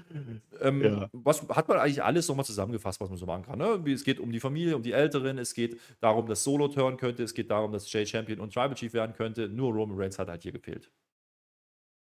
ähm, 0.61 0.81
Ja. 0.81 1.09
was 1.13 1.47
hat 1.49 1.67
man 1.67 1.77
eigentlich 1.77 2.03
alles 2.03 2.27
nochmal 2.27 2.45
zusammengefasst, 2.45 2.99
was 3.01 3.09
man 3.09 3.17
so 3.17 3.25
machen 3.27 3.43
kann? 3.43 3.59
Ne? 3.59 3.91
Es 3.91 4.03
geht 4.03 4.19
um 4.19 4.31
die 4.31 4.39
Familie, 4.39 4.75
um 4.75 4.81
die 4.83 4.93
Älteren, 4.93 5.37
es 5.37 5.53
geht 5.53 5.79
darum, 6.01 6.25
dass 6.27 6.43
Solo 6.43 6.67
turnen 6.69 6.97
könnte, 6.97 7.23
es 7.23 7.33
geht 7.35 7.51
darum, 7.51 7.71
dass 7.71 7.91
Jay 7.91 8.05
Champion 8.05 8.39
und 8.39 8.53
Tribal 8.53 8.73
Chief 8.75 8.93
werden 8.93 9.13
könnte. 9.13 9.47
Nur 9.47 9.71
Roman 9.73 9.97
Reigns 9.97 10.17
hat 10.19 10.27
halt 10.27 10.41
hier 10.43 10.51
gefehlt. 10.51 10.91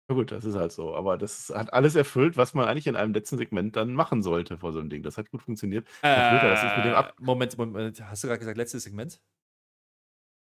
Ja 0.09 0.15
gut, 0.15 0.31
das 0.31 0.43
ist 0.43 0.55
halt 0.55 0.71
so. 0.71 0.95
Aber 0.95 1.17
das 1.17 1.49
hat 1.49 1.71
alles 1.71 1.95
erfüllt, 1.95 2.35
was 2.35 2.55
man 2.55 2.67
eigentlich 2.67 2.87
in 2.87 2.95
einem 2.95 3.13
letzten 3.13 3.37
Segment 3.37 3.75
dann 3.75 3.93
machen 3.93 4.23
sollte 4.23 4.57
vor 4.57 4.73
so 4.73 4.79
einem 4.79 4.89
Ding. 4.89 5.03
Das 5.03 5.17
hat 5.17 5.29
gut 5.29 5.43
funktioniert. 5.43 5.87
Äh, 6.01 7.11
Moment, 7.19 7.57
Moment, 7.57 8.01
hast 8.03 8.23
du 8.23 8.27
gerade 8.27 8.39
gesagt, 8.39 8.57
letztes 8.57 8.83
Segment? 8.83 9.21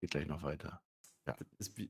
Geht 0.01 0.11
gleich 0.13 0.27
noch 0.27 0.43
weiter. 0.43 0.81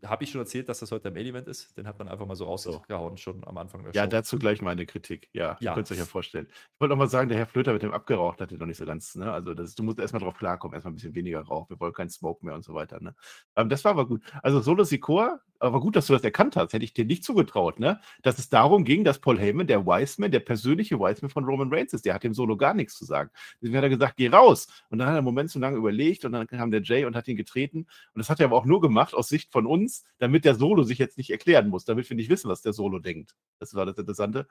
Habe 0.04 0.24
ich 0.24 0.30
schon 0.30 0.40
erzählt, 0.40 0.68
dass 0.68 0.80
das 0.80 0.90
heute 0.92 1.04
der 1.04 1.12
Main-Event 1.12 1.46
ist? 1.48 1.76
Den 1.76 1.86
hat 1.86 1.98
man 1.98 2.08
einfach 2.08 2.26
mal 2.26 2.34
so 2.36 2.44
rausgehauen, 2.44 3.16
schon 3.16 3.44
am 3.46 3.58
Anfang 3.58 3.82
der 3.84 3.92
Ja, 3.92 4.04
Show. 4.04 4.08
dazu 4.10 4.38
gleich 4.38 4.62
meine 4.62 4.86
Kritik. 4.86 5.28
Ja, 5.32 5.52
Ja. 5.52 5.56
ja. 5.60 5.74
könnt 5.74 5.90
ihr 5.90 5.94
euch 5.94 5.98
ja 6.00 6.04
vorstellen. 6.06 6.46
Ich 6.50 6.80
wollte 6.80 6.90
noch 6.94 6.98
mal 6.98 7.08
sagen, 7.08 7.28
der 7.28 7.38
Herr 7.38 7.46
Flöter 7.46 7.72
mit 7.72 7.82
dem 7.82 7.92
abgeraucht 7.92 8.40
hat, 8.40 8.50
der 8.50 8.58
noch 8.58 8.66
nicht 8.66 8.78
so 8.78 8.86
ganz, 8.86 9.14
ne? 9.14 9.32
Also 9.32 9.54
das, 9.54 9.74
du 9.74 9.82
musst 9.82 9.98
erstmal 9.98 10.20
drauf 10.22 10.36
klarkommen, 10.36 10.74
erstmal 10.74 10.92
ein 10.92 10.96
bisschen 10.96 11.14
weniger 11.14 11.40
Rauch, 11.42 11.68
wir 11.70 11.78
wollen 11.80 11.92
keinen 11.92 12.10
Smoke 12.10 12.44
mehr 12.44 12.54
und 12.54 12.64
so 12.64 12.74
weiter, 12.74 13.00
ne? 13.00 13.14
Ähm, 13.56 13.68
das 13.68 13.84
war 13.84 13.92
aber 13.92 14.06
gut. 14.06 14.22
Also 14.42 14.60
Solo 14.60 14.84
Sikoa, 14.84 15.40
aber 15.60 15.80
gut, 15.80 15.96
dass 15.96 16.06
du 16.06 16.12
das 16.12 16.22
erkannt 16.22 16.54
hast, 16.54 16.72
hätte 16.72 16.84
ich 16.84 16.94
dir 16.94 17.04
nicht 17.04 17.24
zugetraut, 17.24 17.80
ne? 17.80 18.00
Dass 18.22 18.38
es 18.38 18.48
darum 18.48 18.84
ging, 18.84 19.02
dass 19.04 19.18
Paul 19.18 19.38
Heyman, 19.38 19.66
der 19.66 19.84
Wiseman, 19.86 20.30
der 20.30 20.40
persönliche 20.40 20.98
Wiseman 21.00 21.30
von 21.30 21.44
Roman 21.44 21.72
Reigns 21.72 21.92
ist, 21.92 22.04
der 22.04 22.14
hat 22.14 22.22
dem 22.22 22.32
Solo 22.34 22.56
gar 22.56 22.74
nichts 22.74 22.96
zu 22.96 23.04
sagen. 23.04 23.30
Deswegen 23.60 23.76
hat 23.76 23.82
er 23.84 23.88
gesagt, 23.90 24.16
geh 24.16 24.28
raus. 24.28 24.68
Und 24.90 24.98
dann 24.98 25.08
hat 25.08 25.14
er 25.14 25.18
einen 25.18 25.24
Moment 25.24 25.50
zu 25.50 25.58
lange 25.58 25.76
überlegt 25.76 26.24
und 26.24 26.32
dann 26.32 26.46
kam 26.46 26.70
der 26.70 26.82
Jay 26.82 27.04
und 27.04 27.16
hat 27.16 27.26
ihn 27.26 27.36
getreten. 27.36 27.78
Und 28.14 28.18
das 28.18 28.30
hat 28.30 28.38
er 28.40 28.46
aber 28.46 28.56
auch 28.56 28.64
nur 28.66 28.80
gemacht 28.80 29.14
aus 29.14 29.27
Sicht 29.28 29.52
von 29.52 29.66
uns, 29.66 30.04
damit 30.18 30.44
der 30.44 30.54
Solo 30.54 30.82
sich 30.84 30.98
jetzt 30.98 31.18
nicht 31.18 31.30
erklären 31.30 31.68
muss, 31.68 31.84
damit 31.84 32.08
wir 32.10 32.16
nicht 32.16 32.30
wissen, 32.30 32.48
was 32.50 32.62
der 32.62 32.72
Solo 32.72 32.98
denkt. 33.00 33.34
Das 33.60 33.74
war 33.74 33.86
das 33.86 33.98
Interessante. 33.98 34.46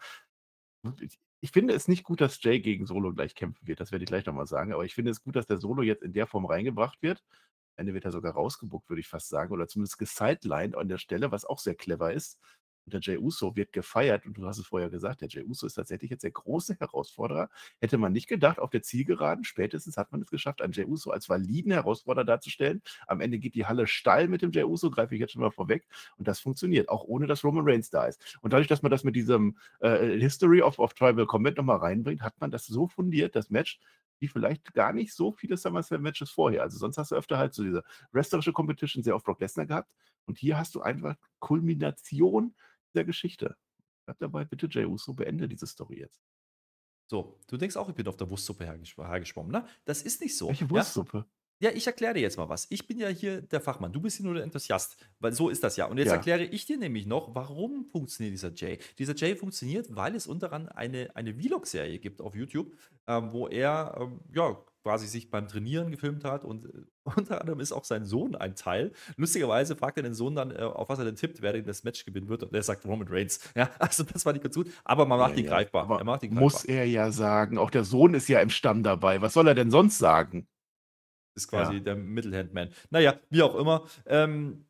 Ich- 1.00 1.52
finde 1.52 1.74
es 1.74 1.88
nicht 1.88 2.04
gut, 2.04 2.22
dass 2.22 2.42
Jay 2.44 2.60
gegen 2.60 2.86
Solo 2.88 3.14
gleich 3.14 3.36
kämpfen 3.36 3.68
wird. 3.68 3.80
Das 3.80 3.92
werde 3.92 4.04
ich 4.04 4.08
gleich 4.10 4.26
nochmal 4.26 4.48
sagen. 4.48 4.74
Aber 4.74 4.86
ich 4.86 4.94
finde 4.96 5.12
es 5.12 5.22
gut, 5.24 5.36
dass 5.36 5.46
der 5.48 5.58
Solo 5.58 5.84
jetzt 5.84 6.04
in 6.04 6.14
der 6.14 6.28
Form 6.28 6.46
reingebracht 6.46 7.02
wird. 7.02 7.24
Am 7.76 7.82
Ende 7.82 7.94
wird 7.94 8.06
er 8.06 8.12
sogar 8.12 8.34
rausgebuckt, 8.34 8.90
würde 8.90 9.00
ich 9.02 9.08
fast 9.08 9.30
sagen. 9.30 9.54
Oder 9.54 9.68
zumindest 9.68 9.98
gesidelined 10.00 10.76
an 10.76 10.88
der 10.90 10.98
Stelle, 10.98 11.32
was 11.32 11.46
auch 11.46 11.60
sehr 11.60 11.76
clever 11.76 12.14
ist. 12.14 12.40
Und 12.88 12.94
der 12.94 13.02
Jay 13.02 13.18
Uso 13.18 13.54
wird 13.58 13.74
gefeiert. 13.74 14.26
Und 14.26 14.38
du 14.38 14.48
hast 14.48 14.60
es 14.60 14.66
vorher 14.66 14.90
gesagt, 14.90 15.20
der 15.20 15.28
Jay 15.28 15.44
Uso 15.44 15.68
ist 15.68 15.74
tatsächlich 15.74 16.10
jetzt 16.10 16.24
der 16.24 16.32
große 16.32 16.78
Herausforderer. 16.80 17.50
Hätte 17.82 17.98
man 17.98 18.14
nicht 18.14 18.28
gedacht, 18.28 18.60
auf 18.60 18.70
der 18.70 18.82
Zielgeraden, 18.82 19.44
spätestens 19.44 19.98
hat 19.98 20.14
man 20.14 20.22
es 20.22 20.30
geschafft, 20.30 20.62
einen 20.62 20.72
Jay 20.72 20.86
Uso 20.86 21.12
als 21.12 21.28
validen 21.28 21.74
Herausforderer 21.74 22.24
darzustellen. 22.24 22.82
Am 23.06 23.20
Ende 23.20 23.40
geht 23.40 23.56
die 23.56 23.66
Halle 23.66 23.88
steil 23.88 24.30
mit 24.30 24.42
dem 24.42 24.52
Jay 24.52 24.64
Uso, 24.64 24.90
greife 24.90 25.16
ich 25.16 25.20
jetzt 25.20 25.34
schon 25.34 25.42
mal 25.42 25.52
vorweg. 25.52 25.86
Und 26.16 26.30
das 26.30 26.40
funktioniert, 26.40 26.88
auch 26.88 27.04
ohne 27.04 27.28
dass 27.28 27.44
Roman 27.44 27.68
Reigns 27.68 27.90
da 27.90 28.06
ist. 28.06 28.38
Und 28.40 28.54
dadurch, 28.54 28.70
dass 28.70 28.82
man 28.82 28.90
das 28.90 29.04
mit 29.04 29.18
diesem 29.18 29.58
äh, 29.82 30.18
History 30.18 30.62
of, 30.62 30.80
of 30.80 30.94
Tribal 30.94 31.26
Combat 31.26 31.58
nochmal 31.58 31.80
reinbringt, 31.80 32.22
hat 32.22 32.40
man 32.40 32.52
das 32.52 32.68
so 32.68 32.88
fundiert, 32.88 33.36
das 33.36 33.50
Match, 33.50 33.82
wie 34.20 34.30
vielleicht 34.30 34.74
gar 34.74 34.94
nicht 34.94 35.14
so 35.14 35.34
viele 35.34 35.58
SummerSlam-Matches 35.58 36.32
vorher. 36.32 36.64
Also 36.64 36.78
sonst 36.78 36.98
hast 36.98 37.12
du 37.12 37.16
öfter 37.16 37.38
halt 37.38 37.54
so 37.54 37.64
diese 37.64 37.84
wrestlerische 38.14 38.54
Competition 38.54 39.04
sehr 39.04 39.14
oft 39.14 39.26
Brock 39.26 39.42
Lesnar 39.42 39.66
gehabt. 39.66 39.92
Und 40.26 40.38
hier 40.38 40.58
hast 40.58 40.76
du 40.76 40.82
einfach 40.82 41.16
Kulmination 41.40 42.56
dieser 42.98 43.06
Geschichte. 43.06 43.56
Bleib 44.06 44.20
dabei, 44.20 44.46
bitte, 44.46 44.68
Jay 44.70 44.86
Uso, 44.86 45.14
beende 45.14 45.48
diese 45.48 45.68
Story 45.68 46.00
jetzt. 46.00 46.22
So, 47.10 47.40
du 47.48 47.58
denkst 47.58 47.78
auch, 47.78 47.88
ich 47.90 47.96
bin 47.96 48.08
auf 48.08 48.18
der 48.18 48.30
Wurstsuppe 48.30 48.66
hergesch 48.66 48.98
hergeschwommen, 48.98 49.52
ne? 49.52 49.66
Das 49.86 50.02
ist 50.02 50.20
nicht 50.20 50.36
so. 50.36 50.48
Welche? 50.48 50.70
Wurstsuppe? 50.70 51.18
Ja, 51.20 51.26
ich 51.60 51.88
erkläre 51.88 52.14
dir 52.14 52.20
jetzt 52.22 52.38
mal 52.38 52.50
was. 52.50 52.68
Ich 52.70 52.88
bin 52.88 53.00
ja 53.00 53.08
hier 53.08 53.42
der 53.42 53.62
Fachmann. 53.62 53.92
Du 53.92 54.00
bist 54.02 54.18
hier 54.18 54.26
nur 54.26 54.36
der 54.36 54.44
Enthusiast. 54.44 54.98
Weil 55.20 55.34
so 55.34 55.50
ist 55.50 55.64
das 55.64 55.76
ja. 55.78 55.86
Und 55.86 55.98
jetzt 55.98 56.08
Ja. 56.08 56.14
erkläre 56.16 56.44
ich 56.44 56.66
dir 56.66 56.78
nämlich 56.78 57.06
noch, 57.06 57.34
warum 57.36 57.86
funktioniert 57.92 58.34
dieser 58.34 58.54
Jay. 58.54 58.78
Dieser 59.00 59.16
Jay 59.16 59.36
funktioniert, 59.36 59.88
weil 59.96 60.16
es 60.16 60.28
unter 60.28 60.54
anderem 60.54 60.76
eine, 60.78 61.16
eine 61.16 61.34
Vlog-Serie 61.34 62.00
gibt 62.00 62.22
auf 62.22 62.36
YouTube, 62.36 62.74
ähm, 63.08 63.32
wo 63.32 63.48
er 63.48 63.98
ähm, 64.00 64.20
ja, 64.34 64.58
quasi 64.84 65.08
sich 65.08 65.30
beim 65.32 65.48
Trainieren 65.48 65.92
gefilmt 65.92 66.24
hat 66.24 66.46
und 66.46 66.66
äh, 66.66 66.70
unter 67.18 67.42
anderem 67.42 67.60
ist 67.60 67.72
auch 67.72 67.84
sein 67.86 68.06
Sohn 68.06 68.36
ein 68.36 68.56
Teil. 68.56 68.92
Lustigerweise 69.18 69.76
fragt 69.76 69.98
er 69.98 70.04
den 70.04 70.14
Sohn 70.14 70.36
dann, 70.36 70.52
äh, 70.52 70.60
auf 70.60 70.90
was 70.90 71.00
er 71.00 71.06
denn 71.06 71.16
tippt, 71.16 71.42
wer 71.42 71.54
denn 71.54 71.66
das 71.66 71.84
Match 71.84 72.06
gewinnen 72.06 72.30
wird 72.30 72.44
und 72.44 72.54
er 72.54 72.64
sagt 72.64 72.86
Roman 72.86 73.08
Reigns. 73.08 73.40
Ja, 73.56 73.70
also 73.80 74.04
das 74.04 74.26
war 74.26 74.34
nicht 74.34 74.44
ganz 74.44 74.56
gut, 74.56 74.70
aber 74.86 75.06
man 75.06 75.18
macht 75.20 75.34
Ja, 75.34 75.40
ihn 75.40 75.46
ja. 75.46 75.52
greifbar. 75.52 75.90
Er 75.98 76.04
macht 76.06 76.24
ihn 76.24 76.34
Muss 76.36 76.54
greifbar. 76.64 76.76
er 76.76 76.86
ja 76.86 77.12
sagen. 77.12 77.58
Auch 77.58 77.72
der 77.72 77.84
Sohn 77.84 78.14
ist 78.14 78.28
ja 78.30 78.40
im 78.42 78.50
Stamm 78.52 78.84
dabei. 78.84 79.22
Was 79.22 79.34
soll 79.34 79.48
er 79.48 79.56
denn 79.56 79.72
sonst 79.72 79.98
sagen? 79.98 80.48
Ist 81.38 81.48
quasi 81.48 81.76
Ja. 81.76 81.80
der 81.80 81.96
Middle-Hand-Man. 81.96 82.72
Naja, 82.90 83.18
wie 83.30 83.42
auch 83.44 83.56
immer. 83.56 83.88
Ähm, 84.06 84.66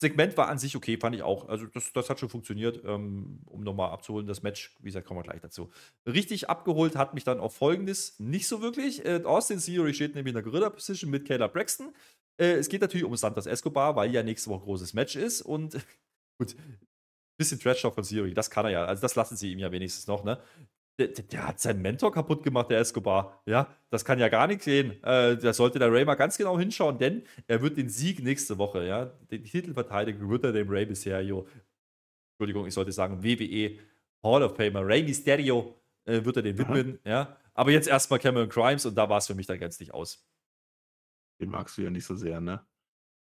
Segment 0.00 0.36
war 0.36 0.48
an 0.48 0.58
sich 0.58 0.76
okay, 0.76 0.98
fand 0.98 1.14
ich 1.16 1.22
auch. 1.22 1.48
Also, 1.48 1.66
das, 1.66 1.92
das 1.92 2.10
hat 2.10 2.20
schon 2.20 2.28
funktioniert, 2.28 2.82
ähm, 2.84 3.40
um 3.46 3.62
nochmal 3.62 3.90
abzuholen. 3.90 4.26
Das 4.26 4.42
Match, 4.42 4.74
wie 4.80 4.86
gesagt, 4.86 5.06
kommen 5.06 5.20
wir 5.20 5.24
gleich 5.24 5.40
dazu. 5.40 5.70
Richtig 6.06 6.50
abgeholt 6.50 6.96
hat 6.96 7.14
mich 7.14 7.24
dann 7.24 7.40
auch 7.40 7.52
folgendes: 7.52 8.18
nicht 8.18 8.46
so 8.48 8.60
wirklich. 8.60 9.04
Äh, 9.04 9.22
Austin 9.24 9.60
Theory 9.60 9.94
steht 9.94 10.14
nämlich 10.14 10.32
in 10.32 10.34
der 10.34 10.42
Gorilla-Position 10.42 11.10
mit 11.10 11.26
Kayla 11.26 11.46
Braxton. 11.46 11.94
Äh, 12.38 12.54
es 12.54 12.68
geht 12.68 12.80
natürlich 12.82 13.04
um 13.04 13.16
Santos 13.16 13.46
Escobar, 13.46 13.96
weil 13.96 14.10
ja 14.12 14.22
nächste 14.22 14.50
Woche 14.50 14.64
großes 14.64 14.92
Match 14.94 15.16
ist. 15.16 15.40
Und 15.42 15.74
gut, 16.38 16.54
bisschen 17.38 17.58
Trash-Talk 17.60 17.94
von 17.94 18.04
Theory, 18.04 18.34
das 18.34 18.50
kann 18.50 18.66
er 18.66 18.72
ja. 18.72 18.84
Also, 18.84 19.00
das 19.00 19.14
lassen 19.14 19.36
sie 19.36 19.52
ihm 19.52 19.58
ja 19.58 19.72
wenigstens 19.72 20.06
noch, 20.06 20.22
ne? 20.24 20.38
Der, 20.98 21.08
der, 21.08 21.48
hat 21.48 21.58
seinen 21.58 21.82
Mentor 21.82 22.12
kaputt 22.12 22.44
gemacht, 22.44 22.70
der 22.70 22.78
Escobar. 22.78 23.42
Ja, 23.46 23.66
das 23.90 24.04
kann 24.04 24.20
ja 24.20 24.28
gar 24.28 24.46
nicht 24.46 24.62
gehen. 24.62 24.92
Äh, 25.02 25.36
da 25.36 25.52
sollte 25.52 25.80
der 25.80 25.92
Ray 25.92 26.04
mal 26.04 26.14
ganz 26.14 26.38
genau 26.38 26.56
hinschauen, 26.56 26.98
denn 26.98 27.24
er 27.48 27.62
wird 27.62 27.76
den 27.76 27.88
Sieg 27.88 28.22
nächste 28.22 28.58
Woche, 28.58 28.86
ja, 28.86 29.06
den 29.30 29.42
Titelverteidigung 29.42 30.30
wird 30.30 30.44
er 30.44 30.52
dem 30.52 30.68
Ray 30.70 30.86
Mysterio, 30.86 31.48
Entschuldigung, 32.34 32.66
ich 32.66 32.74
sollte 32.74 32.92
sagen 32.92 33.24
WWE 33.24 33.78
Hall 34.22 34.42
of 34.42 34.56
Famer 34.56 34.86
Ray 34.86 35.02
Mysterio 35.02 35.74
äh, 36.04 36.24
wird 36.24 36.36
er 36.36 36.42
den 36.42 36.58
widmen, 36.58 36.98
ja. 37.04 37.36
Aber 37.54 37.70
jetzt 37.70 37.88
erstmal 37.88 38.18
Cameron 38.18 38.48
Crimes 38.48 38.86
und 38.86 38.96
da 38.96 39.08
war 39.08 39.18
es 39.18 39.26
für 39.26 39.34
mich 39.34 39.46
dann 39.46 39.58
gänzlich 39.58 39.94
aus. 39.94 40.26
Den 41.40 41.50
magst 41.50 41.76
du 41.78 41.82
ja 41.82 41.90
nicht 41.90 42.04
so 42.04 42.16
sehr, 42.16 42.40
ne? 42.40 42.64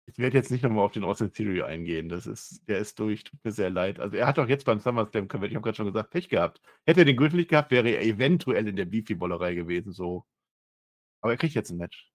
Ich 0.06 0.18
werde 0.18 0.38
jetzt 0.38 0.52
nicht 0.52 0.64
nochmal 0.64 0.86
auf 0.86 0.92
den 0.92 1.04
Austin 1.04 1.32
Theory 1.32 1.64
eingehen. 1.64 2.10
Das 2.10 2.28
ist, 2.28 2.68
der 2.68 2.80
ist 2.80 3.00
durch, 3.00 3.24
tut 3.24 3.44
mir 3.44 3.52
sehr 3.52 3.70
leid. 3.70 4.00
Also 4.00 4.18
er 4.18 4.28
hat 4.28 4.38
doch 4.38 4.50
jetzt 4.50 4.66
beim 4.66 4.80
SummerSlam, 4.80 5.26
ich 5.26 5.34
habe 5.34 5.62
gerade 5.62 5.76
schon 5.76 5.86
gesagt, 5.88 6.12
Pech 6.12 6.30
gehabt. 6.30 6.62
Hätte 6.86 7.02
er 7.02 7.06
den 7.06 7.18
Gürtel 7.18 7.38
nicht 7.38 7.50
gehabt, 7.50 7.72
wäre 7.72 7.90
er 7.90 8.02
eventuell 8.04 8.68
in 8.68 8.76
der 8.76 8.86
Beefy-Bollerei 8.86 9.56
gewesen, 9.56 9.94
so. 9.94 10.26
Aber 11.22 11.34
er 11.34 11.38
kriegt 11.38 11.56
jetzt 11.56 11.72
ein 11.72 11.78
Match. 11.78 12.14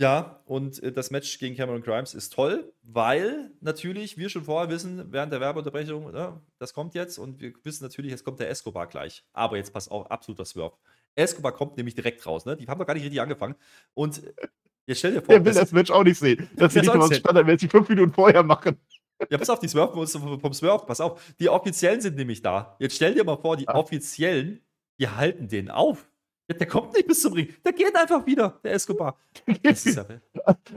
Ja, 0.00 0.42
und 0.46 0.80
äh, 0.82 0.92
das 0.92 1.10
Match 1.10 1.38
gegen 1.40 1.56
Cameron 1.56 1.82
Grimes 1.82 2.14
ist 2.14 2.32
toll, 2.32 2.72
weil 2.82 3.50
natürlich 3.60 4.16
wir 4.16 4.28
schon 4.28 4.44
vorher 4.44 4.70
wissen, 4.70 5.12
während 5.12 5.32
der 5.32 5.40
Werbeunterbrechung, 5.40 6.12
ne, 6.12 6.40
das 6.58 6.72
kommt 6.72 6.94
jetzt 6.94 7.18
und 7.18 7.40
wir 7.40 7.52
wissen 7.64 7.82
natürlich, 7.82 8.12
jetzt 8.12 8.24
kommt 8.24 8.38
der 8.38 8.48
Escobar 8.48 8.86
gleich. 8.86 9.24
Aber 9.32 9.56
jetzt 9.56 9.72
passt 9.72 9.90
auch 9.90 10.06
absoluter 10.06 10.44
Swerve. 10.44 10.76
Escobar 11.16 11.52
kommt 11.52 11.76
nämlich 11.76 11.96
direkt 11.96 12.24
raus, 12.26 12.46
ne? 12.46 12.56
Die 12.56 12.68
haben 12.68 12.78
doch 12.78 12.86
gar 12.86 12.94
nicht 12.94 13.02
richtig 13.02 13.20
angefangen. 13.20 13.56
Und 13.94 14.22
jetzt 14.88 14.98
stell 14.98 15.12
dir 15.12 15.22
vor, 15.22 15.28
Der 15.34 15.44
will 15.44 15.52
das- 15.52 15.60
das 15.62 15.72
Match 15.72 15.90
auch 15.90 16.02
nicht 16.02 16.18
sehen. 16.18 16.48
Das 16.56 16.74
ist 16.74 16.76
nicht 16.82 16.86
soll's 16.86 16.98
mal 16.98 17.08
denn? 17.08 17.18
Standard, 17.20 17.46
wenn 17.46 17.58
sie 17.58 17.68
fünf 17.68 17.88
Minuten 17.88 18.12
vorher 18.12 18.42
machen. 18.42 18.76
Ja, 19.30 19.36
pass 19.38 19.50
auf, 19.50 19.58
die 19.58 19.66
uns 19.76 20.12
vom 20.16 20.52
Swerve, 20.54 20.84
pass 20.86 21.00
auf. 21.00 21.20
Die 21.40 21.48
Offiziellen 21.48 22.00
sind 22.00 22.16
nämlich 22.16 22.40
da. 22.42 22.76
Jetzt 22.78 22.96
stell 22.96 23.14
dir 23.14 23.24
mal 23.24 23.36
vor, 23.36 23.56
die 23.56 23.66
Ah. 23.68 23.74
Offiziellen, 23.74 24.60
die 25.00 25.08
halten 25.08 25.48
den 25.48 25.70
auf. 25.70 26.08
Ja, 26.50 26.56
Der 26.56 26.66
kommt 26.66 26.94
nicht 26.94 27.06
bis 27.06 27.20
zum 27.20 27.34
Ring. 27.34 27.48
Der 27.64 27.72
geht 27.72 27.94
einfach 27.94 28.24
wieder, 28.24 28.58
der 28.64 28.72
Escobar. 28.72 29.18
Das 29.62 29.84
ist 29.84 29.96
ja, 29.96 30.06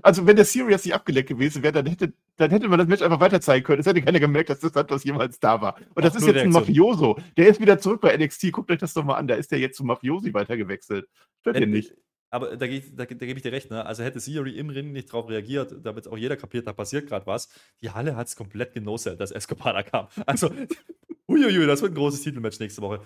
Also, 0.02 0.26
wenn 0.28 0.36
der 0.36 0.44
Serious 0.44 0.84
nicht 0.84 0.94
abgeleckt 0.94 1.30
gewesen 1.30 1.64
wäre, 1.64 1.72
dann 1.72 1.86
hätte, 1.86 2.12
dann 2.36 2.50
hätte 2.50 2.68
man 2.68 2.78
das 2.80 2.88
Match 2.90 3.02
einfach 3.02 3.20
weiter 3.22 3.40
zeigen 3.40 3.64
können. 3.64 3.80
Es 3.80 3.86
hätte 3.86 4.02
keiner 4.02 4.20
gemerkt, 4.20 4.50
dass 4.50 4.60
das 4.60 4.74
Santos 4.74 5.04
jemals 5.06 5.40
da 5.40 5.62
war. 5.62 5.78
Und 5.96 6.04
das 6.04 6.12
Ach, 6.14 6.18
ist 6.18 6.26
nur 6.26 6.34
jetzt 6.36 6.44
ein 6.44 6.52
Reaktion. 6.52 6.86
Mafioso. 6.86 7.18
Der 7.38 7.48
ist 7.48 7.62
wieder 7.62 7.80
zurück 7.80 8.02
bei 8.02 8.18
NXT. 8.18 8.52
Guckt 8.52 8.70
euch 8.72 8.80
das 8.80 8.94
doch 8.94 9.04
mal 9.06 9.16
an. 9.16 9.28
Da 9.28 9.36
ist 9.36 9.50
der 9.52 9.60
jetzt 9.60 9.78
zum 9.78 9.88
Mafiosi 9.88 10.34
weitergewechselt. 10.34 11.08
Stört 11.40 11.58
ihr 11.60 11.68
nicht? 11.68 11.94
Aber 12.34 12.56
da, 12.56 12.66
da, 12.66 13.06
da 13.06 13.06
gebe 13.06 13.34
ich 13.34 13.44
dir 13.44 13.52
recht, 13.52 13.70
ne? 13.70 13.86
Also 13.86 14.04
hätte 14.04 14.20
Theory 14.20 14.58
im 14.58 14.70
Ring 14.70 14.94
nicht 14.94 15.12
drauf 15.12 15.30
reagiert, 15.30 15.76
damit 15.84 16.08
auch 16.08 16.18
jeder 16.18 16.38
kapiert, 16.38 16.66
da 16.66 16.74
passiert 16.74 17.08
gerade 17.08 17.28
was. 17.28 17.50
Die 17.82 17.92
Halle 17.92 18.16
hat 18.16 18.28
es 18.28 18.36
komplett 18.38 18.74
genossen, 18.74 19.18
dass 19.18 19.32
Escobar 19.32 19.74
da 19.74 19.84
kam. 19.84 20.08
Also, 20.26 20.50
uiuiui, 21.28 21.68
das 21.68 21.82
wird 21.82 21.92
ein 21.92 21.96
großes 21.96 22.22
Titelmatch 22.22 22.60
nächste 22.60 22.82
Woche. 22.82 23.02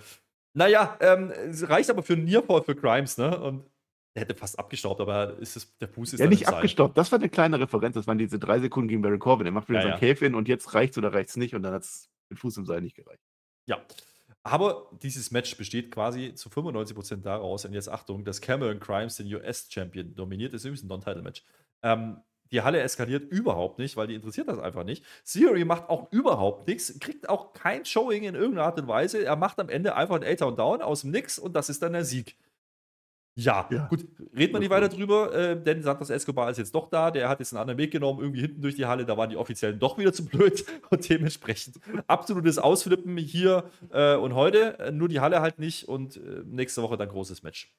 Naja, 0.53 0.95
ähm, 1.01 1.31
es 1.31 1.67
reicht 1.67 1.89
aber 1.89 2.03
für 2.03 2.15
Nearfall 2.15 2.61
für 2.61 2.75
Grimes, 2.75 3.17
ne? 3.17 3.37
Und 3.39 3.65
er 4.13 4.21
hätte 4.21 4.35
fast 4.35 4.57
abgestaubt, 4.59 5.01
aber 5.01 5.37
ist 5.39 5.57
es, 5.57 5.77
der 5.77 5.89
Fuß 5.89 6.13
ist 6.13 6.19
Ja, 6.21 6.27
nicht 6.27 6.47
abgestoppt. 6.47 6.97
Das 6.97 7.11
war 7.11 7.19
eine 7.19 7.27
kleine 7.27 7.59
Referenz. 7.59 7.95
Das 7.95 8.07
waren 8.07 8.17
diese 8.17 8.39
drei 8.39 8.59
Sekunden 8.59 8.87
gegen 8.87 9.01
Baron 9.01 9.19
Corbin. 9.19 9.47
Er 9.47 9.51
macht 9.51 9.67
wieder 9.67 9.79
Ja, 9.79 9.83
so 9.83 9.89
ja. 9.89 9.97
Cave-In 9.97 10.35
und 10.35 10.47
jetzt 10.47 10.73
reicht's 10.73 10.97
oder 10.97 11.13
reicht's 11.13 11.35
nicht. 11.35 11.53
Und 11.53 11.63
dann 11.63 11.73
hat's 11.73 12.09
mit 12.29 12.39
Fuß 12.39 12.55
im 12.57 12.65
Seil 12.65 12.81
nicht 12.81 12.95
gereicht. 12.95 13.21
Ja. 13.67 13.81
Aber 14.47 14.91
dieses 15.01 15.31
Match 15.31 15.57
besteht 15.57 15.89
quasi 15.89 16.35
zu 16.35 16.49
95% 16.49 17.23
daraus, 17.23 17.65
und 17.65 17.73
jetzt 17.73 17.89
Achtung, 17.89 18.23
dass 18.23 18.41
Cameron 18.41 18.79
Grimes 18.79 19.17
den 19.17 19.33
US-Champion 19.33 20.13
dominiert. 20.13 20.53
Das 20.53 20.61
ist 20.61 20.65
übrigens 20.65 20.83
ein 20.83 20.87
Non-Title-Match. 20.87 21.43
Ähm, 21.81 22.17
die 22.51 22.61
Halle 22.61 22.79
eskaliert 22.79 23.23
überhaupt 23.31 23.79
nicht, 23.79 23.97
weil 23.97 24.05
die 24.05 24.13
interessiert 24.13 24.47
das 24.47 24.59
einfach 24.59 24.83
nicht. 24.83 25.03
Theory 25.25 25.65
macht 25.65 25.89
auch 25.89 26.11
überhaupt 26.11 26.67
nichts, 26.67 26.99
kriegt 26.99 27.27
auch 27.27 27.53
kein 27.53 27.85
Showing 27.85 28.21
in 28.21 28.35
irgendeiner 28.35 28.67
Art 28.67 28.79
und 28.79 28.87
Weise. 28.87 29.25
Er 29.25 29.35
macht 29.35 29.59
am 29.59 29.67
Ende 29.67 29.95
einfach 29.95 30.17
ein 30.17 30.23
A-Town 30.23 30.55
Down 30.55 30.83
aus 30.83 31.01
dem 31.01 31.09
Nix 31.09 31.39
und 31.39 31.55
das 31.55 31.69
ist 31.69 31.81
dann 31.81 31.93
der 31.93 32.05
Sieg. 32.05 32.37
Ja, 33.37 33.67
Ja. 33.69 33.87
gut, 33.87 34.05
reden 34.33 34.53
wir 34.53 34.59
nicht 34.59 34.69
weiter 34.69 34.87
drüber, 34.87 35.33
äh, 35.33 35.61
denn 35.61 35.83
Santos 35.83 36.09
Escobar 36.09 36.49
ist 36.49 36.57
jetzt 36.57 36.73
doch 36.73 36.89
da. 36.89 37.11
Der 37.11 37.27
hat 37.27 37.39
jetzt 37.39 37.51
einen 37.53 37.59
anderen 37.61 37.77
Weg 37.77 37.91
genommen, 37.91 38.21
irgendwie 38.21 38.39
hinten 38.39 38.61
durch 38.61 38.75
die 38.75 38.85
Halle. 38.85 39.05
Da 39.05 39.17
waren 39.17 39.29
die 39.29 39.35
Offiziellen 39.35 39.77
doch 39.77 39.97
wieder 39.97 40.13
zu 40.13 40.25
blöd 40.25 40.63
und 40.89 41.07
dementsprechend 41.09 41.77
absolutes 42.07 42.57
Ausflippen 42.57 43.17
hier 43.17 43.69
äh, 43.91 44.15
und 44.15 44.35
heute. 44.35 44.79
Äh, 44.79 44.91
nur 44.93 45.09
die 45.09 45.19
Halle 45.19 45.41
halt 45.41 45.59
nicht 45.59 45.85
und 45.89 46.15
äh, 46.15 46.43
nächste 46.45 46.81
Woche 46.81 46.95
dann 46.95 47.09
großes 47.09 47.43
Match. 47.43 47.73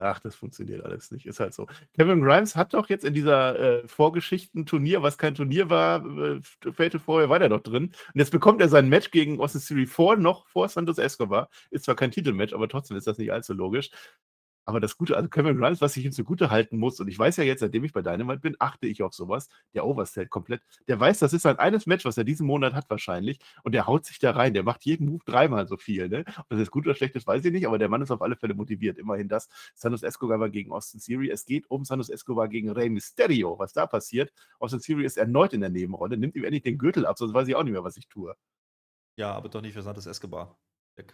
Ach, 0.00 0.20
das 0.20 0.36
funktioniert 0.36 0.84
alles 0.84 1.10
nicht. 1.10 1.26
Ist 1.26 1.40
halt 1.40 1.52
so. 1.52 1.66
Kevin 1.96 2.22
Grimes 2.22 2.54
hat 2.54 2.72
doch 2.72 2.88
jetzt 2.88 3.04
in 3.04 3.14
dieser 3.14 3.58
äh, 3.82 3.88
Vorgeschichten-Turnier, 3.88 5.02
was 5.02 5.18
kein 5.18 5.34
Turnier 5.34 5.70
war, 5.70 6.04
äh, 6.06 6.40
Fatal 6.72 7.00
vorher 7.00 7.28
war 7.28 7.40
der 7.40 7.48
doch 7.48 7.62
drin. 7.62 7.86
Und 7.86 8.18
jetzt 8.20 8.30
bekommt 8.30 8.60
er 8.60 8.68
sein 8.68 8.88
Match 8.88 9.10
gegen 9.10 9.40
Austin 9.40 9.60
Theory 9.60 9.86
vor, 9.86 10.14
noch 10.16 10.46
vor 10.46 10.68
Santos 10.68 10.98
Escobar. 10.98 11.48
Ist 11.72 11.84
zwar 11.86 11.96
kein 11.96 12.12
Titelmatch, 12.12 12.52
aber 12.54 12.68
trotzdem 12.68 12.96
ist 12.96 13.08
das 13.08 13.18
nicht 13.18 13.32
allzu 13.32 13.54
logisch. 13.54 13.90
Aber 14.68 14.80
das 14.80 14.98
Gute, 14.98 15.16
also 15.16 15.30
Kevin 15.30 15.56
Grimes, 15.56 15.80
was 15.80 15.96
ich 15.96 16.04
ihm 16.04 16.12
zugute 16.12 16.50
halten 16.50 16.76
muss, 16.76 17.00
und 17.00 17.08
ich 17.08 17.18
weiß 17.18 17.38
ja 17.38 17.44
jetzt, 17.44 17.60
seitdem 17.60 17.84
ich 17.84 17.94
bei 17.94 18.02
Dynamite 18.02 18.40
bin, 18.40 18.54
achte 18.58 18.86
ich 18.86 19.02
auf 19.02 19.14
sowas, 19.14 19.48
der 19.72 19.86
overstellt 19.86 20.28
komplett. 20.28 20.60
Der 20.88 21.00
weiß, 21.00 21.20
das 21.20 21.32
ist 21.32 21.40
sein 21.40 21.58
eines 21.58 21.86
Match, 21.86 22.04
was 22.04 22.18
er 22.18 22.24
diesen 22.24 22.46
Monat 22.46 22.74
hat 22.74 22.90
wahrscheinlich, 22.90 23.38
und 23.62 23.72
der 23.72 23.86
haut 23.86 24.04
sich 24.04 24.18
da 24.18 24.32
rein. 24.32 24.52
Der 24.52 24.64
macht 24.64 24.84
jeden 24.84 25.06
Move 25.06 25.22
dreimal 25.24 25.66
so 25.66 25.78
viel. 25.78 26.10
Ne? 26.10 26.26
Ob 26.36 26.50
das 26.50 26.58
jetzt 26.58 26.70
gut 26.70 26.84
oder 26.84 26.94
schlecht 26.94 27.16
ist, 27.16 27.26
weiß 27.26 27.46
ich 27.46 27.52
nicht, 27.52 27.66
aber 27.66 27.78
der 27.78 27.88
Mann 27.88 28.02
ist 28.02 28.10
auf 28.10 28.20
alle 28.20 28.36
Fälle 28.36 28.52
motiviert. 28.52 28.98
Immerhin 28.98 29.26
das. 29.26 29.48
Santos 29.74 30.02
Escobar 30.02 30.50
gegen 30.50 30.70
Austin 30.70 31.00
Theory. 31.00 31.30
Es 31.30 31.46
geht 31.46 31.70
um 31.70 31.86
Santos 31.86 32.10
Escobar 32.10 32.48
gegen 32.48 32.70
Rey 32.70 32.90
Mysterio. 32.90 33.58
Was 33.58 33.72
da 33.72 33.86
passiert, 33.86 34.34
Austin 34.58 34.80
Theory 34.80 35.06
ist 35.06 35.16
erneut 35.16 35.54
in 35.54 35.62
der 35.62 35.70
Nebenrolle, 35.70 36.18
nimmt 36.18 36.36
ihm 36.36 36.44
endlich 36.44 36.64
den 36.64 36.76
Gürtel 36.76 37.06
ab, 37.06 37.16
sonst 37.16 37.32
weiß 37.32 37.48
ich 37.48 37.56
auch 37.56 37.62
nicht 37.62 37.72
mehr, 37.72 37.84
was 37.84 37.96
ich 37.96 38.06
tue. 38.06 38.36
Ja, 39.16 39.32
aber 39.32 39.48
doch 39.48 39.62
nicht 39.62 39.72
für 39.72 39.80
Santos 39.80 40.04
Escobar. 40.04 40.58
Der 40.98 41.06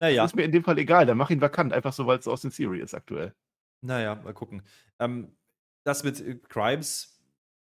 kann, 0.00 0.08
also, 0.08 0.16
Das 0.16 0.16
naja, 0.16 0.24
ist 0.24 0.36
mir 0.36 0.42
in 0.44 0.52
dem 0.52 0.64
Fall 0.64 0.78
egal, 0.78 1.06
dann 1.06 1.16
mach 1.18 1.30
ihn 1.30 1.40
vakant, 1.40 1.72
einfach 1.72 1.92
so, 1.92 2.06
weil 2.06 2.18
es 2.18 2.28
Austin 2.28 2.50
Theory 2.50 2.80
ist 2.80 2.94
aktuell. 2.94 3.34
naja, 3.82 4.14
mal 4.16 4.34
gucken. 4.34 4.62
Ähm, 4.98 5.36
das 5.84 6.02
mit 6.04 6.20
äh, 6.20 6.36
Crimes, 6.48 7.14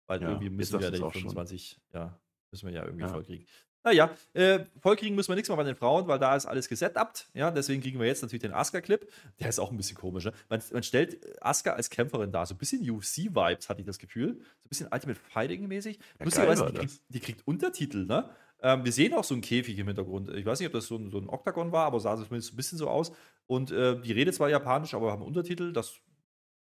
Weil 0.08 0.22
Ja, 0.22 0.30
irgendwie 0.30 0.50
müssen 0.50 0.80
wir 0.80 0.86
ja 0.86 0.92
die 0.92 0.98
du's 0.98 1.08
auch 1.08 1.14
schon. 1.14 1.22
25, 1.22 1.80
ja, 1.94 2.20
müssen 2.52 2.68
wir 2.68 2.74
ja 2.74 2.84
irgendwie 2.86 3.04
Ja. 3.04 3.10
vollkriegen. 3.10 3.46
Naja, 3.84 4.10
äh, 4.34 4.60
vollkriegen 4.82 5.16
müssen 5.16 5.30
wir 5.30 5.36
nichts 5.36 5.48
mehr 5.48 5.56
bei 5.56 5.64
den 5.64 5.76
Frauen, 5.76 6.08
weil 6.08 6.20
da 6.20 6.36
ist 6.36 6.46
alles 6.46 6.68
gesetupt. 6.68 7.28
Ja, 7.34 7.50
deswegen 7.50 7.82
kriegen 7.82 8.00
wir 8.00 8.08
jetzt 8.08 8.22
natürlich 8.22 8.42
den 8.42 8.54
Asuka-Clip. 8.54 9.10
Der 9.40 9.50
ist 9.50 9.60
auch 9.60 9.72
ein 9.72 9.78
bisschen 9.78 9.98
komisch. 9.98 10.26
Ne? 10.26 10.34
Man, 10.50 10.62
man 10.74 10.84
stellt 10.84 11.42
Asuka 11.42 11.72
als 11.72 11.90
Kämpferin 11.90 12.32
dar. 12.32 12.46
So 12.46 12.56
ein 12.56 12.58
bisschen 12.58 12.82
UFC-Vibes 12.82 13.70
hatte 13.70 13.80
ich 13.80 13.88
das 13.88 13.98
Gefühl. 13.98 14.36
So 14.36 14.66
ein 14.66 14.70
bisschen 14.70 14.88
Ultimate 14.92 15.20
Fighting-mäßig. 15.20 15.98
Ja, 16.20 16.26
Lustigerweise, 16.26 16.66
die, 16.66 16.78
kriegt, 16.78 17.02
die 17.08 17.20
kriegt 17.20 17.48
Untertitel, 17.48 18.06
ne? 18.06 18.30
Ähm, 18.62 18.84
wir 18.84 18.92
sehen 18.92 19.14
auch 19.14 19.24
so 19.24 19.34
einen 19.34 19.42
Käfig 19.42 19.80
im 19.80 19.88
Hintergrund. 19.88 20.30
Ich 20.36 20.46
weiß 20.46 20.60
nicht, 20.60 20.68
ob 20.68 20.74
das 20.74 20.88
so 20.88 20.98
ein, 20.98 21.10
so 21.12 21.18
ein 21.18 21.30
Oktagon 21.30 21.72
war, 21.72 21.86
aber 21.86 22.02
sah 22.02 22.18
zumindest 22.18 22.54
ein 22.54 22.58
bisschen 22.58 22.78
so 22.78 22.90
aus. 22.90 23.14
Und 23.48 23.72
äh, 23.72 24.00
die 24.02 24.12
redet 24.12 24.36
zwar 24.36 24.50
japanisch, 24.50 24.94
aber 24.94 25.12
haben 25.12 25.24
Untertitel. 25.24 25.72
Das 25.72 25.94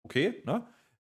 okay, 0.02 0.42
ne? 0.44 0.66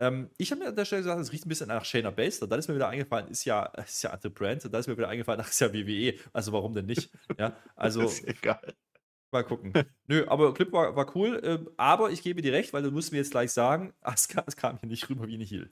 Ähm, 0.01 0.31
ich 0.39 0.51
habe 0.51 0.63
mir 0.63 0.69
an 0.69 0.77
der 0.77 0.87
Stelle 0.87 1.03
gesagt, 1.03 1.21
es 1.21 1.31
riecht 1.31 1.45
ein 1.45 1.51
bisschen 1.51 1.69
nach 1.69 1.85
Shayna 1.85 2.11
Baszler. 2.11 2.49
Dann 2.49 2.59
ist 2.59 2.69
mir 2.69 2.75
wieder 2.75 2.89
eingefallen, 2.89 3.29
ist 3.29 3.45
ja, 3.45 3.65
ist 3.65 4.03
ja 4.03 4.11
Ante 4.11 4.31
Brand. 4.31 4.73
Da 4.73 4.79
ist 4.79 4.87
mir 4.87 4.97
wieder 4.97 5.09
eingefallen, 5.09 5.41
ach, 5.43 5.49
ist 5.49 5.61
ja 5.61 5.73
WWE. 5.73 6.15
Also 6.33 6.53
warum 6.53 6.73
denn 6.73 6.87
nicht? 6.87 7.11
Ja, 7.39 7.57
also 7.77 8.03
ist 8.07 8.27
egal. 8.27 8.75
mal 9.31 9.45
gucken. 9.45 9.75
Nö, 10.07 10.27
aber 10.27 10.55
Clip 10.55 10.73
war, 10.73 10.97
war 10.97 11.15
cool. 11.15 11.41
Ähm, 11.45 11.71
aber 11.77 12.11
ich 12.11 12.23
gebe 12.23 12.41
dir 12.41 12.53
recht, 12.53 12.73
weil 12.73 12.83
du 12.83 12.91
musst 12.91 13.13
mir 13.13 13.19
jetzt 13.19 13.33
gleich 13.33 13.53
sagen, 13.53 13.93
Asuka, 14.01 14.45
es 14.47 14.57
kam 14.57 14.79
hier 14.79 14.89
nicht 14.89 15.09
rüber 15.11 15.29
wie 15.29 15.35
eine 15.35 15.45
Heel. 15.45 15.71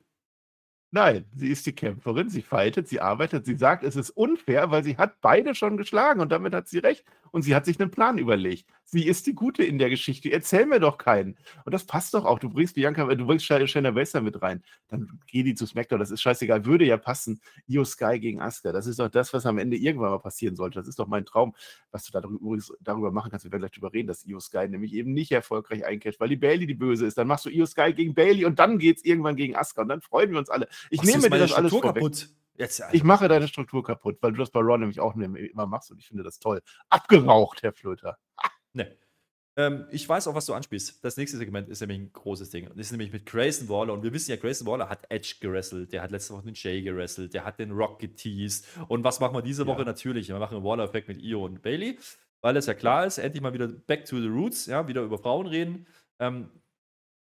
Nein, 0.91 1.27
sie 1.35 1.51
ist 1.51 1.67
die 1.67 1.75
Kämpferin, 1.75 2.31
sie 2.31 2.41
fightet, 2.41 2.89
sie 2.89 3.01
arbeitet, 3.01 3.45
sie 3.45 3.57
sagt, 3.57 3.85
es 3.85 3.95
ist 3.95 4.09
unfair, 4.11 4.71
weil 4.71 4.83
sie 4.85 4.97
hat 4.97 5.21
beide 5.21 5.55
schon 5.55 5.77
geschlagen 5.77 6.21
und 6.21 6.33
damit 6.33 6.55
hat 6.55 6.69
sie 6.69 6.79
recht. 6.79 7.05
Und 7.33 7.43
sie 7.43 7.55
hat 7.55 7.65
sich 7.65 7.81
einen 7.81 7.91
Plan 7.91 8.19
überlegt. 8.19 8.67
Sie 8.91 9.07
ist 9.07 9.27
die 9.27 9.35
Gute 9.35 9.65
in 9.65 9.77
der 9.79 9.91
Geschichte. 9.91 10.33
Erzähl 10.33 10.65
mir 10.65 10.81
doch 10.81 10.97
keinen. 10.97 11.37
Und 11.67 11.75
das 11.75 11.85
passt 11.85 12.15
doch 12.15 12.25
auch. 12.25 12.39
Du 12.39 12.49
bringst 12.49 12.75
Bianca, 12.75 13.05
du 13.05 13.27
bringst 13.27 13.45
Shayna 13.45 13.91
Baszler 13.91 14.23
mit 14.23 14.41
rein. 14.41 14.63
Dann 14.89 15.21
geh 15.27 15.43
die 15.43 15.55
zu 15.55 15.67
SmackDown. 15.67 15.99
Das 16.01 16.11
ist 16.11 16.23
scheißegal. 16.23 16.65
Würde 16.65 16.87
ja 16.87 16.97
passen. 16.97 17.39
Io 17.67 17.85
Sky 17.85 18.19
gegen 18.19 18.41
Asuka. 18.41 18.73
Das 18.73 18.87
ist 18.87 18.99
doch 18.99 19.11
das, 19.11 19.35
was 19.35 19.45
am 19.45 19.59
Ende 19.59 19.77
irgendwann 19.77 20.11
mal 20.11 20.19
passieren 20.21 20.57
sollte. 20.57 20.79
Das 20.79 20.89
ist 20.89 20.99
doch 20.99 21.07
mein 21.07 21.27
Traum, 21.27 21.55
was 21.91 22.05
du 22.05 22.13
darüber, 22.13 22.57
darüber 22.81 23.13
machen 23.13 23.31
kannst. 23.31 23.45
Wir 23.45 23.53
werden 23.53 23.61
gleich 23.61 23.73
drüber 23.73 23.93
reden, 23.93 24.09
dass 24.09 24.25
Io 24.25 24.41
Sky 24.41 24.69
nämlich 24.69 24.95
eben 24.95 25.13
nicht 25.13 25.33
erfolgreich 25.33 25.85
eincasht, 25.85 26.19
weil 26.19 26.31
die 26.31 26.37
Bailey 26.37 26.67
die 26.67 26.73
Böse 26.75 27.05
ist. 27.05 27.19
Dann 27.19 27.27
machst 27.27 27.45
du 27.45 27.51
Io 27.51 27.67
Sky 27.67 27.93
gegen 27.93 28.15
Bailey 28.15 28.47
und 28.47 28.59
dann 28.59 28.79
geht 28.79 28.97
es 28.97 29.05
irgendwann 29.05 29.37
gegen 29.37 29.55
Asuka. 29.55 29.83
Und 29.83 29.89
dann 29.89 30.01
freuen 30.01 30.31
wir 30.31 30.39
uns 30.39 30.49
alle. 30.49 30.67
Ich 30.89 31.01
Was 31.01 31.07
nehme 31.07 31.29
dir 31.29 31.39
das 31.41 31.53
alles 31.53 31.73
vorweg. 31.73 31.95
kaputt? 31.97 32.31
Jetzt, 32.59 32.83
Ich 32.93 33.05
mache 33.05 33.29
deine 33.29 33.47
Struktur 33.47 33.85
kaputt, 33.85 34.19
weil 34.21 34.33
du 34.33 34.39
das 34.39 34.51
bei 34.51 34.61
Ron 34.61 34.81
nämlich 34.81 34.99
auch 35.01 35.15
immer 35.15 35.67
machst 35.67 35.91
und 35.93 35.99
ich 35.99 36.09
finde 36.09 36.25
das 36.25 36.39
toll. 36.41 36.61
Abgeraucht, 36.91 37.63
Herr 37.63 37.73
Flöter. 37.73 38.19
Ne. 38.75 38.95
Ähm, 39.57 39.87
ich 39.91 40.09
weiß 40.09 40.29
auch, 40.29 40.35
was 40.37 40.47
du 40.47 40.55
anspielst. 40.55 41.03
Das 41.03 41.17
nächste 41.17 41.37
Segment 41.37 41.69
ist 41.69 41.81
nämlich 41.81 41.99
ein 41.99 42.13
großes 42.13 42.51
Ding. 42.51 42.69
Und 42.69 42.79
das 42.79 42.87
ist 42.87 42.93
nämlich 42.93 43.13
mit 43.13 43.27
Grayson 43.27 43.69
Waller. 43.69 43.95
Und 43.95 44.05
wir 44.05 44.13
wissen 44.13 44.31
ja, 44.31 44.37
Grayson 44.37 44.69
Waller 44.69 44.89
hat 44.89 45.07
Edge 45.09 45.37
gerasselt. 45.41 45.93
Der 45.93 46.03
hat 46.03 46.13
letzte 46.13 46.35
Woche 46.35 46.45
den 46.45 46.55
Jay 46.55 46.81
gerasselt. 46.83 47.35
Der 47.35 47.45
hat 47.45 47.59
den 47.59 47.73
Rock 47.73 47.99
geteased. 47.99 48.69
Und 48.87 49.03
was 49.03 49.19
machen 49.19 49.35
wir 49.35 49.43
diese 49.43 49.67
Woche? 49.67 49.81
Ja. 49.81 49.87
Natürlich. 49.87 50.29
Wir 50.29 50.39
machen 50.39 50.57
einen 50.57 50.65
Waller-Effekt 50.65 51.09
mit 51.09 51.21
Io 51.23 51.45
und 51.45 51.61
Bailey. 51.61 51.99
Weil 52.41 52.57
es 52.57 52.67
ja 52.67 52.75
klar 52.75 53.05
ist, 53.05 53.19
endlich 53.19 53.43
mal 53.43 53.53
wieder 53.53 53.67
back 53.67 54.05
to 54.05 54.21
the 54.21 54.29
roots. 54.29 54.67
Ja, 54.67 54.87
wieder 54.87 55.03
über 55.03 55.19
Frauen 55.19 55.49
reden. 55.49 55.89
Ähm, 56.21 56.51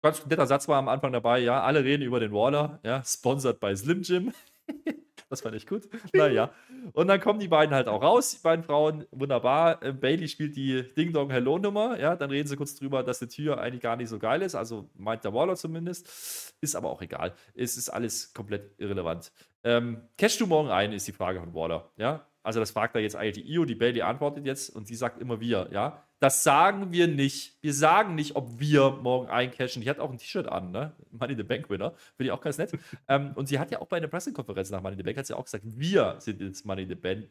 ganz 0.02 0.26
netter 0.26 0.46
Satz 0.46 0.68
war 0.68 0.76
am 0.76 0.88
Anfang 0.88 1.12
dabei. 1.12 1.38
Ja, 1.38 1.62
alle 1.62 1.84
reden 1.84 2.02
über 2.02 2.20
den 2.20 2.32
Waller. 2.32 2.80
Ja, 2.82 3.02
sponsored 3.02 3.60
by 3.60 3.74
Slim 3.74 4.02
Jim. 4.02 4.34
Das 5.30 5.42
fand 5.42 5.54
ich 5.54 5.64
gut. 5.64 5.88
Naja. 6.12 6.52
Und 6.92 7.06
dann 7.06 7.20
kommen 7.20 7.38
die 7.38 7.46
beiden 7.46 7.72
halt 7.72 7.86
auch 7.86 8.02
raus, 8.02 8.32
die 8.32 8.42
beiden 8.42 8.64
Frauen. 8.64 9.06
Wunderbar. 9.12 9.80
Äh, 9.80 9.92
Bailey 9.92 10.26
spielt 10.26 10.56
die 10.56 10.82
Ding 10.94 11.12
Dong 11.12 11.30
Hello 11.30 11.56
Nummer. 11.56 11.98
Ja, 12.00 12.16
dann 12.16 12.30
reden 12.30 12.48
sie 12.48 12.56
kurz 12.56 12.74
drüber, 12.74 13.04
dass 13.04 13.20
die 13.20 13.28
Tür 13.28 13.60
eigentlich 13.60 13.80
gar 13.80 13.94
nicht 13.94 14.08
so 14.08 14.18
geil 14.18 14.42
ist. 14.42 14.56
Also 14.56 14.90
meint 14.96 15.22
der 15.22 15.32
Waller 15.32 15.54
zumindest. 15.54 16.52
Ist 16.60 16.74
aber 16.74 16.90
auch 16.90 17.00
egal. 17.00 17.32
Es 17.54 17.76
ist 17.76 17.90
alles 17.90 18.34
komplett 18.34 18.74
irrelevant. 18.78 19.30
Ähm, 19.62 20.02
du 20.40 20.46
morgen 20.48 20.70
ein, 20.70 20.92
ist 20.92 21.06
die 21.06 21.12
Frage 21.12 21.38
von 21.38 21.54
Waller. 21.54 21.92
Ja, 21.96 22.26
also 22.42 22.58
das 22.58 22.72
fragt 22.72 22.96
er 22.96 23.02
jetzt 23.02 23.14
eigentlich 23.14 23.44
die 23.44 23.52
Io. 23.52 23.64
Die 23.64 23.76
Bailey 23.76 24.02
antwortet 24.02 24.46
jetzt 24.46 24.70
und 24.70 24.88
sie 24.88 24.96
sagt 24.96 25.20
immer 25.20 25.40
wir. 25.40 25.68
Ja, 25.70 26.04
das 26.20 26.42
sagen 26.44 26.92
wir 26.92 27.08
nicht. 27.08 27.56
Wir 27.62 27.72
sagen 27.74 28.14
nicht, 28.14 28.36
ob 28.36 28.60
wir 28.60 28.90
morgen 29.02 29.28
eincashen. 29.28 29.82
Die 29.82 29.88
hat 29.90 29.98
auch 29.98 30.10
ein 30.10 30.18
T-Shirt 30.18 30.46
an, 30.46 30.70
ne? 30.70 30.92
Money 31.10 31.32
in 31.32 31.38
the 31.38 31.44
Bank 31.44 31.68
Winner. 31.70 31.92
Finde 32.16 32.24
ich 32.26 32.30
auch 32.32 32.40
ganz 32.42 32.58
nett. 32.58 32.72
ähm, 33.08 33.32
und 33.34 33.46
sie 33.48 33.58
hat 33.58 33.70
ja 33.70 33.80
auch 33.80 33.86
bei 33.88 33.96
einer 33.96 34.08
Pressekonferenz 34.08 34.70
nach 34.70 34.82
Money 34.82 34.94
in 34.94 34.98
the 34.98 35.02
Bank 35.04 35.16
hat 35.18 35.26
sie 35.26 35.36
auch 35.36 35.44
gesagt, 35.44 35.64
wir 35.66 36.16
sind 36.20 36.40
jetzt 36.40 36.64
Money 36.66 36.82
in 36.82 36.88
the 36.90 36.94
Bank 36.94 37.28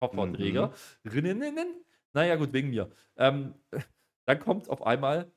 Kofferträger. 0.00 0.72
Rinneninnen. 1.04 1.74
Naja, 2.12 2.36
gut, 2.36 2.52
wegen 2.52 2.70
mir. 2.70 2.90
Ähm, 3.16 3.54
dann 4.26 4.40
kommt 4.40 4.68
auf 4.70 4.84
einmal. 4.86 5.30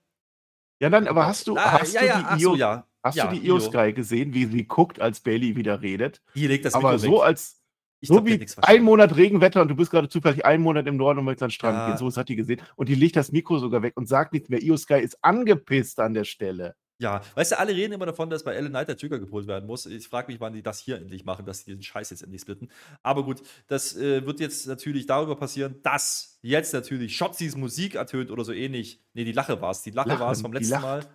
Ja, 0.82 0.90
dann, 0.90 1.08
aber 1.08 1.26
hast 1.26 1.48
du, 1.48 1.56
Ah, 1.58 1.80
hast 1.80 1.94
ja, 1.94 2.02
du 2.02 2.08
ja, 2.08 2.36
die 2.36 2.44
Io, 2.44 2.52
so, 2.52 2.56
ja. 2.56 2.88
hast 3.04 3.16
ja, 3.16 3.28
du 3.28 3.40
die 3.40 3.46
Io. 3.48 3.60
Sky 3.60 3.94
gesehen, 3.94 4.34
wie 4.34 4.46
sie 4.46 4.66
guckt, 4.66 5.00
als 5.02 5.20
Bailey 5.22 5.56
wieder 5.56 5.82
redet? 5.82 6.22
Hier 6.34 6.48
legt 6.50 6.66
das 6.66 6.74
aber 6.74 6.94
Mikro 6.94 6.98
so 7.08 7.12
weg. 7.18 7.24
als 7.24 7.62
Ich 8.04 8.10
so 8.10 8.16
glaub, 8.22 8.26
wie 8.26 8.46
ein. 8.62 8.84
Monat 8.84 9.16
Regenwetter 9.16 9.62
und 9.62 9.70
du 9.70 9.76
bist 9.76 9.89
gerade 9.89 10.10
zufällig 10.10 10.44
einen 10.46 10.62
Monat 10.62 10.86
im 10.88 10.98
Norden 10.98 11.20
und 11.20 11.26
möchtest 11.26 11.44
an 11.44 11.48
den 11.48 11.54
Strand 11.54 11.78
Ja. 11.78 11.88
gehen. 11.88 11.98
So 11.98 12.13
hat 12.13 12.28
die 12.28 12.36
gesehen. 12.36 12.62
Und 12.76 12.89
die 12.89 12.96
legt 12.96 13.16
das 13.16 13.32
Mikro 13.32 13.60
sogar 13.60 13.82
weg 13.82 13.94
und 13.96 14.10
sagt 14.10 14.34
nichts 14.34 14.50
mehr. 14.50 14.62
Io 14.62 14.76
Sky 14.76 15.00
ist 15.00 15.18
angepisst 15.22 16.02
an 16.02 16.13
der 16.13 16.26
Stelle. 16.26 16.76
Ja, 17.00 17.22
weißt 17.36 17.54
du, 17.54 17.60
alle 17.60 17.74
reden 17.74 17.94
immer 17.94 18.06
davon, 18.06 18.30
dass 18.30 18.44
bei 18.44 18.56
Ellen 18.56 18.72
Knight 18.72 18.89
der 18.89 18.98
Trigger 18.98 19.20
gepolt 19.20 19.48
werden 19.48 19.68
muss. 19.68 19.86
Ich 19.86 20.06
frage 20.06 20.30
mich, 20.30 20.42
wann 20.42 20.52
die 20.52 20.62
das 20.62 20.80
hier 20.80 20.98
endlich 20.98 21.24
machen, 21.24 21.46
dass 21.46 21.63
die 21.63 21.72
den 21.72 21.82
Scheiß 21.82 22.10
jetzt 22.10 22.24
endlich 22.24 22.42
splitten. 22.42 22.70
Aber 23.04 23.24
gut, 23.24 23.42
das 23.68 23.96
äh, 23.96 24.26
wird 24.26 24.42
jetzt 24.42 24.68
natürlich 24.68 25.06
darüber 25.06 25.38
passieren, 25.38 25.76
dass 25.82 26.39
jetzt 26.42 26.74
natürlich 26.74 27.16
Shotzis 27.16 27.56
Musik 27.56 27.96
ertönt 27.96 28.32
oder 28.32 28.44
so 28.44 28.52
ähnlich. 28.52 29.02
Nee, 29.13 29.24
die 29.24 29.32
Lache 29.32 29.62
war 29.62 29.72
es. 29.72 29.82
Die 29.82 29.92
Lache 29.92 30.20
war 30.20 30.32
es 30.34 30.42
vom 30.42 30.52
letzten. 30.52 30.82
Mal. 30.82 31.06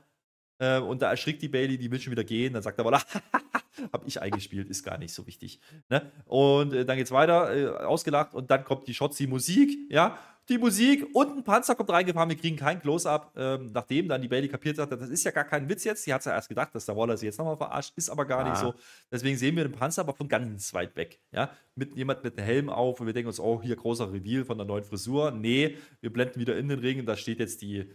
Äh, 0.58 0.78
und 0.80 1.02
da 1.02 1.10
erschrickt 1.10 1.42
die 1.42 1.48
Bailey, 1.48 1.76
die 1.78 1.90
will 1.90 2.00
schon 2.00 2.10
wieder 2.10 2.24
gehen. 2.24 2.54
Dann 2.54 2.62
sagt 2.62 2.78
er 2.78 2.86
aber, 2.86 3.00
hab 3.92 4.06
ich 4.06 4.20
eingespielt, 4.20 4.68
ist 4.68 4.82
gar 4.84 4.98
nicht 4.98 5.12
so 5.14 5.26
wichtig. 5.26 5.60
Ne? 5.88 6.10
Und 6.24 6.72
äh, 6.72 6.84
dann 6.84 6.96
geht's 6.96 7.10
weiter, 7.12 7.54
äh, 7.54 7.84
ausgelacht 7.84 8.34
und 8.34 8.50
dann 8.50 8.64
kommt 8.64 8.86
die 8.88 8.94
Shotzi-Musik, 8.94 9.90
ja. 9.90 10.18
Die 10.48 10.56
Musik 10.56 11.06
und 11.12 11.28
ein 11.36 11.44
Panzer 11.44 11.74
kommt 11.74 11.90
reingefahren, 11.90 12.30
wir 12.30 12.36
kriegen 12.38 12.56
kein 12.56 12.80
Close-Up, 12.80 13.34
ähm, 13.36 13.70
nachdem 13.74 14.08
dann 14.08 14.22
die 14.22 14.28
Bailey 14.28 14.48
kapiert 14.48 14.78
hat, 14.78 14.90
das 14.90 15.10
ist 15.10 15.22
ja 15.24 15.30
gar 15.30 15.44
kein 15.44 15.68
Witz 15.68 15.84
jetzt. 15.84 16.04
Sie 16.04 16.14
hat 16.14 16.24
ja 16.24 16.32
erst 16.32 16.48
gedacht, 16.48 16.74
dass 16.74 16.86
der 16.86 16.96
Waller 16.96 17.18
sie 17.18 17.26
jetzt 17.26 17.36
nochmal 17.38 17.58
verarscht, 17.58 17.92
ist 17.96 18.08
aber 18.08 18.24
gar 18.24 18.44
nicht 18.44 18.54
Ah. 18.56 18.60
so. 18.60 18.74
Deswegen 19.12 19.36
sehen 19.36 19.56
wir 19.56 19.64
den 19.64 19.72
Panzer 19.72 20.00
aber 20.00 20.14
von 20.14 20.26
ganz 20.26 20.72
weit 20.72 20.96
weg, 20.96 21.20
ja. 21.32 21.50
Mit 21.74 21.94
jemand 21.96 22.24
mit 22.24 22.38
einem 22.38 22.46
Helm 22.46 22.70
auf 22.70 22.98
und 22.98 23.06
wir 23.06 23.12
denken 23.12 23.28
uns, 23.28 23.38
oh, 23.40 23.60
hier 23.62 23.76
großer 23.76 24.10
Reveal 24.10 24.46
von 24.46 24.56
der 24.56 24.66
neuen 24.66 24.84
Frisur. 24.84 25.32
Nee, 25.32 25.76
wir 26.00 26.10
blenden 26.10 26.40
wieder 26.40 26.56
in 26.56 26.68
den 26.70 26.78
Ring 26.78 27.00
und 27.00 27.04
da 27.06 27.18
steht 27.18 27.40
jetzt 27.40 27.60
die 27.60 27.90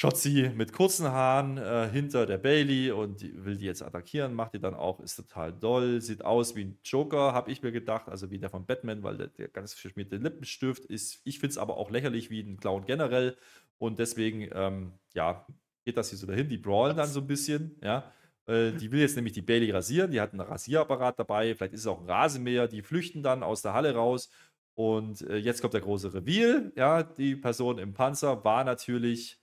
Shotzi 0.00 0.52
mit 0.54 0.72
kurzen 0.72 1.08
Haaren 1.08 1.58
äh, 1.58 1.88
hinter 1.90 2.24
der 2.24 2.38
Bailey 2.38 2.92
und 2.92 3.20
die, 3.20 3.44
will 3.44 3.56
die 3.56 3.64
jetzt 3.64 3.82
attackieren, 3.82 4.32
macht 4.32 4.54
die 4.54 4.60
dann 4.60 4.74
auch, 4.74 5.00
ist 5.00 5.16
total 5.16 5.52
doll, 5.52 6.00
sieht 6.00 6.24
aus 6.24 6.54
wie 6.54 6.66
ein 6.66 6.78
Joker, 6.84 7.32
habe 7.32 7.50
ich 7.50 7.62
mir 7.62 7.72
gedacht, 7.72 8.08
also 8.08 8.30
wie 8.30 8.38
der 8.38 8.48
von 8.48 8.64
Batman, 8.64 9.02
weil 9.02 9.16
der, 9.16 9.26
der 9.26 9.48
ganz 9.48 9.74
verschmierte 9.74 10.14
Lippenstift 10.18 10.84
ist. 10.84 11.20
Ich 11.24 11.40
finde 11.40 11.50
es 11.50 11.58
aber 11.58 11.78
auch 11.78 11.90
lächerlich 11.90 12.30
wie 12.30 12.40
ein 12.42 12.58
Clown 12.58 12.84
generell 12.86 13.36
und 13.78 13.98
deswegen, 13.98 14.48
ähm, 14.52 14.92
ja, 15.14 15.44
geht 15.84 15.96
das 15.96 16.10
hier 16.10 16.18
so 16.18 16.28
dahin. 16.28 16.48
Die 16.48 16.58
brawlen 16.58 16.96
dann 16.96 17.08
so 17.08 17.18
ein 17.18 17.26
bisschen, 17.26 17.76
ja. 17.82 18.12
Äh, 18.46 18.70
Die 18.74 18.92
will 18.92 19.00
jetzt 19.00 19.16
nämlich 19.16 19.32
die 19.32 19.42
Bailey 19.42 19.72
rasieren, 19.72 20.12
die 20.12 20.20
hat 20.20 20.30
einen 20.30 20.42
Rasierapparat 20.42 21.18
dabei, 21.18 21.56
vielleicht 21.56 21.74
ist 21.74 21.80
es 21.80 21.86
auch 21.88 22.00
ein 22.00 22.08
Rasenmäher, 22.08 22.68
die 22.68 22.82
flüchten 22.82 23.24
dann 23.24 23.42
aus 23.42 23.62
der 23.62 23.72
Halle 23.74 23.92
raus 23.96 24.30
und 24.74 25.22
äh, 25.22 25.38
jetzt 25.38 25.60
kommt 25.60 25.74
der 25.74 25.80
große 25.80 26.14
Reveal, 26.14 26.72
ja, 26.76 27.02
die 27.02 27.34
Person 27.34 27.78
im 27.78 27.94
Panzer 27.94 28.44
war 28.44 28.62
natürlich 28.62 29.40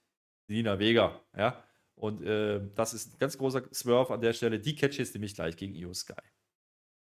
Lina 0.47 0.79
Vega, 0.79 1.19
ja. 1.35 1.63
Und 1.95 2.21
äh, 2.23 2.61
das 2.75 2.93
ist 2.93 3.13
ein 3.13 3.19
ganz 3.19 3.37
großer 3.37 3.63
Swerve 3.73 4.13
an 4.13 4.21
der 4.21 4.33
Stelle. 4.33 4.59
Die 4.59 4.75
catch 4.75 4.97
jetzt 4.97 5.13
nämlich 5.13 5.33
gleich 5.33 5.55
gegen 5.55 5.75
Io 5.75 5.93
Sky. 5.93 6.13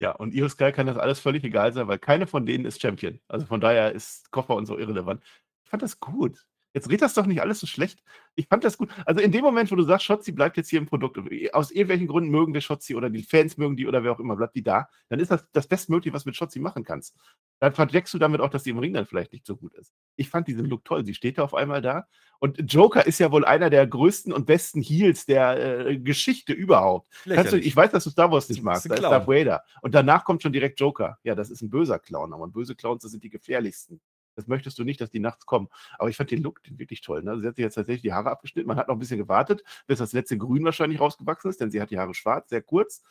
Ja, 0.01 0.11
und 0.11 0.33
Io 0.33 0.47
Sky 0.47 0.71
kann 0.71 0.87
das 0.87 0.97
alles 0.97 1.19
völlig 1.19 1.43
egal 1.43 1.73
sein, 1.73 1.87
weil 1.87 1.99
keine 1.99 2.27
von 2.27 2.45
denen 2.45 2.65
ist 2.65 2.81
Champion. 2.81 3.19
Also 3.27 3.45
von 3.45 3.59
daher 3.59 3.91
ist 3.91 4.31
Koffer 4.31 4.55
und 4.55 4.65
so 4.65 4.77
irrelevant. 4.77 5.21
Ich 5.65 5.69
fand 5.69 5.83
das 5.83 5.99
gut. 5.99 6.45
Jetzt 6.73 6.89
red 6.89 7.01
das 7.01 7.15
doch 7.15 7.25
nicht 7.25 7.41
alles 7.41 7.59
so 7.59 7.67
schlecht. 7.67 8.03
Ich 8.35 8.47
fand 8.47 8.63
das 8.63 8.77
gut. 8.77 8.89
Also 9.05 9.21
in 9.21 9.31
dem 9.31 9.41
Moment, 9.41 9.71
wo 9.71 9.75
du 9.75 9.83
sagst, 9.83 10.05
Schotzi 10.05 10.31
bleibt 10.31 10.55
jetzt 10.55 10.69
hier 10.69 10.79
im 10.79 10.85
Produkt, 10.85 11.17
aus 11.53 11.71
irgendwelchen 11.71 12.07
Gründen 12.07 12.29
mögen 12.29 12.53
wir 12.53 12.61
Schotzi 12.61 12.95
oder 12.95 13.09
die 13.09 13.23
Fans 13.23 13.57
mögen 13.57 13.75
die 13.75 13.87
oder 13.87 14.03
wer 14.03 14.11
auch 14.11 14.19
immer, 14.19 14.35
bleibt 14.35 14.55
die 14.55 14.63
da, 14.63 14.87
dann 15.09 15.19
ist 15.19 15.31
das 15.31 15.47
das 15.51 15.67
Bestmögliche, 15.67 16.13
was 16.13 16.23
du 16.23 16.29
mit 16.29 16.35
Schotzi 16.35 16.59
machen 16.59 16.83
kannst. 16.83 17.15
Dann 17.59 17.73
verdeckst 17.73 18.13
du 18.13 18.19
damit 18.19 18.39
auch, 18.39 18.49
dass 18.49 18.63
sie 18.63 18.69
im 18.69 18.77
Ring 18.79 18.93
dann 18.93 19.05
vielleicht 19.05 19.33
nicht 19.33 19.45
so 19.45 19.57
gut 19.57 19.73
ist. 19.73 19.93
Ich 20.15 20.29
fand 20.29 20.47
diesen 20.47 20.65
Look 20.65 20.85
toll. 20.85 21.05
Sie 21.05 21.13
steht 21.13 21.37
da 21.37 21.43
auf 21.43 21.53
einmal 21.53 21.81
da. 21.81 22.07
Und 22.39 22.71
Joker 22.71 23.05
ist 23.05 23.19
ja 23.19 23.31
wohl 23.31 23.43
einer 23.43 23.69
der 23.69 23.85
größten 23.85 24.31
und 24.31 24.45
besten 24.45 24.81
Heels 24.81 25.25
der 25.25 25.87
äh, 25.87 25.97
Geschichte 25.97 26.53
überhaupt. 26.53 27.09
Du, 27.25 27.57
ich 27.57 27.75
weiß, 27.75 27.91
dass 27.91 28.05
du 28.05 28.11
Star 28.11 28.31
Wars 28.31 28.47
nicht 28.47 28.59
Ist 28.59 28.63
magst. 28.63 28.85
ein 28.85 28.89
Da 28.89 28.95
ist. 28.95 29.01
Darth 29.01 29.27
Vader. 29.27 29.63
Und 29.81 29.93
danach 29.93 30.23
kommt 30.23 30.41
schon 30.41 30.53
direkt 30.53 30.79
Joker. 30.79 31.17
Ja, 31.23 31.35
das 31.35 31.49
ist 31.49 31.61
ein 31.61 31.69
böser 31.69 31.99
Clown. 31.99 32.31
Aber 32.31 32.47
böse 32.47 32.75
Clowns, 32.75 33.03
das 33.03 33.11
sind 33.11 33.23
die 33.25 33.29
gefährlichsten. 33.29 33.99
Das 34.39 34.47
möchtest 34.47 34.79
du 34.79 34.85
nicht, 34.85 35.01
dass 35.01 35.09
die 35.09 35.19
nachts 35.19 35.45
kommen. 35.45 35.67
Aber 35.97 36.09
ich 36.09 36.15
fand 36.15 36.31
den 36.31 36.41
Look 36.41 36.61
wirklich 36.69 37.01
toll. 37.01 37.23
Ne? 37.23 37.41
Sie 37.41 37.47
hat 37.47 37.57
sich 37.57 37.63
jetzt 37.63 37.75
tatsächlich 37.75 38.03
die 38.03 38.13
Haare 38.13 38.31
abgeschnitten. 38.31 38.69
Man 38.69 38.77
hat 38.77 38.87
noch 38.87 38.95
ein 38.95 38.99
bisschen 38.99 39.17
gewartet, 39.17 39.63
bis 39.85 39.99
das 39.99 40.13
letzte 40.13 40.37
Grün 40.37 40.63
wahrscheinlich 40.63 41.01
rausgewachsen 41.01 41.49
ist, 41.49 41.59
denn 41.59 41.71
sie 41.71 41.81
hat 41.81 41.91
die 41.91 41.99
Haare 41.99 42.13
schwarz, 42.13 42.49
sehr 42.49 42.61
kurz. 42.61 43.03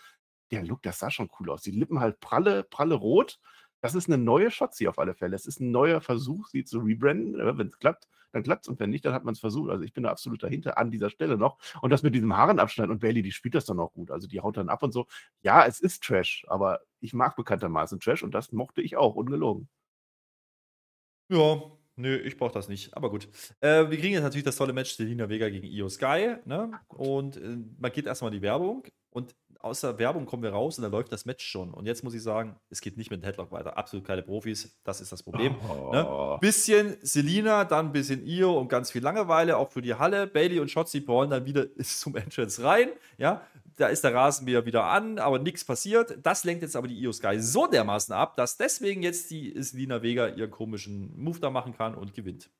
Der 0.51 0.64
Look, 0.64 0.83
das 0.83 0.99
sah 0.99 1.11
schon 1.11 1.29
cool 1.38 1.51
aus. 1.51 1.61
Die 1.61 1.71
Lippen 1.71 2.01
halt 2.01 2.21
pralle, 2.21 2.64
pralle 2.64 2.95
rot. 2.95 3.38
Das 3.83 3.95
ist 3.95 4.09
eine 4.09 4.17
neue 4.17 4.51
Shotzi 4.51 4.88
auf 4.88 4.99
alle 4.99 5.14
Fälle. 5.14 5.37
Es 5.37 5.45
ist 5.45 5.61
ein 5.61 5.71
neuer 5.71 6.01
Versuch, 6.01 6.49
sie 6.49 6.64
zu 6.64 6.79
rebranden. 6.79 7.35
Wenn 7.59 7.67
es 7.67 7.79
klappt, 7.79 8.09
dann 8.33 8.43
klappt 8.43 8.64
es. 8.64 8.69
Und 8.69 8.81
wenn 8.81 8.88
nicht, 8.88 9.05
dann 9.05 9.12
hat 9.12 9.25
man 9.25 9.33
es 9.33 9.41
versucht. 9.41 9.71
Also 9.71 9.85
ich 9.85 9.93
bin 9.93 10.05
da 10.05 10.11
absolut 10.11 10.43
dahinter 10.43 10.79
an 10.79 10.91
dieser 10.91 11.11
Stelle 11.11 11.37
noch. 11.37 11.59
Und 11.83 11.91
das 11.91 12.03
mit 12.03 12.14
diesem 12.14 12.35
Haarenabschneiden 12.35 12.91
und 12.91 13.01
Bailey, 13.01 13.21
die 13.21 13.33
spielt 13.33 13.55
das 13.55 13.67
dann 13.67 13.79
auch 13.81 13.93
gut. 13.93 14.11
Also 14.11 14.27
die 14.27 14.41
haut 14.41 14.57
dann 14.57 14.71
ab 14.71 14.83
und 14.83 14.93
so. 14.93 15.07
Ja, 15.43 15.67
es 15.67 15.81
ist 15.81 16.03
Trash, 16.03 16.47
aber 16.49 16.81
ich 17.01 17.12
mag 17.12 17.37
bekanntermaßen 17.37 18.01
Trash 18.01 18.23
und 18.23 18.33
das 18.35 18.51
mochte 18.53 18.81
ich 18.81 18.97
auch, 18.97 19.14
ungelogen. 19.14 19.69
Ja, 21.29 21.62
nö, 21.97 22.17
ich 22.17 22.37
brauche 22.37 22.53
das 22.53 22.69
nicht. 22.69 22.97
Aber 22.97 23.11
gut. 23.11 23.29
Äh, 23.61 23.91
wir 23.91 23.99
kriegen 23.99 24.14
jetzt 24.14 24.23
natürlich 24.23 24.45
das 24.45 24.57
tolle 24.57 24.73
Match 24.73 24.93
Selina 24.93 25.29
Vega 25.29 25.49
gegen 25.49 25.67
Io 25.67 25.88
Sky. 25.88 26.37
Ne? 26.45 26.71
Und 26.88 27.37
äh, 27.37 27.59
man 27.79 27.93
geht 27.93 28.07
erstmal 28.07 28.33
in 28.33 28.41
die 28.41 28.43
Werbung. 28.43 28.85
Und 29.11 29.35
aus 29.61 29.81
der 29.81 29.99
Werbung 29.99 30.25
kommen 30.27 30.43
wir 30.43 30.51
raus 30.51 30.79
und 30.79 30.83
dann 30.83 30.93
läuft 30.93 31.12
das 31.12 31.25
Match 31.25 31.45
schon. 31.45 31.75
Und 31.75 31.87
jetzt 31.87 32.05
muss 32.05 32.14
ich 32.14 32.23
sagen, 32.23 32.57
es 32.71 32.81
geht 32.81 32.97
nicht 32.97 33.11
mit 33.11 33.23
dem 33.23 33.25
Headlock 33.25 33.51
weiter. 33.51 33.77
Absolut 33.77 34.07
keine 34.07 34.23
Profis. 34.23 34.79
Das 34.85 35.01
ist 35.01 35.11
das 35.11 35.22
Problem. 35.22 35.57
Ne? 35.93 36.39
Bisschen 36.41 36.97
Selina, 37.03 37.64
dann 37.64 37.87
ein 37.87 37.93
bisschen 37.93 38.24
Io 38.24 38.57
und 38.59 38.68
ganz 38.68 38.93
viel 38.93 39.03
Langeweile, 39.03 39.57
auch 39.57 39.70
für 39.70 39.83
die 39.83 39.95
Halle. 39.95 40.26
Bailey 40.26 40.61
und 40.61 40.70
Shotzi 40.70 41.01
ballen 41.01 41.31
dann 41.31 41.45
wieder 41.45 41.66
zum 41.83 42.14
Entrance 42.16 42.62
rein. 42.62 42.91
Ja, 43.16 43.43
da 43.79 43.89
ist 43.89 44.03
der 44.05 44.14
Rasenmäher 44.14 44.66
wieder 44.66 44.85
an, 44.85 45.18
aber 45.18 45.39
nichts 45.39 45.64
passiert. 45.64 46.18
Das 46.22 46.45
lenkt 46.45 46.62
jetzt 46.62 46.76
aber 46.76 46.89
die 46.89 47.01
Io 47.01 47.12
Sky 47.12 47.41
so 47.41 47.66
dermaßen 47.66 48.14
ab, 48.14 48.37
dass 48.37 48.57
deswegen 48.57 49.03
jetzt 49.03 49.31
die 49.31 49.55
Selina 49.62 50.03
Vega 50.03 50.29
ihren 50.29 50.51
komischen 50.51 51.16
Move 51.16 51.39
da 51.39 51.51
machen 51.51 51.74
kann 51.74 51.95
und 51.95 52.12
gewinnt. 52.12 52.51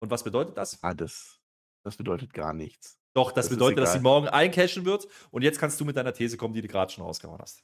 Und 0.00 0.10
was 0.10 0.24
bedeutet 0.24 0.56
das? 0.56 0.82
Ah, 0.82 0.94
das, 0.94 1.40
das 1.82 1.96
bedeutet 1.96 2.32
gar 2.32 2.52
nichts. 2.52 2.98
Doch, 3.14 3.30
das, 3.30 3.46
Das 3.46 3.54
bedeutet, 3.54 3.78
dass 3.78 3.92
sie 3.92 4.00
morgen 4.00 4.28
eincashen 4.28 4.84
wird. 4.84 5.06
Und 5.30 5.42
jetzt 5.42 5.58
kannst 5.58 5.80
du 5.80 5.84
mit 5.84 5.96
deiner 5.96 6.12
These 6.12 6.36
kommen, 6.36 6.54
die 6.54 6.62
du 6.62 6.68
gerade 6.68 6.92
schon 6.92 7.04
rausgehauen 7.04 7.40
hast. 7.40 7.62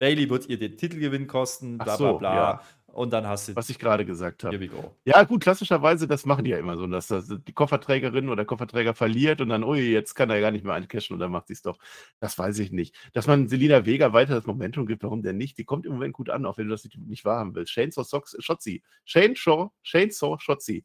Bailey 0.00 0.28
wird 0.28 0.48
ihr 0.48 0.58
den 0.58 0.76
Titelgewinn 0.76 1.28
kosten, 1.28 1.76
bla 1.78 1.84
bla 1.84 1.96
so, 1.96 2.18
bla. 2.18 2.34
ja. 2.34 2.60
Und 2.92 3.12
dann 3.12 3.24
hast 3.24 3.46
du. 3.48 3.54
Was 3.54 3.70
ich 3.70 3.78
gerade 3.78 4.04
gesagt 4.04 4.42
habe. 4.42 4.68
Ja, 5.04 5.22
gut, 5.22 5.42
klassischerweise, 5.44 6.08
das 6.08 6.26
machen 6.26 6.44
die 6.44 6.50
ja 6.50 6.58
immer 6.58 6.76
so, 6.76 6.88
dass 6.88 7.06
das 7.06 7.28
die 7.28 7.52
Kofferträgerin 7.52 8.26
oder 8.26 8.36
der 8.38 8.44
Kofferträger 8.46 8.94
verliert 8.94 9.40
und 9.40 9.48
dann, 9.50 9.62
ui, 9.62 9.78
jetzt 9.92 10.14
kann 10.14 10.28
er 10.28 10.40
gar 10.40 10.50
nicht 10.50 10.64
mehr 10.64 10.74
eincashen 10.74 11.14
und 11.14 11.20
dann 11.20 11.30
macht 11.30 11.46
sie 11.46 11.52
es 11.52 11.62
doch. 11.62 11.78
Das 12.18 12.36
weiß 12.36 12.58
ich 12.58 12.72
nicht. 12.72 12.96
Dass 13.12 13.28
man 13.28 13.46
Selina 13.48 13.86
Vega 13.86 14.12
weiter 14.12 14.34
das 14.34 14.46
Momentum 14.46 14.86
gibt, 14.86 15.04
warum 15.04 15.22
denn 15.22 15.36
nicht? 15.36 15.56
Die 15.58 15.64
kommt 15.64 15.86
im 15.86 15.92
Moment 15.92 16.14
gut 16.14 16.30
an, 16.30 16.44
auch 16.46 16.58
wenn 16.58 16.64
du 16.66 16.72
das 16.72 16.82
nicht, 16.82 16.98
nicht 16.98 17.24
wahrhaben 17.24 17.54
willst. 17.54 17.70
Chainsaw 17.72 18.02
Sox, 18.02 18.34
Shotzi. 18.40 18.82
Chainsaw, 19.06 19.70
Chainsaw 19.84 20.36
Shotzi. 20.40 20.84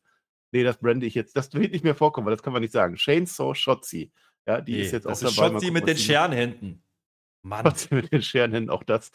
Nee, 0.51 0.63
das 0.63 0.77
brande 0.77 1.07
ich 1.07 1.15
jetzt. 1.15 1.35
Das 1.35 1.51
wird 1.55 1.71
nicht 1.71 1.83
mehr 1.83 1.95
vorkommen, 1.95 2.27
weil 2.27 2.35
das 2.35 2.43
kann 2.43 2.53
man 2.53 2.61
nicht 2.61 2.71
sagen. 2.73 2.97
Chainsaw 2.97 3.55
Shotzi. 3.55 4.11
Ja, 4.45 4.61
die 4.61 4.73
Nee, 4.73 4.81
ist 4.83 4.91
jetzt 4.91 5.05
das 5.07 5.23
auch 5.23 5.27
ist 5.29 5.37
dabei. 5.37 5.47
Mal 5.47 5.53
Schotzi 5.55 5.65
gucken, 5.67 5.79
mit 5.81 5.87
den. 5.87 5.97
Scherenhänden. 5.97 6.83
Mann. 7.45 7.63
Trotzdem 7.63 7.97
mit 8.01 8.11
den 8.11 8.21
Scherenhänden 8.21 8.69
auch 8.69 8.83
das. 8.83 9.11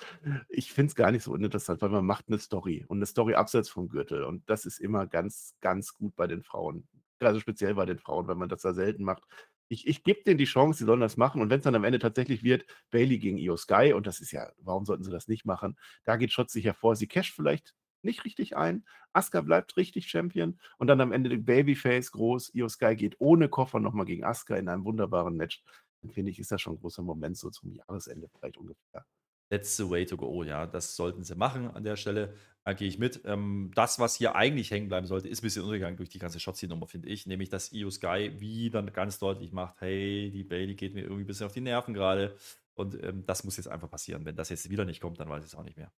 Ich 0.49 0.73
finde 0.73 0.91
es 0.91 0.95
gar 0.95 1.11
nicht 1.11 1.25
so 1.25 1.33
uninteressant, 1.33 1.83
weil 1.83 1.91
man 1.91 2.07
macht 2.07 2.27
eine 2.29 2.39
Story 2.39 2.85
und 2.89 2.99
eine 2.99 3.07
Story 3.07 3.35
abseits 3.35 3.69
vom 3.69 3.89
Gürtel. 3.89 4.25
Und 4.25 4.49
das 4.49 4.65
ist 4.65 4.79
immer 4.79 5.07
ganz, 5.07 5.55
ganz 5.61 5.95
gut 5.95 6.15
bei 6.17 6.27
den 6.27 6.43
Frauen. 6.43 6.89
Also 7.19 7.41
speziell 7.41 7.75
bei 7.75 7.87
den 7.87 7.99
Frauen, 7.99 8.29
weil 8.29 8.37
man 8.37 8.49
das 8.49 8.63
da 8.63 8.73
selten 8.73 9.05
macht. 9.05 9.25
Ich, 9.69 9.87
ich 9.87 10.03
gebe 10.03 10.23
denen 10.25 10.39
die 10.39 10.47
Chance, 10.47 10.79
sie 10.79 10.85
sollen 10.85 11.01
das 11.01 11.17
machen. 11.17 11.43
Und 11.43 11.51
wenn 11.51 11.59
es 11.59 11.65
dann 11.65 11.75
am 11.75 11.85
Ende 11.85 11.99
tatsächlich 11.99 12.43
wird, 12.43 12.65
Bailey 12.91 13.19
gegen 13.19 13.37
Io 13.37 13.57
Sky, 13.57 13.93
und 13.93 14.07
das 14.07 14.21
ist 14.21 14.33
ja, 14.33 14.51
warum 14.59 14.85
sollten 14.85 15.05
sie 15.05 15.11
das 15.11 15.29
nicht 15.29 15.45
machen? 15.45 15.77
Da 16.05 16.17
geht 16.17 16.33
Schotz 16.33 16.55
hervor. 16.55 16.97
Sie 16.97 17.07
casht 17.07 17.35
vielleicht 17.35 17.75
nicht 18.03 18.25
richtig 18.25 18.57
ein. 18.57 18.85
Asuka 19.13 19.43
bleibt 19.43 19.77
richtig 19.77 20.09
Champion. 20.09 20.59
Und 20.79 20.87
dann 20.87 21.01
am 21.01 21.13
Ende 21.13 21.37
Babyface 21.37 22.13
groß. 22.13 22.55
Io 22.55 22.69
Sky 22.69 22.97
geht 22.97 23.17
ohne 23.19 23.49
Koffer 23.49 23.81
nochmal 23.81 24.07
gegen 24.07 24.25
Asuka 24.25 24.57
in 24.57 24.69
einem 24.69 24.85
wunderbaren 24.85 25.37
Match. 25.37 25.63
Finde 26.09 26.31
ich, 26.31 26.39
ist 26.39 26.51
das 26.51 26.61
schon 26.63 26.75
ein 26.75 26.81
großer 26.81 27.03
Moment, 27.03 27.37
so 27.37 27.51
zum 27.51 27.73
Jahresende 27.73 28.29
vielleicht 28.29 28.57
ungefähr. 28.57 29.05
That's 29.51 29.77
the 29.77 29.91
way 29.91 30.07
to 30.07 30.17
go, 30.17 30.45
ja. 30.45 30.67
Das 30.67 30.95
sollten 30.97 31.25
sie 31.25 31.35
machen 31.35 31.71
an 31.71 31.83
der 31.83 31.97
Stelle. 31.97 32.35
Da 32.65 32.73
gehe 32.73 32.89
ich 32.89 32.99
mit. 32.99 33.23
Ähm, 33.25 33.73
das, 33.75 33.99
was 33.99 34.15
hier 34.15 34.37
eigentlich 34.37 34.71
hängen 34.71 34.89
bleiben 34.89 35.07
sollte, 35.07 35.29
ist 35.29 35.41
ein 35.41 35.43
bisschen 35.43 35.63
untergegangen 35.63 35.97
durch 35.97 36.09
die 36.09 36.21
ganze 36.21 36.39
Shotzi-Nummer, 36.39 36.87
finde 36.87 37.09
ich. 37.09 37.27
Nämlich, 37.27 37.49
dass 37.49 37.73
Io 37.73 37.91
Sky 37.91 38.33
wieder 38.39 38.83
ganz 38.85 39.19
deutlich 39.19 39.53
macht: 39.53 39.81
hey, 39.81 40.31
die 40.31 40.45
Bailey 40.45 40.77
geht 40.77 40.95
mir 40.95 41.03
irgendwie 41.03 41.25
ein 41.25 41.27
bisschen 41.27 41.47
auf 41.47 41.53
die 41.53 41.61
Nerven 41.61 41.95
gerade. 41.95 42.37
Und 42.75 43.03
ähm, 43.03 43.27
das 43.27 43.45
muss 43.45 43.57
jetzt 43.57 43.67
einfach 43.67 43.91
passieren. 43.91 44.25
Wenn 44.25 44.37
das 44.37 44.51
jetzt 44.51 44.71
wieder 44.71 44.85
nicht 44.85 45.01
kommt, 45.01 45.19
dann 45.19 45.29
weiß 45.29 45.45
ich 45.45 45.53
es 45.53 45.59
auch 45.59 45.65
nicht 45.65 45.77
mehr. 45.77 45.93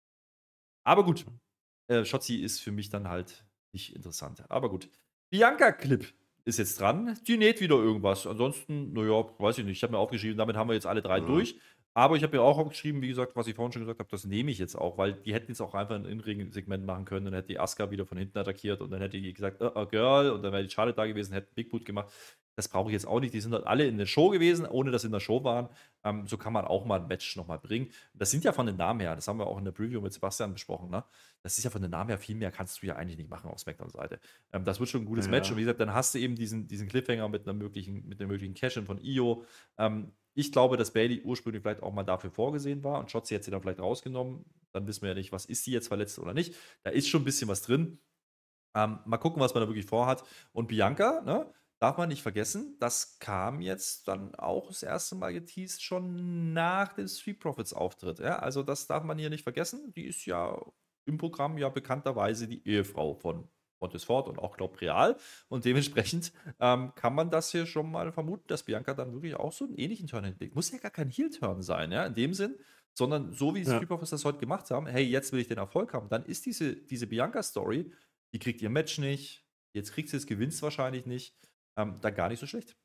Aber 0.85 1.05
gut. 1.05 1.27
Äh, 1.89 2.05
Shotzi 2.05 2.37
ist 2.37 2.61
für 2.61 2.73
mich 2.73 2.89
dann 2.89 3.09
halt 3.09 3.45
nicht 3.73 3.95
interessant. 3.95 4.51
Aber 4.51 4.71
gut. 4.71 4.89
Bianca-Clip 5.31 6.13
ist 6.45 6.59
jetzt 6.59 6.81
dran. 6.81 7.19
Die 7.27 7.37
näht 7.37 7.61
wieder 7.61 7.77
irgendwas. 7.77 8.27
Ansonsten, 8.27 8.93
naja, 8.93 9.25
weiß 9.39 9.59
ich 9.59 9.65
nicht. 9.65 9.77
Ich 9.79 9.83
habe 9.83 9.93
mir 9.93 9.99
aufgeschrieben, 9.99 10.37
damit 10.37 10.57
haben 10.57 10.69
wir 10.69 10.75
jetzt 10.75 10.87
alle 10.87 11.03
drei 11.03 11.21
Mhm. 11.21 11.27
durch. 11.27 11.59
Aber 11.95 12.17
ich 12.17 12.23
habe 12.23 12.35
mir 12.37 12.43
auch 12.43 12.57
aufgeschrieben, 12.57 13.03
wie 13.03 13.09
gesagt, 13.09 13.37
was 13.37 13.47
ich 13.47 13.55
vorhin 13.55 13.73
schon 13.73 13.83
gesagt 13.83 13.99
habe, 13.99 14.09
das 14.11 14.25
nehme 14.25 14.51
ich 14.51 14.59
jetzt 14.59 14.77
auch, 14.77 14.97
weil 14.97 15.13
die 15.13 15.35
hätten 15.35 15.49
jetzt 15.51 15.61
auch 15.61 15.75
einfach 15.75 15.95
ein 15.95 16.07
In-Ring-Segment 16.07 16.87
machen 16.87 17.05
können 17.05 17.27
und 17.27 17.33
dann 17.33 17.41
hätte 17.41 17.49
die 17.49 17.59
Asuka 17.59 17.91
wieder 17.91 18.07
von 18.07 18.17
hinten 18.17 18.39
attackiert 18.39 18.81
und 18.81 18.91
dann 18.91 19.03
hätte 19.03 19.21
die 19.21 19.31
gesagt, 19.33 19.61
oh, 19.61 19.71
oh 19.75 19.85
Girl, 19.87 20.31
und 20.31 20.43
dann 20.43 20.53
wäre 20.53 20.63
die 20.63 20.71
Charlotte 20.71 20.97
da 20.97 21.07
gewesen, 21.07 21.35
hätte 21.35 21.49
Big 21.55 21.69
Boot 21.71 21.85
gemacht. 21.85 22.11
Das 22.55 22.69
brauche 22.69 22.91
ich 22.91 22.93
jetzt 22.93 23.07
auch 23.07 23.21
nicht. 23.21 23.33
Die 23.33 23.41
sind 23.41 23.53
halt 23.55 23.67
alle 23.67 23.87
in 23.87 23.97
der 23.99 24.07
Show 24.07 24.29
gewesen, 24.29 24.67
ohne 24.67 24.91
dass 24.91 25.03
sie 25.03 25.09
in 25.09 25.13
der 25.13 25.21
Show 25.21 25.43
waren. 25.45 25.69
Ähm, 26.05 26.27
so 26.27 26.37
kann 26.37 26.53
man 26.53 26.65
auch 26.67 26.85
mal 26.85 27.01
ein 27.01 27.07
Match 27.07 27.37
nochmal 27.37 27.59
bringen. 27.59 27.91
Das 28.15 28.31
sind 28.31 28.45
ja 28.45 28.53
von 28.53 28.67
den 28.67 28.77
Namen 28.77 29.01
her, 29.01 29.15
das 29.15 29.29
haben 29.29 29.39
wir 29.39 29.47
auch 29.47 29.59
in 29.59 29.65
der 29.65 29.73
Preview 29.73 30.01
mit 30.01 30.13
Sebastian 30.13 30.53
besprochen, 30.53 30.91
ne? 30.91 31.05
Das 31.43 31.57
ist 31.59 31.65
ja 31.65 31.71
von 31.71 31.83
den 31.83 31.91
Namen 31.91 32.09
her 32.09 32.19
viel 32.19 32.37
mehr 32.37 32.51
kannst 32.53 32.83
du 32.83 32.87
ja 32.87 32.97
eigentlich 32.97 33.17
nicht 33.19 33.31
machen 33.31 33.51
auf 33.51 33.59
Smackdown-Seite. 33.59 34.21
Ähm, 34.53 34.65
das 34.65 34.81
wird 34.81 34.91
schon 34.91 35.03
ein 35.03 35.07
gutes 35.07 35.27
Ja. 35.27 35.31
Match. 35.31 35.51
Und 35.51 35.57
wie 35.57 35.63
gesagt, 35.63 35.81
dann 35.81 35.95
hast 35.95 36.15
du 36.15 36.19
eben 36.19 36.37
diesen, 36.37 36.69
diesen 36.69 36.89
Cliffhanger 36.89 37.29
mit 37.29 37.43
einer 37.43 37.55
möglichen, 37.55 38.07
mit 38.07 38.21
einem 38.21 38.29
möglichen 38.29 38.55
Cash-In 38.55 38.87
von 38.87 38.99
Io. 39.03 39.45
Ähm, 39.79 40.13
ich 40.35 40.51
glaube, 40.53 40.77
dass 40.77 40.93
Bailey 40.93 41.23
ursprünglich 41.23 41.63
vielleicht 41.63 41.83
auch 41.83 41.93
mal 41.93 42.05
dafür 42.05 42.31
vorgesehen 42.31 42.83
war 42.85 43.01
und 43.01 43.11
Shotzi 43.11 43.35
hat 43.35 43.45
sie 43.45 43.51
dann 43.51 43.61
vielleicht 43.61 43.81
rausgenommen. 43.81 44.45
Dann 44.73 44.87
wissen 44.87 45.03
wir 45.03 45.11
ja 45.11 45.15
nicht, 45.15 45.33
was 45.33 45.45
ist 45.45 45.65
sie 45.65 45.73
jetzt 45.73 45.89
verletzt 45.89 46.19
oder 46.19 46.33
nicht. 46.33 46.55
Da 46.85 46.91
ist 46.91 47.09
schon 47.09 47.23
ein 47.23 47.25
bisschen 47.25 47.49
was 47.49 47.63
drin. 47.63 47.99
Ähm, 48.75 48.99
mal 49.05 49.19
gucken, 49.19 49.41
was 49.43 49.53
man 49.53 49.63
da 49.63 49.69
wirklich 49.69 49.85
vorhat. 49.85 50.25
Und 50.53 50.69
Bianca, 50.69 51.21
ne, 51.23 51.53
darf 51.83 51.99
man 51.99 52.09
nicht 52.09 52.23
vergessen, 52.23 52.77
das 52.79 53.19
kam 53.19 53.61
jetzt 53.61 54.07
dann 54.07 54.37
auch 54.37 54.69
das 54.69 54.85
erste 54.85 55.17
Mal 55.17 55.33
geteased, 55.33 55.83
schon 55.83 56.53
nach 56.53 56.93
dem 56.93 57.09
Street 57.09 57.41
Profits 57.41 57.73
Auftritt. 57.73 58.21
Ja? 58.21 58.39
Also, 58.39 58.63
das 58.63 58.87
darf 58.87 59.03
man 59.03 59.19
hier 59.19 59.31
nicht 59.31 59.43
vergessen. 59.43 59.93
Die 59.97 60.05
ist 60.05 60.25
ja 60.25 60.57
im 61.07 61.19
Programm 61.19 61.59
ja 61.59 61.69
bekannterweise 61.69 62.47
die 62.47 62.65
Ehefrau 62.69 63.15
von 63.15 63.49
Montesfort 63.81 64.29
und 64.29 64.39
auch, 64.39 64.57
glaube 64.57 64.81
Real. 64.81 65.17
Und 65.49 65.65
dementsprechend 65.65 66.33
ähm, 66.61 66.95
kann 66.95 67.17
man 67.17 67.31
das 67.31 67.51
hier 67.51 67.67
schon 67.67 67.91
mal 67.91 68.13
vermuten, 68.13 68.45
dass 68.47 68.63
Bianca 68.63 68.95
dann 68.95 69.13
wirklich 69.13 69.35
auch 69.35 69.53
so 69.53 69.65
einen 69.65 69.75
ähnlichen 69.75 70.07
Turn 70.07 70.25
hinlegt. 70.25 70.55
Muss 70.55 70.71
ja 70.71 70.79
gar 70.79 70.93
kein 70.93 71.11
Heel-Turn 71.11 71.63
sein, 71.63 71.91
ja, 71.91 72.07
in 72.07 72.15
dem 72.15 72.33
Sinn, 72.33 72.55
sondern 72.95 73.33
so 73.33 73.57
wie 73.57 73.63
Ja. 73.63 73.75
Street 73.75 73.89
Profits 73.89 74.11
das 74.11 74.25
heute 74.25 74.39
gemacht 74.39 74.71
haben, 74.71 74.87
hey, 74.87 75.03
jetzt 75.03 75.33
will 75.33 75.41
ich 75.41 75.49
den 75.49 75.59
Erfolg 75.59 75.93
haben, 75.95 76.09
dann 76.09 76.25
ist 76.27 76.47
diese, 76.47 76.77
diese 76.77 77.09
Bianca-Story, 77.09 77.93
die 78.33 78.39
kriegt 78.39 78.63
ihr 78.63 78.71
Match 78.71 78.99
nicht, 78.99 79.45
jetzt 79.73 79.93
kriegt 79.93 80.11
sie 80.11 80.17
es, 80.17 80.27
gewinnt 80.27 80.53
es 80.53 80.63
wahrscheinlich 80.63 81.07
nicht, 81.07 81.37
ähm, 81.77 81.99
dann 82.01 82.15
gar 82.15 82.29
nicht 82.29 82.41
so 82.41 82.47
schlecht. 82.47 82.77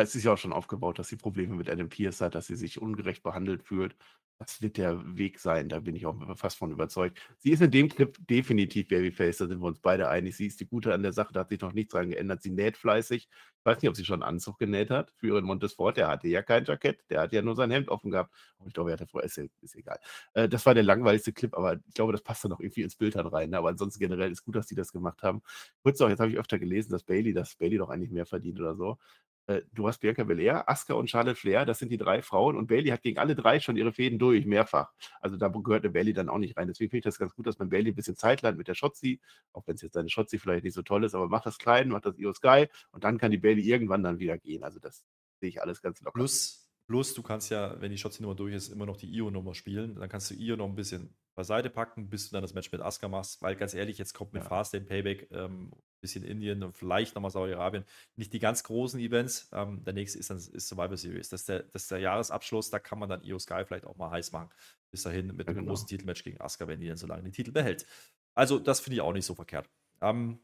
Es 0.00 0.14
ist 0.14 0.22
ja 0.24 0.32
auch 0.32 0.38
schon 0.38 0.52
aufgebaut, 0.52 0.98
dass 1.00 1.08
sie 1.08 1.16
Probleme 1.16 1.56
mit 1.56 1.68
Adam 1.68 1.88
Pierce 1.88 2.20
hat, 2.20 2.34
dass 2.36 2.46
sie 2.46 2.54
sich 2.56 2.80
ungerecht 2.80 3.22
behandelt 3.24 3.64
fühlt. 3.64 3.96
Das 4.38 4.62
wird 4.62 4.76
der 4.76 5.16
Weg 5.18 5.40
sein, 5.40 5.68
da 5.68 5.80
bin 5.80 5.96
ich 5.96 6.06
auch 6.06 6.14
fast 6.38 6.56
von 6.58 6.70
überzeugt. 6.70 7.18
Sie 7.38 7.50
ist 7.50 7.60
in 7.60 7.72
dem 7.72 7.88
Clip 7.88 8.16
definitiv 8.28 8.86
Babyface, 8.86 9.38
da 9.38 9.48
sind 9.48 9.58
wir 9.60 9.66
uns 9.66 9.80
beide 9.80 10.08
einig. 10.08 10.36
Sie 10.36 10.46
ist 10.46 10.60
die 10.60 10.68
Gute 10.68 10.94
an 10.94 11.02
der 11.02 11.12
Sache, 11.12 11.32
da 11.32 11.40
hat 11.40 11.48
sich 11.48 11.60
noch 11.60 11.72
nichts 11.72 11.90
dran 11.92 12.10
geändert. 12.10 12.42
Sie 12.42 12.50
näht 12.52 12.76
fleißig. 12.76 13.28
Ich 13.58 13.64
weiß 13.66 13.82
nicht, 13.82 13.88
ob 13.88 13.96
sie 13.96 14.04
schon 14.04 14.22
einen 14.22 14.34
Anzug 14.36 14.56
genäht 14.60 14.90
hat 14.90 15.10
für 15.16 15.26
ihren 15.26 15.44
Montesfort. 15.44 15.96
Der 15.96 16.06
hatte 16.06 16.28
ja 16.28 16.42
kein 16.42 16.64
Jackett, 16.64 17.00
der 17.10 17.22
hat 17.22 17.32
ja 17.32 17.42
nur 17.42 17.56
sein 17.56 17.72
Hemd 17.72 17.88
offen 17.88 18.12
gehabt. 18.12 18.32
Und 18.58 18.68
ich 18.68 18.74
glaube, 18.74 18.90
er 18.90 18.94
hatte 18.94 19.08
vorher, 19.08 19.26
ist, 19.26 19.36
ist 19.60 19.74
egal. 19.74 19.98
Äh, 20.34 20.48
das 20.48 20.64
war 20.64 20.74
der 20.74 20.84
langweiligste 20.84 21.32
Clip, 21.32 21.52
aber 21.56 21.74
ich 21.88 21.94
glaube, 21.94 22.12
das 22.12 22.22
passt 22.22 22.44
dann 22.44 22.52
auch 22.52 22.60
irgendwie 22.60 22.82
ins 22.82 22.94
Bild 22.94 23.16
dann 23.16 23.26
rein. 23.26 23.50
ne? 23.50 23.58
Aber 23.58 23.70
ansonsten 23.70 23.98
generell 23.98 24.30
ist 24.30 24.44
gut, 24.44 24.54
dass 24.54 24.68
die 24.68 24.76
das 24.76 24.92
gemacht 24.92 25.24
haben. 25.24 25.42
Kurz 25.82 25.98
noch, 25.98 26.08
jetzt 26.08 26.20
habe 26.20 26.30
ich 26.30 26.38
öfter 26.38 26.60
gelesen, 26.60 26.92
dass 26.92 27.02
Bailey, 27.02 27.32
dass 27.34 27.56
Bailey 27.56 27.76
doch 27.78 27.90
eigentlich 27.90 28.12
mehr 28.12 28.26
verdient 28.26 28.60
oder 28.60 28.76
so. 28.76 28.98
Äh, 29.48 29.62
du 29.72 29.88
hast 29.88 29.98
Bianca 29.98 30.24
Belair, 30.24 30.68
Asuka 30.68 30.94
und 30.94 31.10
Charlotte 31.10 31.34
Flair, 31.34 31.64
das 31.64 31.78
sind 31.78 31.90
die 31.90 31.96
drei 31.96 32.22
Frauen 32.22 32.56
und 32.56 32.66
Bailey 32.68 32.90
hat 32.90 33.02
gegen 33.02 33.18
alle 33.18 33.34
drei 33.34 33.58
schon 33.60 33.76
ihre 33.76 33.92
Fäden 33.92 34.18
durch, 34.18 34.46
mehrfach. 34.46 34.92
Also 35.20 35.36
da 35.36 35.48
gehört 35.48 35.84
eine 35.84 35.92
Bailey 35.92 36.12
dann 36.12 36.28
auch 36.28 36.38
nicht 36.38 36.56
rein. 36.56 36.68
Deswegen 36.68 36.90
finde 36.90 36.98
ich 36.98 37.04
das 37.04 37.18
ganz 37.18 37.34
gut, 37.34 37.46
dass 37.46 37.58
man 37.58 37.70
Bailey 37.70 37.90
ein 37.92 37.94
bisschen 37.94 38.16
Zeit 38.16 38.42
lernt 38.42 38.58
mit 38.58 38.68
der 38.68 38.74
Shotzi, 38.74 39.20
auch 39.52 39.66
wenn 39.66 39.74
es 39.74 39.82
jetzt 39.82 39.94
seine 39.94 40.10
Shotzi 40.10 40.38
vielleicht 40.38 40.64
nicht 40.64 40.74
so 40.74 40.82
toll 40.82 41.02
ist, 41.04 41.14
aber 41.14 41.28
macht 41.28 41.46
das 41.46 41.58
klein, 41.58 41.88
macht 41.88 42.04
das 42.04 42.18
Io 42.18 42.32
Sky 42.32 42.66
und 42.92 43.04
dann 43.04 43.18
kann 43.18 43.30
die 43.30 43.38
Bailey 43.38 43.62
irgendwann 43.62 44.02
dann 44.02 44.18
wieder 44.18 44.38
gehen. 44.38 44.62
Also 44.62 44.78
das 44.78 45.04
sehe 45.40 45.48
ich 45.48 45.62
alles 45.62 45.80
ganz 45.80 46.00
locker. 46.02 46.18
Plus, 46.18 46.70
plus, 46.86 47.14
du 47.14 47.22
kannst 47.22 47.50
ja, 47.50 47.80
wenn 47.80 47.90
die 47.90 47.98
Shotzi-Nummer 47.98 48.34
durch 48.34 48.54
ist, 48.54 48.68
immer 48.68 48.84
noch 48.84 48.98
die 48.98 49.10
Io-Nummer 49.10 49.54
spielen. 49.54 49.94
Dann 49.94 50.08
kannst 50.10 50.30
du 50.30 50.34
Io 50.34 50.56
noch 50.56 50.68
ein 50.68 50.74
bisschen 50.74 51.16
beiseite 51.34 51.70
packen, 51.70 52.10
bis 52.10 52.28
du 52.28 52.34
dann 52.34 52.42
das 52.42 52.52
Match 52.52 52.70
mit 52.72 52.82
Asuka 52.82 53.08
machst. 53.08 53.40
Weil 53.40 53.56
ganz 53.56 53.72
ehrlich, 53.72 53.96
jetzt 53.96 54.12
kommt 54.12 54.34
mit 54.34 54.42
Ja. 54.42 54.48
Fast 54.48 54.74
den 54.74 54.84
Payback, 54.84 55.28
ähm, 55.30 55.70
bisschen 56.00 56.24
Indien 56.24 56.62
und 56.62 56.76
vielleicht 56.76 57.14
nochmal 57.14 57.30
Saudi-Arabien. 57.30 57.84
Nicht 58.16 58.32
die 58.32 58.38
ganz 58.38 58.62
großen 58.64 59.00
Events. 59.00 59.48
Ähm, 59.52 59.82
der 59.84 59.92
nächste 59.94 60.18
ist 60.18 60.30
dann 60.30 60.38
ist 60.38 60.68
Survivor 60.68 60.96
Series. 60.96 61.28
Das 61.28 61.40
ist, 61.40 61.48
der, 61.48 61.64
das 61.64 61.82
ist 61.82 61.90
der 61.90 61.98
Jahresabschluss. 62.00 62.70
Da 62.70 62.78
kann 62.78 62.98
man 62.98 63.08
dann 63.08 63.22
Io 63.24 63.38
Sky 63.38 63.64
vielleicht 63.64 63.86
auch 63.86 63.96
mal 63.96 64.10
heiß 64.10 64.32
machen. 64.32 64.50
Bis 64.90 65.02
dahin 65.02 65.28
mit 65.28 65.46
Ja, 65.46 65.50
einem 65.50 65.60
genau. 65.60 65.70
großen 65.70 65.86
Titelmatch 65.86 66.24
gegen 66.24 66.40
Asuka, 66.40 66.68
wenn 66.68 66.80
die 66.80 66.88
dann 66.88 66.96
so 66.96 67.06
lange 67.06 67.22
den 67.22 67.32
Titel 67.32 67.52
behält. 67.52 67.86
Also, 68.34 68.58
das 68.58 68.80
finde 68.80 68.96
ich 68.96 69.00
auch 69.00 69.12
nicht 69.12 69.26
so 69.26 69.34
verkehrt. 69.34 69.68
Ähm, 70.00 70.38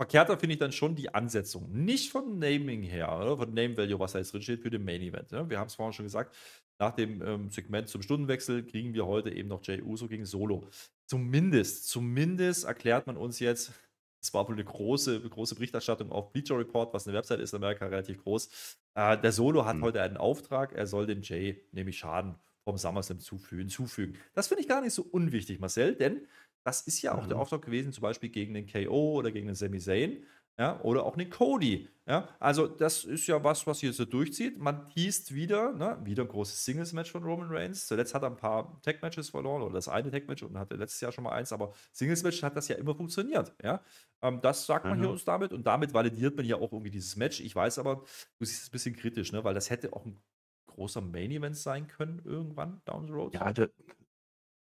verkehrter 0.00 0.38
finde 0.38 0.54
ich 0.54 0.58
dann 0.58 0.72
schon 0.72 0.94
die 0.94 1.12
Ansetzung. 1.12 1.70
Nicht 1.72 2.10
von 2.10 2.38
Naming 2.38 2.82
her, 2.82 3.14
oder? 3.14 3.36
von 3.36 3.52
Name 3.52 3.76
Value, 3.76 3.98
was 3.98 4.12
da 4.12 4.18
jetzt 4.18 4.32
drin 4.32 4.42
steht 4.42 4.62
für 4.62 4.70
den 4.70 4.84
Main 4.84 5.02
Event. 5.02 5.30
Ne? 5.32 5.50
Wir 5.50 5.58
haben 5.58 5.66
es 5.66 5.74
vorhin 5.74 5.92
schon 5.92 6.06
gesagt, 6.06 6.34
nach 6.78 6.94
dem 6.94 7.20
ähm, 7.20 7.50
Segment 7.50 7.88
zum 7.88 8.00
Stundenwechsel 8.00 8.64
kriegen 8.64 8.94
wir 8.94 9.06
heute 9.06 9.30
eben 9.30 9.48
noch 9.48 9.62
Jay 9.62 9.82
Uso 9.82 10.08
gegen 10.08 10.24
Solo. 10.24 10.66
Zumindest, 11.06 11.88
zumindest 11.88 12.64
erklärt 12.64 13.06
man 13.06 13.18
uns 13.18 13.38
jetzt, 13.40 13.72
es 14.20 14.32
war 14.34 14.46
wohl 14.48 14.54
eine 14.54 14.64
große, 14.64 15.20
große 15.28 15.54
Berichterstattung 15.54 16.10
auf 16.12 16.32
Bleacher 16.32 16.58
Report, 16.58 16.92
was 16.94 17.06
eine 17.06 17.16
Website 17.16 17.40
ist 17.40 17.52
in 17.52 17.56
Amerika 17.58 17.86
relativ 17.86 18.22
groß. 18.22 18.76
Äh, 18.94 19.18
der 19.18 19.32
Solo 19.32 19.64
hat 19.64 19.76
Hm. 19.76 19.82
heute 19.82 20.02
einen 20.02 20.16
Auftrag, 20.16 20.72
er 20.72 20.86
soll 20.86 21.06
dem 21.06 21.22
Jay 21.22 21.64
nämlich 21.72 21.98
Schaden 21.98 22.36
vom 22.64 22.76
SummerSlam 22.76 23.20
zufügen. 23.20 23.60
hinzufügen. 23.60 24.18
Das 24.34 24.48
finde 24.48 24.62
ich 24.62 24.68
gar 24.68 24.80
nicht 24.82 24.92
so 24.94 25.02
unwichtig, 25.02 25.60
Marcel, 25.60 25.94
denn 25.94 26.26
das 26.64 26.82
ist 26.82 27.00
ja 27.02 27.14
auch 27.14 27.26
der 27.26 27.36
Mhm. 27.36 27.42
Auftrag 27.42 27.62
gewesen, 27.62 27.92
zum 27.92 28.02
Beispiel 28.02 28.28
gegen 28.28 28.52
den 28.54 28.66
KO 28.66 29.14
oder 29.14 29.32
gegen 29.32 29.46
den 29.46 29.56
Sami 29.56 29.78
Zayn. 29.78 30.24
Ja, 30.60 30.78
oder 30.82 31.04
auch 31.06 31.16
den 31.16 31.30
Cody. 31.30 31.88
Ja, 32.06 32.28
also 32.38 32.66
das 32.68 33.04
ist 33.04 33.26
ja 33.26 33.42
was, 33.42 33.66
was 33.66 33.80
hier 33.80 33.94
so 33.94 34.04
durchzieht. 34.04 34.58
Man 34.58 34.88
teast 34.90 35.32
wieder, 35.34 35.72
ne, 35.72 35.98
wieder 36.04 36.24
ein 36.24 36.28
großes 36.28 36.64
Singles-Match 36.66 37.10
von 37.10 37.22
Roman 37.24 37.48
Reigns. 37.50 37.86
Zuletzt 37.86 38.14
hat 38.14 38.22
er 38.24 38.30
ein 38.30 38.36
paar 38.36 38.80
Tag-Matches 38.82 39.30
verloren 39.30 39.62
oder 39.62 39.72
das 39.74 39.88
eine 39.88 40.10
Tag-Match 40.10 40.42
und 40.42 40.58
hatte 40.58 40.76
letztes 40.76 41.00
Jahr 41.00 41.12
schon 41.12 41.24
mal 41.24 41.32
eins, 41.32 41.52
aber 41.52 41.72
Singles-Match 41.92 42.42
hat 42.42 42.56
das 42.56 42.68
ja 42.68 42.76
immer 42.76 42.94
funktioniert. 42.94 43.54
Ja, 43.62 43.82
ähm, 44.22 44.40
das 44.42 44.66
sagt 44.66 44.88
man 44.88 44.98
Mhm. 44.98 45.02
hier 45.02 45.10
uns 45.10 45.24
damit 45.24 45.52
und 45.54 45.66
damit 45.66 45.94
validiert 45.94 46.36
man 46.36 46.44
ja 46.44 46.56
auch 46.56 46.72
irgendwie 46.72 46.90
dieses 46.90 47.16
Match. 47.16 47.40
Ich 47.40 47.56
weiß 47.56 47.78
aber, 47.78 48.04
du 48.38 48.44
siehst 48.44 48.62
es 48.64 48.68
ein 48.68 48.72
bisschen 48.72 48.96
kritisch, 48.96 49.32
ne, 49.32 49.42
weil 49.44 49.54
das 49.54 49.70
hätte 49.70 49.92
auch 49.94 50.04
ein 50.04 50.20
großer 50.66 51.00
Main-Event 51.00 51.56
sein 51.56 51.86
können 51.88 52.20
irgendwann 52.24 52.82
down 52.84 53.06
the 53.06 53.12
road. 53.12 53.34
Ja, 53.34 53.52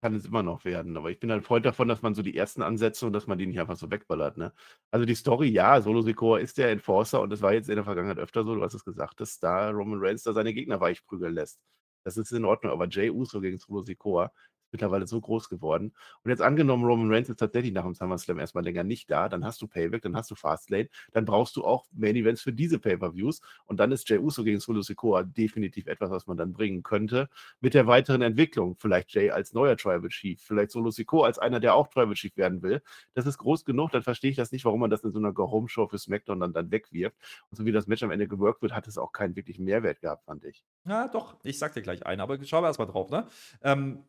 kann 0.01 0.15
es 0.15 0.25
immer 0.25 0.43
noch 0.43 0.65
werden. 0.65 0.97
Aber 0.97 1.09
ich 1.11 1.19
bin 1.19 1.31
ein 1.31 1.41
Freund 1.41 1.65
davon, 1.65 1.87
dass 1.87 2.01
man 2.01 2.13
so 2.13 2.21
die 2.21 2.37
ersten 2.37 2.61
Ansätze 2.61 3.05
und 3.05 3.13
dass 3.13 3.27
man 3.27 3.37
die 3.37 3.47
nicht 3.47 3.59
einfach 3.59 3.75
so 3.77 3.89
wegballert. 3.89 4.37
Ne? 4.37 4.53
Also 4.91 5.05
die 5.05 5.15
Story, 5.15 5.49
ja, 5.49 5.81
Solo 5.81 6.01
Sikoa 6.01 6.39
ist 6.39 6.57
der 6.57 6.71
Enforcer 6.71 7.21
und 7.21 7.29
das 7.31 7.41
war 7.41 7.53
jetzt 7.53 7.69
in 7.69 7.75
der 7.75 7.83
Vergangenheit 7.85 8.19
öfter 8.19 8.43
so, 8.43 8.55
du 8.55 8.63
hast 8.63 8.73
es 8.73 8.85
gesagt, 8.85 9.19
dass 9.19 9.39
da 9.39 9.69
Roman 9.71 9.99
Reigns 10.01 10.23
da 10.23 10.33
seine 10.33 10.53
Gegner 10.53 10.79
weichprügeln 10.79 11.33
lässt. 11.33 11.59
Das 12.03 12.17
ist 12.17 12.31
in 12.31 12.45
Ordnung, 12.45 12.71
aber 12.71 12.87
Jay 12.87 13.09
Uso 13.09 13.41
gegen 13.41 13.57
Solo 13.57 13.81
Sikoa 13.81 14.31
mittlerweile 14.71 15.07
so 15.07 15.19
groß 15.19 15.49
geworden. 15.49 15.93
Und 16.23 16.31
jetzt 16.31 16.41
angenommen, 16.41 16.85
Roman 16.85 17.11
Reigns 17.11 17.29
ist 17.29 17.37
tatsächlich 17.37 17.73
nach 17.73 17.83
dem 17.83 17.93
SummerSlam 17.93 18.39
erstmal 18.39 18.63
länger 18.63 18.83
nicht 18.83 19.09
da, 19.09 19.29
dann 19.29 19.45
hast 19.45 19.61
du 19.61 19.67
Payback, 19.67 20.01
dann 20.01 20.15
hast 20.15 20.31
du 20.31 20.35
Fastlane, 20.35 20.89
dann 21.11 21.25
brauchst 21.25 21.55
du 21.55 21.65
auch 21.65 21.85
Main 21.91 22.15
Events 22.15 22.41
für 22.41 22.53
diese 22.53 22.79
Pay-Per-Views 22.79 23.41
und 23.65 23.79
dann 23.79 23.91
ist 23.91 24.09
Jay 24.09 24.17
Uso 24.17 24.43
gegen 24.43 24.59
Solo 24.59 24.81
Sikoa 24.81 25.23
definitiv 25.23 25.87
etwas, 25.87 26.09
was 26.11 26.27
man 26.27 26.37
dann 26.37 26.53
bringen 26.53 26.83
könnte. 26.83 27.29
Mit 27.59 27.73
der 27.73 27.87
weiteren 27.87 28.21
Entwicklung, 28.21 28.75
vielleicht 28.77 29.11
Jay 29.11 29.31
als 29.31 29.53
neuer 29.53 29.77
Tribal 29.77 30.09
Chief, 30.09 30.41
vielleicht 30.41 30.71
Solo 30.71 30.91
Sikoa 30.91 31.25
als 31.25 31.39
einer, 31.39 31.59
der 31.59 31.75
auch 31.75 31.87
Tribal 31.87 32.13
Chief 32.13 32.35
werden 32.37 32.61
will. 32.61 32.81
Das 33.13 33.25
ist 33.25 33.37
groß 33.37 33.65
genug, 33.65 33.91
dann 33.91 34.03
verstehe 34.03 34.31
ich 34.31 34.37
das 34.37 34.51
nicht, 34.51 34.65
warum 34.65 34.79
man 34.79 34.89
das 34.89 35.03
in 35.03 35.11
so 35.11 35.19
einer 35.19 35.33
Go-Home-Show 35.33 35.87
für 35.87 35.97
SmackDown 35.97 36.39
dann, 36.39 36.53
dann 36.53 36.71
wegwirft. 36.71 37.17
Und 37.49 37.57
so 37.57 37.65
wie 37.65 37.71
das 37.71 37.87
Match 37.87 38.03
am 38.03 38.11
Ende 38.11 38.27
geworkt 38.27 38.61
wird, 38.61 38.73
hat 38.73 38.87
es 38.87 38.97
auch 38.97 39.11
keinen 39.11 39.35
wirklichen 39.35 39.63
Mehrwert 39.63 40.01
gehabt, 40.01 40.25
fand 40.25 40.43
ich. 40.43 40.63
Ja, 40.85 41.07
doch, 41.07 41.35
ich 41.43 41.59
sag 41.59 41.73
dir 41.73 41.81
gleich 41.81 42.05
einen, 42.05 42.21
aber 42.21 42.43
schauen 42.43 42.63
wir 42.63 42.67
erstmal 42.67 42.87
drauf, 42.87 43.09
ne? 43.09 43.27
Ähm, 43.61 44.03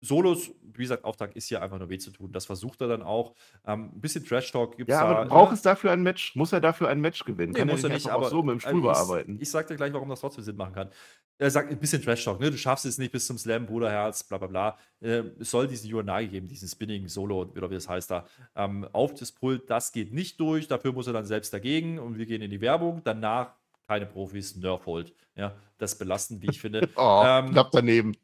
Solos, 0.00 0.52
wie 0.62 0.82
gesagt, 0.82 1.04
Auftrag 1.04 1.34
ist 1.34 1.48
hier 1.48 1.60
einfach 1.60 1.78
nur 1.78 1.88
weh 1.88 1.98
zu 1.98 2.10
tun. 2.10 2.30
Das 2.30 2.46
versucht 2.46 2.80
er 2.80 2.88
dann 2.88 3.02
auch. 3.02 3.34
Ähm, 3.66 3.90
ein 3.94 4.00
bisschen 4.00 4.24
Trash-Talk 4.24 4.76
gibt 4.76 4.90
es 4.90 4.94
ja, 4.94 5.02
da. 5.02 5.18
Aber 5.18 5.28
braucht 5.28 5.52
es 5.54 5.62
dafür 5.62 5.90
ein 5.90 6.02
Match? 6.02 6.36
Muss 6.36 6.52
er 6.52 6.60
dafür 6.60 6.88
ein 6.88 7.00
Match 7.00 7.24
gewinnen? 7.24 7.52
Nee, 7.52 7.60
kann 7.60 7.68
muss 7.68 7.82
er 7.82 7.90
nicht, 7.90 8.08
aber 8.08 8.30
so 8.30 8.42
mit 8.42 8.54
dem 8.54 8.60
Stuhl 8.60 8.80
bearbeiten. 8.80 9.36
Ich, 9.36 9.42
ich 9.42 9.50
sag 9.50 9.66
dir 9.66 9.76
gleich, 9.76 9.92
warum 9.92 10.08
das 10.08 10.20
trotzdem 10.20 10.44
Sinn 10.44 10.56
machen 10.56 10.74
kann. 10.74 10.90
Er 11.38 11.50
sagt 11.50 11.70
ein 11.70 11.78
bisschen 11.78 12.02
Trash-Talk, 12.02 12.40
ne? 12.40 12.50
Du 12.50 12.56
schaffst 12.56 12.84
es 12.86 12.98
nicht 12.98 13.10
bis 13.10 13.26
zum 13.26 13.38
Slam, 13.38 13.66
Bruderherz, 13.66 14.22
bla 14.22 14.38
bla 14.38 14.46
bla. 14.46 14.78
Äh, 15.00 15.24
es 15.40 15.50
soll 15.50 15.66
diesen 15.66 15.92
Uranagi 15.92 16.28
geben, 16.28 16.48
diesen 16.48 16.68
Spinning-Solo, 16.68 17.52
oder 17.56 17.70
wie 17.70 17.74
das 17.74 17.88
heißt 17.88 18.10
da. 18.10 18.26
Ähm, 18.54 18.86
auf 18.92 19.14
das 19.14 19.32
Pult, 19.32 19.68
das 19.68 19.92
geht 19.92 20.12
nicht 20.12 20.38
durch, 20.38 20.68
dafür 20.68 20.92
muss 20.92 21.08
er 21.08 21.12
dann 21.12 21.26
selbst 21.26 21.52
dagegen 21.52 21.98
und 21.98 22.18
wir 22.18 22.26
gehen 22.26 22.42
in 22.42 22.50
die 22.50 22.60
Werbung. 22.60 23.02
Danach 23.04 23.54
keine 23.88 24.06
Profis, 24.06 24.54
Nerfhold. 24.54 25.14
Ja, 25.34 25.54
das 25.78 25.96
belastend, 25.96 26.42
wie 26.42 26.50
ich 26.50 26.60
finde. 26.60 26.88
oh, 26.96 27.22
ähm, 27.24 27.50
knapp 27.50 27.70
daneben 27.72 28.14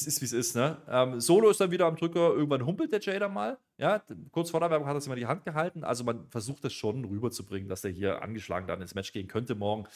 es 0.00 0.06
ist, 0.06 0.20
wie 0.20 0.24
es 0.24 0.32
ist, 0.32 0.56
ne? 0.56 0.80
Ähm, 0.88 1.20
Solo 1.20 1.50
ist 1.50 1.60
dann 1.60 1.70
wieder 1.70 1.86
am 1.86 1.96
Drücker, 1.96 2.30
irgendwann 2.34 2.64
humpelt 2.64 2.92
der 2.92 3.00
Jay 3.00 3.18
dann 3.18 3.32
mal. 3.32 3.58
Ja, 3.76 4.02
kurz 4.30 4.50
vor 4.50 4.60
der 4.60 4.70
Werbung 4.70 4.88
hat 4.88 4.96
er 4.96 5.00
sich 5.00 5.08
mal 5.08 5.16
die 5.16 5.26
Hand 5.26 5.44
gehalten. 5.44 5.84
Also 5.84 6.04
man 6.04 6.28
versucht 6.28 6.64
das 6.64 6.72
schon 6.72 7.04
rüberzubringen, 7.04 7.68
dass 7.68 7.82
der 7.82 7.90
hier 7.90 8.22
angeschlagen 8.22 8.66
dann 8.66 8.80
ins 8.80 8.94
Match 8.94 9.12
gehen 9.12 9.28
könnte 9.28 9.54
morgen. 9.54 9.86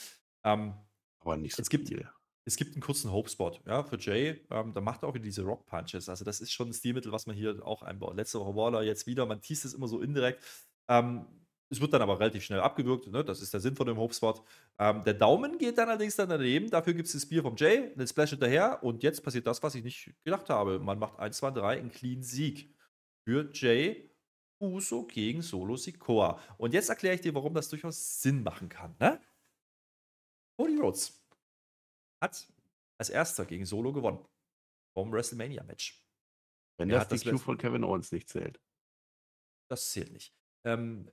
Ähm, 0.44 0.74
Aber 1.20 1.36
nicht 1.36 1.54
so 1.56 1.62
es 1.62 1.70
gibt, 1.70 1.88
viel. 1.88 2.08
Es 2.44 2.56
gibt 2.56 2.74
einen 2.74 2.82
kurzen 2.82 3.12
Hope-Spot 3.12 3.52
ja, 3.66 3.84
für 3.84 3.98
Jay. 3.98 4.40
Ähm, 4.50 4.72
da 4.74 4.80
macht 4.80 5.02
er 5.02 5.08
auch 5.08 5.14
wieder 5.14 5.24
diese 5.24 5.42
Rock-Punches. 5.42 6.08
Also 6.08 6.24
das 6.24 6.40
ist 6.40 6.52
schon 6.52 6.68
ein 6.68 6.72
Stilmittel, 6.72 7.12
was 7.12 7.26
man 7.26 7.36
hier 7.36 7.64
auch 7.64 7.82
einbaut. 7.82 8.16
Letzte 8.16 8.40
Woche 8.40 8.56
Waller, 8.56 8.82
jetzt 8.82 9.06
wieder. 9.06 9.26
Man 9.26 9.40
teast 9.40 9.64
es 9.64 9.74
immer 9.74 9.88
so 9.88 10.00
indirekt. 10.00 10.42
Ähm, 10.88 11.26
es 11.72 11.80
wird 11.80 11.94
dann 11.94 12.02
aber 12.02 12.20
relativ 12.20 12.44
schnell 12.44 12.60
abgewürgt. 12.60 13.06
Ne? 13.06 13.24
Das 13.24 13.40
ist 13.40 13.52
der 13.54 13.60
Sinn 13.60 13.74
von 13.74 13.86
dem 13.86 13.96
Hopespot. 13.96 14.42
Ähm, 14.78 15.02
der 15.04 15.14
Daumen 15.14 15.56
geht 15.56 15.78
dann 15.78 15.88
allerdings 15.88 16.16
dann 16.16 16.28
daneben. 16.28 16.68
Dafür 16.68 16.92
gibt 16.92 17.06
es 17.06 17.14
das 17.14 17.24
Bier 17.24 17.40
vom 17.40 17.56
Jay, 17.56 17.94
den 17.94 18.06
Splash 18.06 18.30
hinterher. 18.30 18.82
Und 18.82 19.02
jetzt 19.02 19.24
passiert 19.24 19.46
das, 19.46 19.62
was 19.62 19.74
ich 19.74 19.82
nicht 19.82 20.12
gedacht 20.22 20.50
habe. 20.50 20.78
Man 20.78 20.98
macht 20.98 21.18
1, 21.18 21.34
2, 21.38 21.50
3 21.52 21.78
einen 21.78 21.90
clean 21.90 22.22
Sieg 22.22 22.74
für 23.24 23.50
Jay 23.54 24.10
Uso 24.60 25.06
gegen 25.06 25.40
Solo 25.40 25.76
Sikoa. 25.76 26.38
Und 26.58 26.74
jetzt 26.74 26.90
erkläre 26.90 27.14
ich 27.14 27.22
dir, 27.22 27.34
warum 27.34 27.54
das 27.54 27.70
durchaus 27.70 28.20
Sinn 28.20 28.42
machen 28.42 28.68
kann. 28.68 28.94
Ne? 29.00 29.18
Cody 30.58 30.76
Rhodes 30.76 31.24
hat 32.22 32.46
als 32.98 33.08
erster 33.08 33.46
gegen 33.46 33.64
Solo 33.64 33.94
gewonnen. 33.94 34.22
Vom 34.94 35.10
WrestleMania-Match. 35.10 36.04
Wenn 36.76 36.90
er 36.90 37.04
das 37.04 37.22
die 37.22 37.30
Q 37.30 37.38
von 37.38 37.56
Kevin 37.56 37.82
Owens 37.82 38.12
nicht 38.12 38.28
zählt. 38.28 38.60
Das 39.70 39.90
zählt 39.90 40.12
nicht. 40.12 40.36
Ähm, 40.64 41.10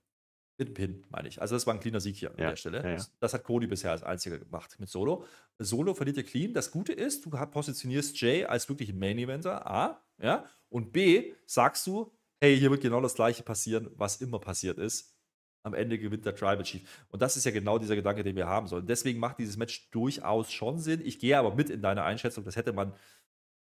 mit 0.59 0.73
Pin, 0.73 1.05
meine 1.09 1.27
ich. 1.27 1.41
Also 1.41 1.55
das 1.55 1.65
war 1.65 1.73
ein 1.73 1.79
cleaner 1.79 1.99
Sieg 1.99 2.17
hier 2.17 2.29
ja, 2.29 2.45
an 2.45 2.49
der 2.51 2.55
Stelle. 2.55 2.83
Ja, 2.83 2.89
ja. 2.97 3.05
Das 3.19 3.33
hat 3.33 3.43
Cody 3.43 3.67
bisher 3.67 3.91
als 3.91 4.03
einziger 4.03 4.37
gemacht 4.37 4.75
mit 4.79 4.89
Solo. 4.89 5.25
Solo 5.57 5.93
verliert 5.93 6.17
er 6.17 6.23
clean. 6.23 6.53
Das 6.53 6.71
Gute 6.71 6.93
ist, 6.93 7.25
du 7.25 7.29
positionierst 7.29 8.19
Jay 8.19 8.45
als 8.45 8.69
wirklich 8.69 8.93
Main 8.93 9.17
Eventer, 9.17 9.65
A, 9.65 10.03
ja, 10.21 10.45
und 10.69 10.91
B, 10.91 11.33
sagst 11.45 11.87
du, 11.87 12.11
hey, 12.41 12.57
hier 12.57 12.69
wird 12.69 12.81
genau 12.81 13.01
das 13.01 13.15
gleiche 13.15 13.43
passieren, 13.43 13.89
was 13.95 14.21
immer 14.21 14.39
passiert 14.39 14.77
ist. 14.77 15.15
Am 15.63 15.73
Ende 15.73 15.99
gewinnt 15.99 16.25
der 16.25 16.35
Tribal 16.35 16.63
Chief. 16.63 16.81
Und 17.09 17.21
das 17.21 17.35
ist 17.35 17.43
ja 17.43 17.51
genau 17.51 17.79
dieser 17.79 17.95
Gedanke, 17.95 18.23
den 18.23 18.35
wir 18.35 18.47
haben 18.47 18.67
sollen. 18.67 18.85
Deswegen 18.85 19.19
macht 19.19 19.39
dieses 19.39 19.57
Match 19.57 19.89
durchaus 19.91 20.51
schon 20.51 20.79
Sinn. 20.79 21.01
Ich 21.03 21.19
gehe 21.19 21.37
aber 21.37 21.53
mit 21.53 21.69
in 21.69 21.81
deine 21.81 22.03
Einschätzung. 22.03 22.45
Das 22.45 22.55
hätte 22.55 22.71
man 22.71 22.93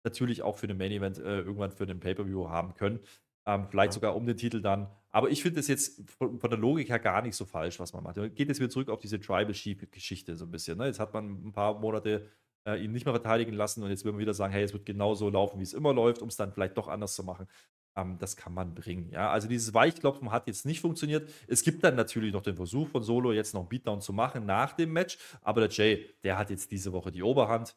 natürlich 0.05 0.43
auch 0.43 0.57
für 0.57 0.67
den 0.67 0.77
Main 0.77 0.91
Event 0.91 1.17
äh, 1.17 1.39
irgendwann 1.39 1.71
für 1.71 1.85
den 1.85 1.99
Pay-Per-View 1.99 2.47
haben 2.49 2.73
können. 2.75 2.99
Ähm, 3.45 3.67
vielleicht 3.69 3.91
ja. 3.91 3.95
sogar 3.95 4.15
um 4.15 4.25
den 4.25 4.37
Titel 4.37 4.61
dann. 4.61 4.87
Aber 5.11 5.29
ich 5.29 5.43
finde 5.43 5.59
es 5.59 5.67
jetzt 5.67 6.09
von, 6.09 6.39
von, 6.39 6.49
der 6.49 6.57
Logik 6.57 6.89
her 6.89 6.99
gar 6.99 7.21
nicht 7.21 7.35
so 7.35 7.45
falsch, 7.45 7.79
was 7.79 7.93
man 7.93 8.03
macht. 8.03 8.15
Geht 8.15 8.47
jetzt 8.47 8.59
wieder 8.59 8.69
zurück 8.69 8.89
auf 8.89 8.99
diese 8.99 9.19
Tribal 9.19 9.53
Sheep-Geschichte 9.53 10.35
so 10.35 10.45
ein 10.45 10.51
bisschen. 10.51 10.77
Ne? 10.77 10.87
Jetzt 10.87 10.99
hat 10.99 11.13
man 11.13 11.47
ein 11.47 11.51
paar 11.51 11.79
Monate 11.79 12.29
äh, 12.65 12.83
ihn 12.83 12.91
nicht 12.91 13.05
mehr 13.05 13.13
verteidigen 13.13 13.53
lassen 13.53 13.83
und 13.83 13.89
jetzt 13.89 14.05
will 14.05 14.13
man 14.13 14.21
wieder 14.21 14.33
sagen, 14.33 14.53
hey, 14.53 14.63
es 14.63 14.73
wird 14.73 14.85
genau 14.85 15.13
so 15.13 15.29
laufen, 15.29 15.59
wie 15.59 15.63
es 15.63 15.73
immer 15.73 15.93
läuft, 15.93 16.21
um 16.21 16.29
es 16.29 16.37
dann 16.37 16.51
vielleicht 16.51 16.77
doch 16.77 16.87
anders 16.87 17.15
zu 17.15 17.23
machen. 17.23 17.47
Ähm, 17.95 18.17
das 18.19 18.35
kann 18.35 18.53
man 18.53 18.73
bringen. 18.73 19.09
Ja? 19.11 19.29
Also 19.29 19.47
dieses 19.47 19.73
Weichklopfen 19.73 20.31
hat 20.31 20.47
jetzt 20.47 20.65
nicht 20.65 20.81
funktioniert. 20.81 21.29
Es 21.47 21.63
gibt 21.63 21.83
dann 21.83 21.95
natürlich 21.95 22.33
noch 22.33 22.41
den 22.41 22.55
Versuch 22.55 22.87
von 22.87 23.03
Solo, 23.03 23.33
jetzt 23.33 23.53
noch 23.53 23.61
einen 23.61 23.69
Beatdown 23.69 24.01
zu 24.01 24.13
machen 24.13 24.45
nach 24.45 24.73
dem 24.73 24.93
Match. 24.93 25.17
Aber 25.41 25.61
der 25.61 25.69
Jay, 25.69 26.09
der 26.23 26.37
hat 26.37 26.49
jetzt 26.49 26.71
diese 26.71 26.93
Woche 26.93 27.11
die 27.11 27.23
Oberhand. 27.23 27.75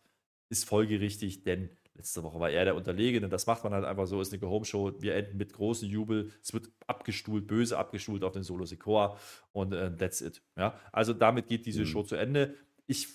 Ist 0.49 0.64
folgerichtig, 0.64 1.43
denn 1.43 1.71
Letzte 1.97 2.22
Woche 2.22 2.38
war 2.38 2.51
er 2.51 2.64
der 2.64 2.76
Unterlegene. 2.76 3.28
Das 3.28 3.47
macht 3.47 3.64
man 3.64 3.72
halt 3.72 3.84
einfach 3.84 4.07
so, 4.07 4.20
ist 4.20 4.32
eine 4.32 4.49
Home-Show. 4.49 5.01
Wir 5.01 5.14
enden 5.14 5.38
mit 5.38 5.53
großem 5.53 5.88
Jubel. 5.88 6.30
Es 6.42 6.53
wird 6.53 6.70
abgestuhlt, 6.86 7.47
böse 7.47 7.78
abgestuhlt 7.78 8.22
auf 8.22 8.32
den 8.32 8.42
Solo 8.42 8.66
Sikoa 8.66 9.18
und 9.53 9.72
äh, 9.72 9.97
that's 9.97 10.20
it. 10.20 10.42
Ja? 10.57 10.78
Also 10.92 11.14
damit 11.14 11.49
geht 11.49 11.64
diese 11.64 11.80
mhm. 11.80 11.86
Show 11.86 12.03
zu 12.03 12.16
Ende. 12.16 12.55
Ich 12.86 13.09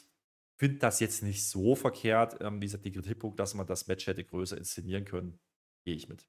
finde 0.57 0.79
das 0.79 0.99
jetzt 0.99 1.21
nicht 1.21 1.47
so 1.47 1.75
verkehrt. 1.75 2.38
Ähm, 2.41 2.61
wie 2.61 2.65
gesagt, 2.65 2.86
die 2.86 2.91
Kritikpunkt, 2.91 3.39
dass 3.39 3.53
man 3.53 3.67
das 3.67 3.88
Match 3.88 4.07
hätte 4.07 4.23
größer 4.23 4.57
inszenieren 4.57 5.05
können, 5.05 5.39
gehe 5.86 5.95
ich 5.95 6.09
mit. 6.09 6.27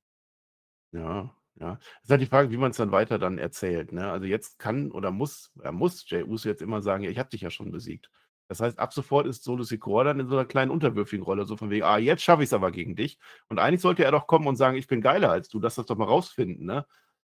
Ja, 0.92 1.34
ja. 1.56 1.78
Es 1.98 2.04
ist 2.04 2.10
halt 2.10 2.20
die 2.20 2.26
Frage, 2.26 2.50
wie 2.50 2.56
man 2.56 2.70
es 2.70 2.76
dann 2.76 2.92
weiter 2.92 3.18
dann 3.18 3.38
erzählt. 3.38 3.92
Ne? 3.92 4.10
Also 4.10 4.26
jetzt 4.26 4.58
kann 4.58 4.90
oder 4.90 5.10
muss, 5.10 5.52
er 5.62 5.72
muss 5.72 6.08
Jay 6.08 6.22
Uso 6.22 6.48
jetzt 6.48 6.62
immer 6.62 6.82
sagen, 6.82 7.04
ich 7.04 7.18
habe 7.18 7.30
dich 7.30 7.40
ja 7.40 7.50
schon 7.50 7.70
besiegt. 7.70 8.10
Das 8.48 8.60
heißt, 8.60 8.78
ab 8.78 8.92
sofort 8.92 9.26
ist 9.26 9.44
Solo 9.44 9.62
Sikoa 9.62 10.04
dann 10.04 10.20
in 10.20 10.28
so 10.28 10.36
einer 10.36 10.44
kleinen 10.44 10.70
unterwürfigen 10.70 11.24
Rolle, 11.24 11.46
so 11.46 11.56
von 11.56 11.70
wegen, 11.70 11.84
ah, 11.84 11.98
jetzt 11.98 12.22
schaffe 12.22 12.42
ich 12.42 12.48
es 12.48 12.52
aber 12.52 12.70
gegen 12.70 12.96
dich. 12.96 13.18
Und 13.48 13.58
eigentlich 13.58 13.80
sollte 13.80 14.04
er 14.04 14.10
doch 14.12 14.26
kommen 14.26 14.46
und 14.46 14.56
sagen, 14.56 14.76
ich 14.76 14.86
bin 14.86 15.00
geiler 15.00 15.30
als 15.30 15.48
du, 15.48 15.58
lass 15.60 15.76
das 15.76 15.86
doch 15.86 15.96
mal 15.96 16.04
rausfinden, 16.04 16.66
ne? 16.66 16.86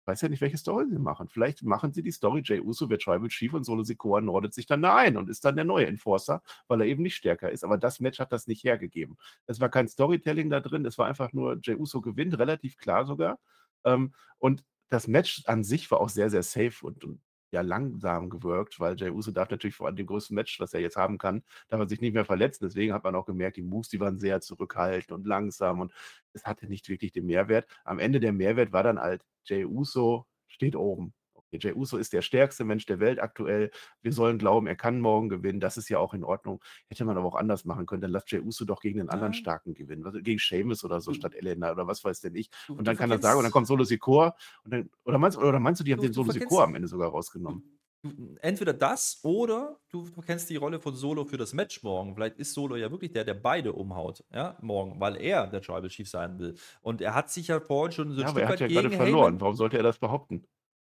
Ich 0.02 0.08
weiß 0.08 0.22
ja 0.22 0.30
nicht, 0.30 0.42
welche 0.42 0.58
Story 0.58 0.86
sie 0.90 1.00
machen. 1.00 1.30
Vielleicht 1.30 1.64
machen 1.64 1.94
sie 1.94 2.04
die 2.04 2.12
Story, 2.12 2.42
Jay 2.44 2.60
Uso 2.60 2.90
wird 2.90 3.04
Tribal 3.04 3.30
Chief 3.30 3.54
und 3.54 3.64
Solo 3.64 3.84
Sikoa 3.84 4.20
nordet 4.20 4.54
sich 4.54 4.66
dann 4.66 4.82
da 4.82 4.98
ein 4.98 5.16
und 5.16 5.30
ist 5.30 5.46
dann 5.46 5.56
der 5.56 5.64
neue 5.64 5.88
Enforcer, 5.88 6.42
weil 6.68 6.82
er 6.82 6.88
eben 6.88 7.04
nicht 7.04 7.16
stärker 7.16 7.50
ist. 7.52 7.64
Aber 7.64 7.78
das 7.78 8.02
Match 8.02 8.20
hat 8.20 8.34
das 8.34 8.48
nicht 8.48 8.66
hergegeben. 8.66 9.18
Es 9.48 9.62
war 9.62 9.70
kein 9.70 9.88
Storytelling 9.88 10.50
da 10.50 10.60
drin, 10.60 10.86
es 10.86 10.98
war 10.98 11.08
einfach 11.08 11.32
nur, 11.32 11.58
Jay 11.64 11.76
Uso 11.76 12.02
gewinnt, 12.02 12.38
relativ 12.38 12.76
klar 12.78 13.06
sogar. 13.06 13.40
Ähm, 13.86 14.14
und 14.40 14.66
das 14.90 15.08
Match 15.08 15.44
an 15.46 15.64
sich 15.64 15.90
war 15.90 16.02
auch 16.02 16.10
sehr, 16.10 16.30
sehr 16.30 16.44
safe 16.44 16.86
und, 16.86 17.06
und 17.06 17.22
ja 17.54 17.62
langsam 17.62 18.30
gewirkt, 18.30 18.80
weil 18.80 18.96
Jay 18.98 19.10
Uso 19.10 19.32
darf 19.32 19.50
natürlich 19.50 19.76
vor 19.76 19.88
allem 19.88 19.96
dem 19.96 20.08
größten 20.08 20.36
Match, 20.36 20.60
was 20.60 20.74
er 20.74 20.82
jetzt 20.82 20.98
haben 20.98 21.18
kann, 21.18 21.44
darf 21.70 21.80
er 21.80 21.88
sich 21.88 22.02
nicht 22.02 22.14
mehr 22.14 22.26
verletzen. 22.26 22.66
Deswegen 22.66 22.94
hat 22.94 23.04
man 23.04 23.16
auch 23.16 23.26
gemerkt, 23.26 23.58
die 23.58 23.62
Moves, 23.64 23.90
die 23.90 24.00
waren 24.00 24.20
sehr 24.20 24.42
zurückhaltend 24.42 25.12
und 25.12 25.28
langsam 25.28 25.80
und 25.82 25.94
es 26.34 26.46
hatte 26.46 26.68
nicht 26.68 26.90
wirklich 26.90 27.12
den 27.12 27.26
Mehrwert. 27.26 27.68
Am 27.86 28.00
Ende 28.00 28.20
der 28.20 28.34
Mehrwert 28.34 28.74
war 28.74 28.84
dann 28.84 29.00
halt, 29.00 29.24
Jay 29.46 29.66
Uso 29.66 30.26
steht 30.48 30.76
oben. 30.76 31.14
Jay 31.60 31.74
Uso 31.74 31.98
ist 31.98 32.14
der 32.14 32.22
stärkste 32.22 32.64
Mensch 32.64 32.86
der 32.86 33.00
Welt 33.00 33.22
aktuell. 33.22 33.72
Wir 34.02 34.14
sollen 34.14 34.38
glauben, 34.38 34.68
er 34.68 34.76
kann 34.76 35.00
morgen 35.00 35.30
gewinnen. 35.30 35.60
Das 35.60 35.78
ist 35.78 35.90
ja 35.90 36.00
auch 36.00 36.14
in 36.14 36.24
Ordnung. 36.24 36.64
Hätte 36.88 37.06
man 37.06 37.18
aber 37.18 37.28
auch 37.28 37.36
anders 37.36 37.66
machen 37.66 37.86
können. 37.86 38.02
Dann 38.02 38.12
lass 38.12 38.24
Jay 38.28 38.40
Uso 38.40 38.66
doch 38.66 38.82
gegen 38.82 39.00
den 39.00 39.10
anderen 39.10 39.34
Starken 39.34 39.74
gewinnen. 39.74 40.04
Was, 40.04 40.16
gegen 40.22 40.40
Seamus 40.40 40.84
oder 40.84 41.02
so 41.02 41.12
du, 41.12 41.18
statt 41.18 41.36
Elena 41.36 41.72
oder 41.72 41.88
was 41.88 42.04
weiß 42.04 42.22
denn 42.22 42.36
ich. 42.36 42.50
Und 42.68 42.88
dann 42.88 42.98
kann 42.98 43.12
er 43.12 43.20
sagen, 43.20 43.38
und 43.38 43.44
dann 43.44 43.52
kommt 43.52 43.68
Solo 43.68 43.84
Sikor. 43.84 44.36
oder, 45.06 45.18
meinst, 45.18 45.38
oder 45.38 45.60
meinst 45.60 45.80
du, 45.80 45.84
die 45.84 45.94
haben 45.94 46.02
den 46.02 46.14
Solo 46.14 46.32
Sikor 46.32 46.64
am 46.64 46.76
Ende 46.76 46.88
sogar 46.88 47.10
rausgenommen? 47.10 47.64
entweder 48.42 48.74
das 48.74 49.20
oder 49.24 49.80
du 49.90 50.06
kennst 50.26 50.50
die 50.50 50.58
Rolle 50.58 50.80
von 50.80 50.96
Solo 50.96 51.26
für 51.26 51.38
das 51.38 51.54
Match 51.54 51.84
morgen. 51.84 52.16
Vielleicht 52.16 52.38
ist 52.38 52.54
Solo 52.54 52.76
ja 52.76 52.92
wirklich 52.92 53.14
der, 53.14 53.24
der 53.24 53.34
beide 53.34 53.74
umhaut, 53.74 54.24
ja, 54.34 54.58
morgen, 54.62 55.00
weil 55.00 55.16
er 55.18 55.48
der 55.48 55.62
Tribal 55.62 55.88
Chief 55.88 56.10
sein 56.10 56.38
will. 56.38 56.56
Und 56.82 57.02
er 57.02 57.16
hat 57.16 57.30
sich 57.30 57.48
ja 57.48 57.60
vorhin 57.60 57.94
schon 57.94 58.12
so 58.12 58.16
ein 58.16 58.22
ja, 58.22 58.28
Stück 58.28 58.38
aber 58.38 58.42
er 58.42 58.50
hat 58.50 58.60
ja 58.60 58.68
gerade 58.68 58.92
verloren. 58.92 59.40
Warum 59.40 59.56
sollte 59.56 59.78
er 59.78 59.84
das 59.84 60.00
behaupten? 60.00 60.46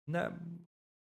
Na, 0.06 0.38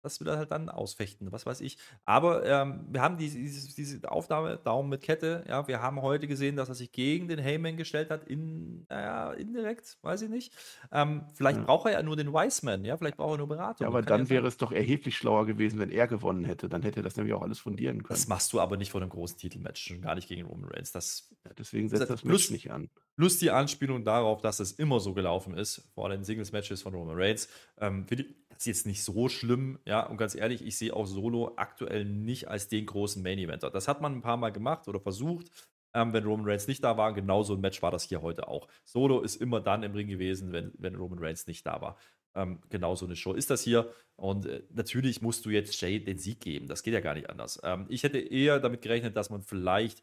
das 0.03 0.21
will 0.21 0.29
er 0.29 0.39
halt 0.39 0.51
dann 0.53 0.69
ausfechten, 0.69 1.33
was 1.33 1.45
weiß 1.45 1.61
ich. 1.61 1.77
Aber 2.05 2.45
ähm, 2.47 2.87
wir 2.91 3.03
haben 3.03 3.19
diese, 3.19 3.39
diese, 3.39 3.75
diese, 3.75 4.11
Aufnahme, 4.11 4.57
Daumen 4.57 4.89
mit 4.89 5.03
Kette, 5.03 5.45
ja, 5.49 5.67
wir 5.67 5.83
haben 5.83 6.03
heute 6.03 6.29
gesehen, 6.29 6.57
dass 6.57 6.69
er 6.69 6.75
sich 6.75 6.93
gegen 6.93 7.29
den 7.29 7.39
Heyman 7.39 7.77
gestellt 7.77 8.11
hat, 8.11 8.25
in, 8.25 8.87
naja, 8.89 9.33
indirekt, 9.33 9.99
weiß 10.03 10.23
ich 10.23 10.31
nicht. 10.31 10.55
Ähm, 10.93 11.25
vielleicht 11.35 11.59
ja. 11.59 11.65
braucht 11.65 11.87
er 11.87 11.93
ja 11.93 12.03
nur 12.03 12.17
den 12.17 12.33
Wiseman, 12.33 12.85
ja, 12.85 12.97
vielleicht 12.97 13.17
braucht 13.17 13.35
er 13.35 13.39
nur 13.39 13.49
Beratung. 13.49 13.85
Ja, 13.85 13.89
aber 13.89 14.03
dann 14.03 14.23
ja 14.23 14.31
wäre 14.31 14.47
es 14.47 14.57
doch 14.57 14.73
erheblich 14.73 15.17
schlauer 15.17 15.47
gewesen, 15.47 15.79
wenn 15.81 15.91
er 15.91 16.07
gewonnen 16.07 16.45
hätte. 16.45 16.69
Dann 16.69 16.83
hätte 16.83 17.01
er 17.01 17.03
das 17.03 17.17
nämlich 17.17 17.35
auch 17.35 17.43
alles 17.43 17.59
fundieren 17.59 18.03
können. 18.03 18.17
Das 18.17 18.29
machst 18.29 18.53
du 18.53 18.61
aber 18.61 18.77
nicht 18.77 18.93
vor 18.93 19.01
einem 19.01 19.11
großen 19.11 19.37
Titelmatch, 19.37 19.83
schon 19.83 20.01
gar 20.01 20.15
nicht 20.15 20.29
gegen 20.29 20.47
Roman 20.47 20.71
Reigns. 20.71 20.93
Das, 20.93 21.29
ja, 21.45 21.53
deswegen 21.59 21.89
setzt 21.89 22.03
das, 22.03 22.09
das 22.09 22.25
Match 22.25 22.51
nicht 22.51 22.71
an. 22.71 22.89
Plus 23.17 23.39
die 23.39 23.51
Anspielung 23.51 24.05
darauf, 24.05 24.43
dass 24.43 24.61
es 24.61 24.73
immer 24.73 25.01
so 25.01 25.13
gelaufen 25.13 25.55
ist, 25.55 25.91
vor 25.93 26.09
den 26.09 26.23
Singles-Matches 26.23 26.83
von 26.83 26.95
Roman 26.95 27.17
Reigns. 27.17 27.49
Ähm, 27.81 28.07
für 28.07 28.15
die, 28.15 28.33
ist 28.59 28.67
jetzt 28.67 28.87
nicht 28.87 29.05
so 29.05 29.29
schlimm, 29.29 29.79
ja, 29.87 30.05
und 30.07 30.17
ganz 30.17 30.35
ehrlich, 30.35 30.63
ich 30.67 30.77
sehe 30.77 30.95
auch 30.95 31.07
Solo 31.07 31.53
aktuell 31.57 32.05
nicht 32.05 32.49
als 32.49 32.69
den 32.69 32.87
großen 32.87 33.23
Main 33.23 33.39
Eventer. 33.39 33.71
Das 33.71 33.89
hat 33.89 34.01
man 34.01 34.15
ein 34.17 34.23
paar 34.23 34.37
Mal 34.37 34.51
gemacht 34.53 34.89
oder 34.89 35.01
versucht. 35.01 35.51
ähm, 35.95 36.13
wenn 36.13 36.25
Roman 36.25 36.47
Reigns 36.47 36.67
nicht 36.69 36.85
da 36.85 36.97
war. 36.97 37.13
Genauso 37.13 37.55
ein 37.55 37.61
Match 37.61 37.83
war 37.83 37.91
das 37.91 38.05
hier 38.05 38.23
heute 38.23 38.49
auch. 38.49 38.69
Solo 38.85 39.21
ist 39.21 39.37
immer 39.37 39.61
dann 39.61 39.83
im 39.83 39.93
Ring 39.93 40.09
gewesen, 40.09 40.53
wenn, 40.53 40.73
wenn 40.79 40.95
Roman 40.95 41.19
Reigns 41.19 41.47
nicht 41.47 41.67
da 41.67 41.81
war. 41.81 41.97
Ähm, 42.35 42.61
genau 42.69 42.97
eine 42.97 43.17
Show 43.17 43.33
ist 43.33 43.51
das 43.51 43.63
hier. 43.63 43.91
Und 44.17 44.47
äh, 44.47 44.63
natürlich 44.71 45.23
musst 45.23 45.47
du 45.47 45.51
jetzt 45.51 45.81
Jay 45.81 45.99
den 46.03 46.19
Sieg 46.19 46.41
geben. 46.41 46.67
Das 46.69 46.83
geht 46.83 46.95
ja 46.95 47.01
gar 47.01 47.15
nicht 47.15 47.31
anders. 47.31 47.61
Ähm, 47.65 47.87
ich 47.89 48.03
hätte 48.03 48.19
eher 48.19 48.61
damit 48.61 48.83
gerechnet, 48.83 49.17
dass 49.17 49.31
man 49.31 49.43
vielleicht 49.43 50.03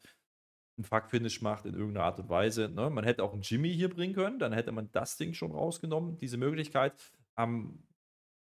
ein 0.77 0.83
Fuck-Finish 0.83 1.41
macht 1.41 1.65
in 1.65 1.73
irgendeiner 1.75 2.05
Art 2.05 2.19
und 2.19 2.29
Weise. 2.29 2.69
Ne? 2.69 2.89
Man 2.89 3.05
hätte 3.05 3.23
auch 3.23 3.33
einen 3.33 3.43
Jimmy 3.43 3.73
hier 3.73 3.89
bringen 3.89 4.13
können, 4.13 4.39
dann 4.39 4.51
hätte 4.53 4.71
man 4.73 4.89
das 4.91 5.17
Ding 5.17 5.33
schon 5.33 5.51
rausgenommen, 5.51 6.17
diese 6.17 6.37
Möglichkeit. 6.37 6.93
Ähm, 7.37 7.84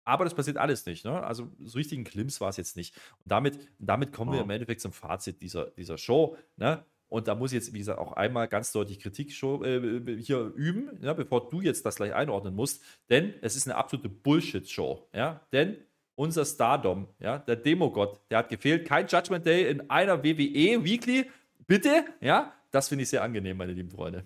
aber 0.08 0.24
das 0.24 0.34
passiert 0.34 0.56
alles 0.56 0.86
nicht. 0.86 1.04
Ne? 1.04 1.22
Also 1.22 1.48
so 1.62 1.76
richtigen 1.76 2.04
Klimps 2.04 2.40
war 2.40 2.48
es 2.48 2.56
jetzt 2.56 2.76
nicht. 2.76 2.96
Und 3.18 3.30
damit, 3.30 3.58
damit 3.78 4.12
kommen 4.12 4.30
oh. 4.30 4.34
wir 4.34 4.40
im 4.40 4.50
Endeffekt 4.50 4.80
zum 4.80 4.92
Fazit 4.92 5.42
dieser, 5.42 5.66
dieser 5.72 5.98
Show. 5.98 6.36
Ne? 6.56 6.82
Und 7.08 7.28
da 7.28 7.34
muss 7.34 7.52
ich 7.52 7.56
jetzt, 7.56 7.74
wie 7.74 7.78
gesagt, 7.78 7.98
auch 7.98 8.12
einmal 8.12 8.48
ganz 8.48 8.72
deutlich 8.72 9.00
Kritik 9.00 9.30
äh, 9.42 10.16
hier 10.16 10.52
üben, 10.56 10.98
ja, 11.02 11.12
bevor 11.12 11.48
du 11.50 11.60
jetzt 11.60 11.84
das 11.84 11.96
gleich 11.96 12.14
einordnen 12.14 12.54
musst. 12.54 12.82
Denn 13.10 13.34
es 13.42 13.54
ist 13.54 13.66
eine 13.66 13.76
absolute 13.76 14.08
Bullshit-Show. 14.08 15.08
Ja? 15.12 15.46
Denn 15.52 15.76
unser 16.14 16.44
Stardom, 16.46 17.08
ja, 17.20 17.38
der 17.38 17.56
Demogott, 17.56 18.20
der 18.30 18.38
hat 18.38 18.48
gefehlt. 18.48 18.86
Kein 18.86 19.06
Judgment 19.06 19.44
Day 19.44 19.70
in 19.70 19.90
einer 19.90 20.24
WWE 20.24 20.84
Weekly. 20.84 21.30
Bitte, 21.66 22.06
ja, 22.20 22.54
das 22.70 22.88
finde 22.88 23.02
ich 23.02 23.10
sehr 23.10 23.22
angenehm, 23.22 23.58
meine 23.58 23.72
lieben 23.72 23.90
Freunde. 23.90 24.24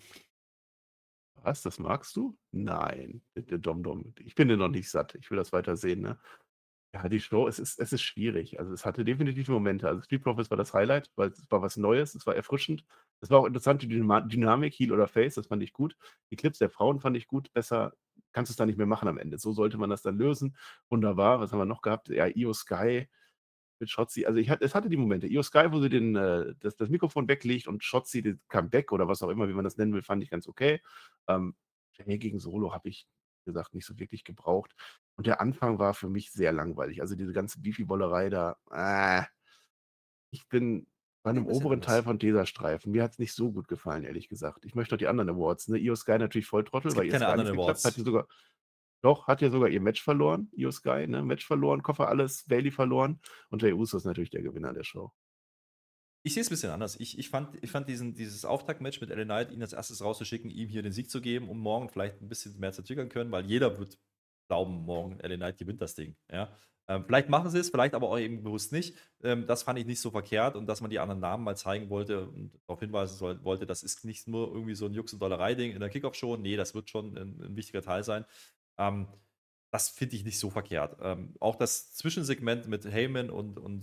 Was, 1.42 1.62
das 1.62 1.78
magst 1.78 2.16
du? 2.16 2.36
Nein, 2.52 3.22
der 3.34 3.58
Dom-Dom. 3.58 4.14
Ich 4.20 4.34
bin 4.34 4.48
dir 4.48 4.56
noch 4.56 4.68
nicht 4.68 4.88
satt. 4.90 5.14
Ich 5.16 5.30
will 5.30 5.36
das 5.38 5.52
weiter 5.52 5.76
sehen, 5.76 6.00
ne? 6.00 6.18
Ja, 6.94 7.08
die 7.08 7.20
Show, 7.20 7.48
es 7.48 7.58
ist, 7.58 7.80
es 7.80 7.92
ist 7.92 8.02
schwierig. 8.02 8.60
Also 8.60 8.74
es 8.74 8.84
hatte 8.84 9.04
definitiv 9.04 9.48
Momente. 9.48 9.88
Also 9.88 10.02
Street 10.02 10.22
Profits 10.22 10.50
war 10.50 10.58
das 10.58 10.74
Highlight, 10.74 11.10
weil 11.16 11.30
es 11.30 11.50
war 11.50 11.62
was 11.62 11.78
Neues, 11.78 12.14
es 12.14 12.26
war 12.26 12.36
erfrischend. 12.36 12.84
Es 13.20 13.30
war 13.30 13.40
auch 13.40 13.46
interessant, 13.46 13.82
die 13.82 13.88
Dynamik, 13.88 14.74
Heel 14.74 14.92
oder 14.92 15.08
Face, 15.08 15.36
das 15.36 15.46
fand 15.46 15.62
ich 15.62 15.72
gut. 15.72 15.96
Die 16.30 16.36
Clips 16.36 16.58
der 16.58 16.68
Frauen 16.68 17.00
fand 17.00 17.16
ich 17.16 17.26
gut. 17.26 17.50
Besser 17.54 17.94
kannst 18.32 18.50
du 18.50 18.52
es 18.52 18.56
da 18.56 18.66
nicht 18.66 18.76
mehr 18.76 18.86
machen 18.86 19.08
am 19.08 19.18
Ende. 19.18 19.38
So 19.38 19.52
sollte 19.52 19.78
man 19.78 19.88
das 19.88 20.02
dann 20.02 20.18
lösen. 20.18 20.54
Wunderbar. 20.90 21.40
Was 21.40 21.52
haben 21.52 21.58
wir 21.60 21.64
noch 21.64 21.82
gehabt? 21.82 22.08
Ja, 22.08 22.26
Io 22.26 22.52
Sky 22.52 23.08
mit 23.82 23.90
Shotzi. 23.90 24.24
Also 24.24 24.38
ich 24.38 24.48
hatte, 24.48 24.64
es 24.64 24.74
hatte 24.74 24.88
die 24.88 24.96
Momente. 24.96 25.26
Io 25.26 25.42
Sky, 25.42 25.66
wo 25.70 25.80
sie 25.80 25.90
den, 25.90 26.16
äh, 26.16 26.54
das, 26.60 26.76
das 26.76 26.88
Mikrofon 26.88 27.28
weglegt 27.28 27.66
und 27.66 27.84
Shotzi 27.84 28.22
den 28.22 28.40
Comeback 28.48 28.92
oder 28.92 29.08
was 29.08 29.22
auch 29.22 29.28
immer, 29.28 29.48
wie 29.48 29.52
man 29.52 29.64
das 29.64 29.76
nennen 29.76 29.92
will, 29.92 30.02
fand 30.02 30.22
ich 30.22 30.30
ganz 30.30 30.48
okay. 30.48 30.80
Ähm, 31.28 31.54
gegen 31.98 32.38
Solo 32.38 32.72
habe 32.72 32.88
ich 32.88 33.06
gesagt 33.44 33.74
nicht 33.74 33.84
so 33.84 33.98
wirklich 33.98 34.24
gebraucht. 34.24 34.74
Und 35.16 35.26
der 35.26 35.40
Anfang 35.40 35.78
war 35.78 35.94
für 35.94 36.08
mich 36.08 36.32
sehr 36.32 36.52
langweilig. 36.52 37.00
Also 37.00 37.14
diese 37.14 37.32
ganze 37.32 37.60
Beefy-Bollerei 37.60 38.30
da, 38.30 38.56
äh, 38.70 39.24
ich 40.30 40.48
bin 40.48 40.86
bei 41.22 41.30
einem 41.30 41.46
oberen 41.46 41.80
Teil 41.80 42.02
von 42.02 42.18
dieser 42.18 42.46
Streifen. 42.46 42.92
Mir 42.92 43.02
hat 43.02 43.12
es 43.12 43.18
nicht 43.18 43.34
so 43.34 43.52
gut 43.52 43.68
gefallen, 43.68 44.04
ehrlich 44.04 44.28
gesagt. 44.28 44.64
Ich 44.64 44.74
möchte 44.74 44.94
noch 44.94 44.98
die 44.98 45.06
anderen 45.06 45.30
Awards. 45.30 45.68
Ne? 45.68 45.78
Io 45.78 45.94
Sky 45.94 46.18
natürlich 46.18 46.46
voll 46.46 46.64
Trottel, 46.64 46.96
weil 46.96 47.06
ihr 47.06 47.12
keine 47.12 47.28
anderen 47.28 47.58
Awards. 47.58 47.84
Hat 47.84 47.94
sogar, 47.94 48.26
doch, 49.02 49.26
hat 49.26 49.42
ja 49.42 49.50
sogar 49.50 49.68
ihr 49.68 49.80
Match 49.80 50.02
verloren, 50.02 50.48
Io 50.56 50.70
Sky, 50.70 51.06
ne? 51.06 51.22
Match 51.22 51.46
verloren, 51.46 51.82
Koffer 51.82 52.08
alles, 52.08 52.44
Bailey 52.46 52.70
verloren 52.70 53.20
und 53.50 53.62
der 53.62 53.76
Uso 53.76 53.96
ist 53.96 54.04
natürlich 54.04 54.30
der 54.30 54.42
Gewinner 54.42 54.72
der 54.72 54.84
Show. 54.84 55.12
Ich 56.24 56.34
sehe 56.34 56.40
es 56.40 56.48
ein 56.48 56.54
bisschen 56.54 56.70
anders. 56.70 56.98
Ich, 57.00 57.18
ich 57.18 57.28
fand, 57.28 57.62
ich 57.62 57.70
fand 57.70 57.88
diesen, 57.88 58.14
dieses 58.14 58.44
Auftaktmatch 58.44 59.00
mit 59.00 59.10
LA 59.10 59.24
Knight, 59.24 59.50
ihn 59.50 59.60
als 59.60 59.72
erstes 59.72 60.02
rauszuschicken, 60.02 60.50
ihm 60.50 60.68
hier 60.68 60.82
den 60.82 60.92
Sieg 60.92 61.10
zu 61.10 61.20
geben, 61.20 61.48
um 61.48 61.58
morgen 61.58 61.88
vielleicht 61.88 62.22
ein 62.22 62.28
bisschen 62.28 62.58
mehr 62.60 62.72
zögern 62.72 63.08
können, 63.08 63.32
weil 63.32 63.44
jeder 63.46 63.78
wird 63.78 63.98
glauben, 64.46 64.84
morgen 64.84 65.18
LA 65.18 65.36
Knight 65.36 65.58
gewinnt 65.58 65.80
das 65.80 65.96
Ding. 65.96 66.14
Ja? 66.30 66.56
Ähm, 66.88 67.04
vielleicht 67.06 67.28
machen 67.28 67.50
sie 67.50 67.58
es, 67.58 67.70
vielleicht 67.70 67.94
aber 67.94 68.08
auch 68.08 68.18
eben 68.18 68.42
bewusst 68.42 68.72
nicht. 68.72 68.96
Ähm, 69.22 69.46
das 69.46 69.62
fand 69.62 69.78
ich 69.78 69.86
nicht 69.86 70.00
so 70.00 70.10
verkehrt 70.10 70.56
und 70.56 70.66
dass 70.66 70.80
man 70.80 70.90
die 70.90 70.98
anderen 70.98 71.20
Namen 71.20 71.42
mal 71.42 71.56
zeigen 71.56 71.90
wollte 71.90 72.28
und 72.28 72.52
darauf 72.66 72.80
hinweisen 72.80 73.16
soll, 73.16 73.42
wollte, 73.44 73.66
das 73.66 73.82
ist 73.82 74.04
nicht 74.04 74.28
nur 74.28 74.52
irgendwie 74.52 74.74
so 74.74 74.86
ein 74.86 74.92
Jux- 74.92 75.12
und 75.12 75.22
Dollerei-Ding 75.22 75.72
in 75.72 75.80
der 75.80 75.90
Kickoff-Show. 75.90 76.36
Nee, 76.36 76.56
das 76.56 76.74
wird 76.74 76.90
schon 76.90 77.16
ein, 77.16 77.40
ein 77.40 77.56
wichtiger 77.56 77.82
Teil 77.82 78.04
sein. 78.04 78.24
Ähm, 78.88 79.06
das 79.72 79.88
finde 79.88 80.16
ich 80.16 80.24
nicht 80.24 80.38
so 80.38 80.50
verkehrt. 80.50 80.98
Ähm, 81.00 81.34
auch 81.40 81.56
das 81.56 81.94
Zwischensegment 81.94 82.68
mit 82.68 82.84
Heyman 82.84 83.30
und, 83.30 83.58
und 83.58 83.82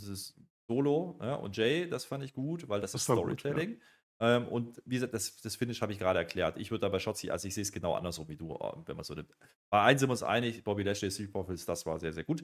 Solo 0.68 1.18
ja, 1.20 1.36
und 1.36 1.58
Jay, 1.58 1.90
das 1.90 2.06
fand 2.06 2.24
ich 2.24 2.34
gut, 2.34 2.70
weil 2.70 2.80
das, 2.80 2.92
das 2.92 3.02
ist 3.02 3.06
Storytelling. 3.06 3.72
Gut, 3.72 3.82
ja. 4.22 4.38
ähm, 4.38 4.48
und 4.48 4.82
wie 4.86 4.96
gesagt, 4.96 5.16
das, 5.16 5.42
das 5.42 5.56
Finish 5.56 5.82
habe 5.82 5.92
ich 5.92 5.98
gerade 5.98 6.20
erklärt. 6.20 6.58
Ich 6.58 6.70
würde 6.70 6.82
da 6.82 6.90
bei 6.90 7.00
Shotzi, 7.00 7.32
also 7.32 7.48
ich 7.48 7.56
sehe 7.56 7.64
es 7.64 7.72
genau 7.72 7.96
andersrum 7.96 8.28
wie 8.30 8.38
du, 8.38 8.54
äh, 8.54 8.74
wenn 8.86 8.96
man 8.96 9.04
so 9.04 9.16
nimmt. 9.16 9.36
Bei 9.72 9.82
eins 9.82 10.00
sind 10.00 10.10
wir 10.10 10.14
uns 10.14 10.22
einig, 10.22 10.64
Bobby 10.64 10.84
Lashley, 10.84 11.10
Steve 11.10 11.32
Profits, 11.32 11.66
das 11.66 11.88
war 11.88 12.00
sehr, 12.00 12.14
sehr 12.14 12.24
gut. 12.24 12.44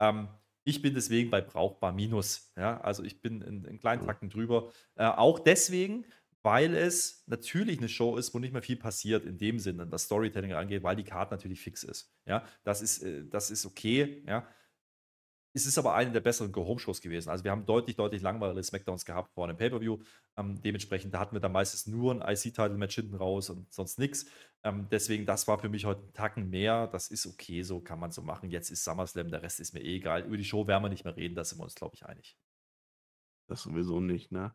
Ähm, 0.00 0.28
ich 0.64 0.80
bin 0.82 0.94
deswegen 0.94 1.30
bei 1.30 1.42
brauchbar 1.42 1.92
minus. 1.92 2.50
Ja, 2.56 2.80
also 2.80 3.04
ich 3.04 3.20
bin 3.20 3.42
in, 3.42 3.64
in 3.66 3.78
kleinen. 3.78 4.04
Takten 4.04 4.30
drüber. 4.30 4.72
Äh, 4.96 5.04
auch 5.04 5.38
deswegen, 5.38 6.06
weil 6.46 6.76
es 6.76 7.24
natürlich 7.26 7.78
eine 7.78 7.88
Show 7.88 8.16
ist, 8.16 8.32
wo 8.32 8.38
nicht 8.38 8.52
mehr 8.52 8.62
viel 8.62 8.76
passiert 8.76 9.24
in 9.24 9.36
dem 9.36 9.58
Sinne, 9.58 9.90
was 9.90 10.04
Storytelling 10.04 10.52
angeht, 10.52 10.84
weil 10.84 10.94
die 10.94 11.02
Karte 11.02 11.34
natürlich 11.34 11.60
fix 11.60 11.82
ist. 11.82 12.14
Ja, 12.24 12.44
das 12.62 12.82
ist, 12.82 13.02
äh, 13.02 13.24
das 13.28 13.50
ist 13.50 13.66
okay. 13.66 14.22
Ja, 14.28 14.46
es 15.54 15.66
ist 15.66 15.76
aber 15.76 15.94
eine 15.96 16.12
der 16.12 16.20
besseren 16.20 16.52
Go-Home-Shows 16.52 17.00
gewesen. 17.00 17.30
Also 17.30 17.42
wir 17.42 17.50
haben 17.50 17.66
deutlich, 17.66 17.96
deutlich 17.96 18.22
langweilige 18.22 18.62
Smackdowns 18.62 19.04
gehabt 19.04 19.32
vor 19.32 19.48
einem 19.48 19.56
Pay-Per-View. 19.56 19.98
Ähm, 20.36 20.60
dementsprechend, 20.62 21.12
da 21.12 21.18
hatten 21.18 21.34
wir 21.34 21.40
dann 21.40 21.50
meistens 21.50 21.88
nur 21.88 22.12
ein 22.12 22.20
IC-Title-Match 22.20 22.94
hinten 22.94 23.16
raus 23.16 23.50
und 23.50 23.72
sonst 23.72 23.98
nichts. 23.98 24.26
Ähm, 24.62 24.86
deswegen, 24.88 25.26
das 25.26 25.48
war 25.48 25.58
für 25.58 25.68
mich 25.68 25.84
heute 25.84 26.02
ein 26.02 26.12
Tacken 26.12 26.48
mehr. 26.48 26.86
Das 26.86 27.08
ist 27.08 27.26
okay, 27.26 27.64
so 27.64 27.80
kann 27.80 27.98
man 27.98 28.12
so 28.12 28.22
machen. 28.22 28.50
Jetzt 28.50 28.70
ist 28.70 28.84
SummerSlam, 28.84 29.32
der 29.32 29.42
Rest 29.42 29.58
ist 29.58 29.74
mir 29.74 29.80
eh 29.82 29.96
egal. 29.96 30.22
Über 30.22 30.36
die 30.36 30.44
Show 30.44 30.68
werden 30.68 30.84
wir 30.84 30.90
nicht 30.90 31.04
mehr 31.04 31.16
reden, 31.16 31.34
da 31.34 31.42
sind 31.42 31.58
wir 31.58 31.64
uns, 31.64 31.74
glaube 31.74 31.96
ich, 31.96 32.06
einig. 32.06 32.38
Das 33.48 33.62
sowieso 33.62 34.00
nicht, 34.00 34.30
ne? 34.30 34.54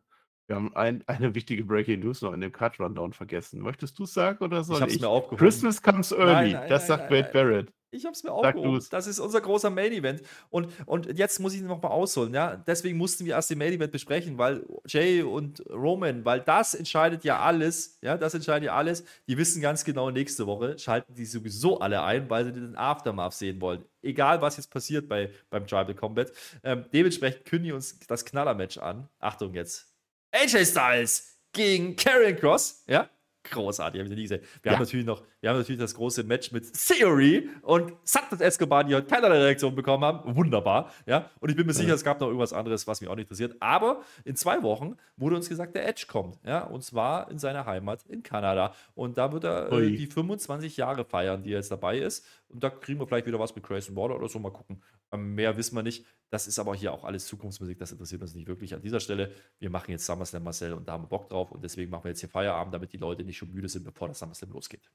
Wir 0.52 0.56
haben 0.56 0.76
ein, 0.76 1.02
eine 1.06 1.34
wichtige 1.34 1.64
Breaking 1.64 2.00
News 2.00 2.20
noch 2.20 2.34
in 2.34 2.42
dem 2.42 2.52
Cut 2.52 2.78
Rundown 2.78 3.14
vergessen. 3.14 3.62
Möchtest 3.62 3.98
du 3.98 4.04
es 4.04 4.12
sagen 4.12 4.44
oder 4.44 4.62
soll 4.62 4.76
ich? 4.76 4.82
Hab's 4.82 4.94
ich? 4.96 5.00
mir 5.00 5.08
aufgehoben. 5.08 5.38
Christmas 5.38 5.80
comes 5.80 6.12
early. 6.12 6.26
Nein, 6.26 6.52
nein, 6.52 6.68
das 6.68 6.88
nein, 6.88 6.98
sagt 6.98 7.10
Wade 7.10 7.30
Barrett. 7.32 7.72
Ich 7.90 8.04
habe 8.04 8.12
es 8.12 8.22
mir 8.22 8.32
aufgehoben. 8.32 8.84
Das 8.90 9.06
ist 9.06 9.18
unser 9.18 9.40
großer 9.40 9.70
Main 9.70 9.92
Event. 9.92 10.20
Und, 10.50 10.68
und 10.84 11.18
jetzt 11.18 11.40
muss 11.40 11.54
ich 11.54 11.62
noch 11.62 11.80
mal 11.80 11.88
ausholen. 11.88 12.34
Ja? 12.34 12.56
Deswegen 12.56 12.98
mussten 12.98 13.24
wir 13.24 13.32
erst 13.32 13.48
den 13.48 13.56
Main 13.56 13.72
Event 13.72 13.92
besprechen, 13.92 14.36
weil 14.36 14.62
Jay 14.86 15.22
und 15.22 15.62
Roman, 15.70 16.22
weil 16.26 16.40
das 16.40 16.74
entscheidet 16.74 17.24
ja 17.24 17.38
alles. 17.38 17.98
Ja, 18.02 18.18
das 18.18 18.34
entscheidet 18.34 18.66
ja 18.66 18.74
alles. 18.74 19.04
Die 19.26 19.38
wissen 19.38 19.62
ganz 19.62 19.84
genau, 19.84 20.10
nächste 20.10 20.46
Woche 20.46 20.78
schalten 20.78 21.14
die 21.14 21.24
sowieso 21.24 21.80
alle 21.80 22.02
ein, 22.02 22.28
weil 22.28 22.44
sie 22.44 22.52
den 22.52 22.76
Aftermath 22.76 23.32
sehen 23.32 23.58
wollen. 23.62 23.86
Egal, 24.02 24.42
was 24.42 24.58
jetzt 24.58 24.70
passiert 24.70 25.08
bei, 25.08 25.30
beim 25.48 25.66
Tribal 25.66 25.94
Combat. 25.94 26.30
Ähm, 26.62 26.84
dementsprechend 26.92 27.46
kündigen 27.46 27.74
uns 27.74 27.98
das 28.00 28.26
Knaller-Match 28.26 28.76
an. 28.76 29.08
Achtung 29.18 29.54
jetzt. 29.54 29.91
AJ 30.32 30.66
Styles 30.66 31.38
gegen 31.52 31.94
Karrion 31.96 32.36
Cross. 32.36 32.84
Ja, 32.86 33.08
großartig, 33.44 34.00
habe 34.00 34.06
ich 34.06 34.10
noch 34.10 34.16
nie 34.16 34.22
gesehen. 34.22 34.42
Wir, 34.62 34.72
ja. 34.72 34.76
haben 34.76 34.84
natürlich 34.84 35.06
noch, 35.06 35.22
wir 35.42 35.50
haben 35.50 35.58
natürlich 35.58 35.80
das 35.80 35.94
große 35.96 36.22
Match 36.22 36.52
mit 36.52 36.72
Theory 36.72 37.50
und 37.62 37.94
Santos 38.04 38.40
Escobar, 38.40 38.84
die 38.84 38.94
heute 38.94 39.08
keinerlei 39.08 39.38
Reaktion 39.38 39.74
bekommen 39.74 40.04
haben. 40.04 40.36
Wunderbar. 40.36 40.92
Ja? 41.04 41.30
Und 41.40 41.50
ich 41.50 41.56
bin 41.56 41.66
mir 41.66 41.72
sicher, 41.72 41.94
es 41.94 42.04
gab 42.04 42.20
noch 42.20 42.28
irgendwas 42.28 42.52
anderes, 42.52 42.86
was 42.86 43.00
mich 43.00 43.10
auch 43.10 43.16
nicht 43.16 43.24
interessiert. 43.24 43.56
Aber 43.58 44.02
in 44.24 44.36
zwei 44.36 44.62
Wochen 44.62 44.96
wurde 45.16 45.34
uns 45.34 45.48
gesagt, 45.48 45.74
der 45.74 45.88
Edge 45.88 46.04
kommt. 46.06 46.38
Ja? 46.44 46.60
Und 46.60 46.84
zwar 46.84 47.28
in 47.28 47.40
seiner 47.40 47.66
Heimat 47.66 48.04
in 48.06 48.22
Kanada. 48.22 48.72
Und 48.94 49.18
da 49.18 49.32
wird 49.32 49.42
er 49.42 49.72
äh, 49.72 49.90
die 49.90 50.06
25 50.06 50.76
Jahre 50.76 51.04
feiern, 51.04 51.42
die 51.42 51.50
er 51.50 51.56
jetzt 51.56 51.72
dabei 51.72 51.98
ist. 51.98 52.24
Und 52.48 52.62
da 52.62 52.70
kriegen 52.70 53.00
wir 53.00 53.08
vielleicht 53.08 53.26
wieder 53.26 53.40
was 53.40 53.52
mit 53.56 53.64
Grayson 53.64 53.96
Waller 53.96 54.14
oder 54.14 54.28
so. 54.28 54.38
Mal 54.38 54.52
gucken. 54.52 54.80
Ähm, 55.10 55.34
mehr 55.34 55.56
wissen 55.56 55.74
wir 55.74 55.82
nicht. 55.82 56.06
Das 56.30 56.46
ist 56.46 56.60
aber 56.60 56.76
hier 56.76 56.92
auch 56.92 57.02
alles 57.02 57.26
Zukunftsmusik. 57.26 57.78
Das 57.78 57.90
interessiert 57.90 58.22
uns 58.22 58.36
nicht 58.36 58.46
wirklich 58.46 58.74
an 58.74 58.80
dieser 58.80 59.00
Stelle. 59.00 59.32
Wir 59.58 59.70
machen 59.70 59.90
jetzt 59.90 60.06
SummerSlam 60.06 60.44
Marcel 60.44 60.72
und 60.74 60.88
da 60.88 60.92
haben 60.92 61.02
wir 61.02 61.08
Bock 61.08 61.28
drauf. 61.28 61.50
Und 61.50 61.64
deswegen 61.64 61.90
machen 61.90 62.04
wir 62.04 62.10
jetzt 62.10 62.20
hier 62.20 62.28
Feierabend, 62.28 62.72
damit 62.72 62.92
die 62.92 62.98
Leute 62.98 63.24
nicht 63.24 63.38
schon 63.38 63.50
müde 63.50 63.68
sind, 63.68 63.82
bevor 63.82 64.06
das 64.06 64.20
SummerSlam 64.20 64.52
losgeht. 64.52 64.88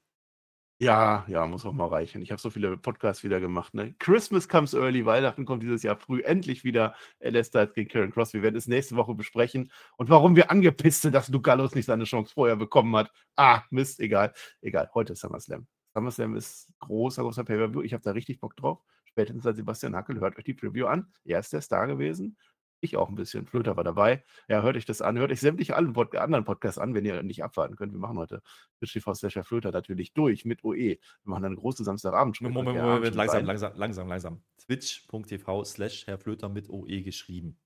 Ja, 0.80 1.24
ja, 1.26 1.44
muss 1.44 1.66
auch 1.66 1.72
mal 1.72 1.88
reichen. 1.88 2.22
Ich 2.22 2.30
habe 2.30 2.40
so 2.40 2.50
viele 2.50 2.76
Podcasts 2.76 3.24
wieder 3.24 3.40
gemacht. 3.40 3.74
Ne? 3.74 3.96
Christmas 3.98 4.48
comes 4.48 4.74
early, 4.74 5.04
Weihnachten 5.04 5.44
kommt 5.44 5.64
dieses 5.64 5.82
Jahr 5.82 5.96
früh. 5.96 6.22
Endlich 6.22 6.62
wieder 6.62 6.94
Styles 7.20 7.74
gegen 7.74 7.88
Karen 7.88 8.12
Cross. 8.12 8.32
Wir 8.32 8.42
werden 8.42 8.54
es 8.54 8.68
nächste 8.68 8.94
Woche 8.94 9.14
besprechen. 9.14 9.72
Und 9.96 10.08
warum 10.08 10.36
wir 10.36 10.52
angepisst 10.52 11.02
sind, 11.02 11.16
dass 11.16 11.28
Lugallos 11.30 11.74
nicht 11.74 11.86
seine 11.86 12.04
Chance 12.04 12.32
vorher 12.32 12.54
bekommen 12.54 12.94
hat. 12.94 13.10
Ah, 13.34 13.62
Mist, 13.70 13.98
egal. 13.98 14.32
Egal, 14.60 14.88
heute 14.94 15.14
ist 15.14 15.20
SummerSlam. 15.20 15.66
SummerSlam 15.94 16.36
ist 16.36 16.72
großer, 16.78 17.22
großer 17.22 17.42
Pay-Per-View. 17.42 17.82
Ich 17.82 17.92
habe 17.92 18.04
da 18.04 18.12
richtig 18.12 18.38
Bock 18.38 18.54
drauf. 18.54 18.78
Spätestens 19.04 19.46
als 19.46 19.56
Sebastian 19.56 19.96
Hackel, 19.96 20.20
hört 20.20 20.38
euch 20.38 20.44
die 20.44 20.54
Preview 20.54 20.86
an. 20.86 21.08
Er 21.24 21.40
ist 21.40 21.52
der 21.52 21.60
Star 21.60 21.88
gewesen. 21.88 22.36
Ich 22.80 22.96
auch 22.96 23.08
ein 23.08 23.14
bisschen. 23.14 23.46
Flöter 23.46 23.76
war 23.76 23.84
dabei. 23.84 24.22
Ja, 24.48 24.62
hört 24.62 24.76
euch 24.76 24.84
das 24.84 25.02
an. 25.02 25.18
Hört 25.18 25.32
euch 25.32 25.40
sämtliche 25.40 25.76
anderen 25.76 26.44
Podcasts 26.44 26.78
an, 26.78 26.94
wenn 26.94 27.04
ihr 27.04 27.22
nicht 27.22 27.42
abwarten 27.42 27.76
könnt. 27.76 27.92
Wir 27.92 27.98
machen 27.98 28.18
heute 28.18 28.42
Twitch 28.78 28.92
TV 28.92 29.14
Slash 29.14 29.38
Flöter 29.42 29.72
natürlich 29.72 30.12
durch 30.12 30.44
mit 30.44 30.64
OE. 30.64 30.74
Wir 30.74 30.98
machen 31.24 31.44
eine 31.44 31.56
große 31.56 31.84
Samstagabend. 31.84 32.40
Moment, 32.40 32.66
Moment, 32.66 32.84
Moment, 32.84 33.14
langsam, 33.14 33.44
langsam, 33.44 33.72
langsam, 33.76 34.08
langsam. 34.08 34.42
Twitch.tv 34.58 35.64
slash 35.64 36.06
Herr 36.06 36.18
Flöter 36.18 36.48
mit 36.48 36.68
OE 36.68 37.02
geschrieben. 37.02 37.58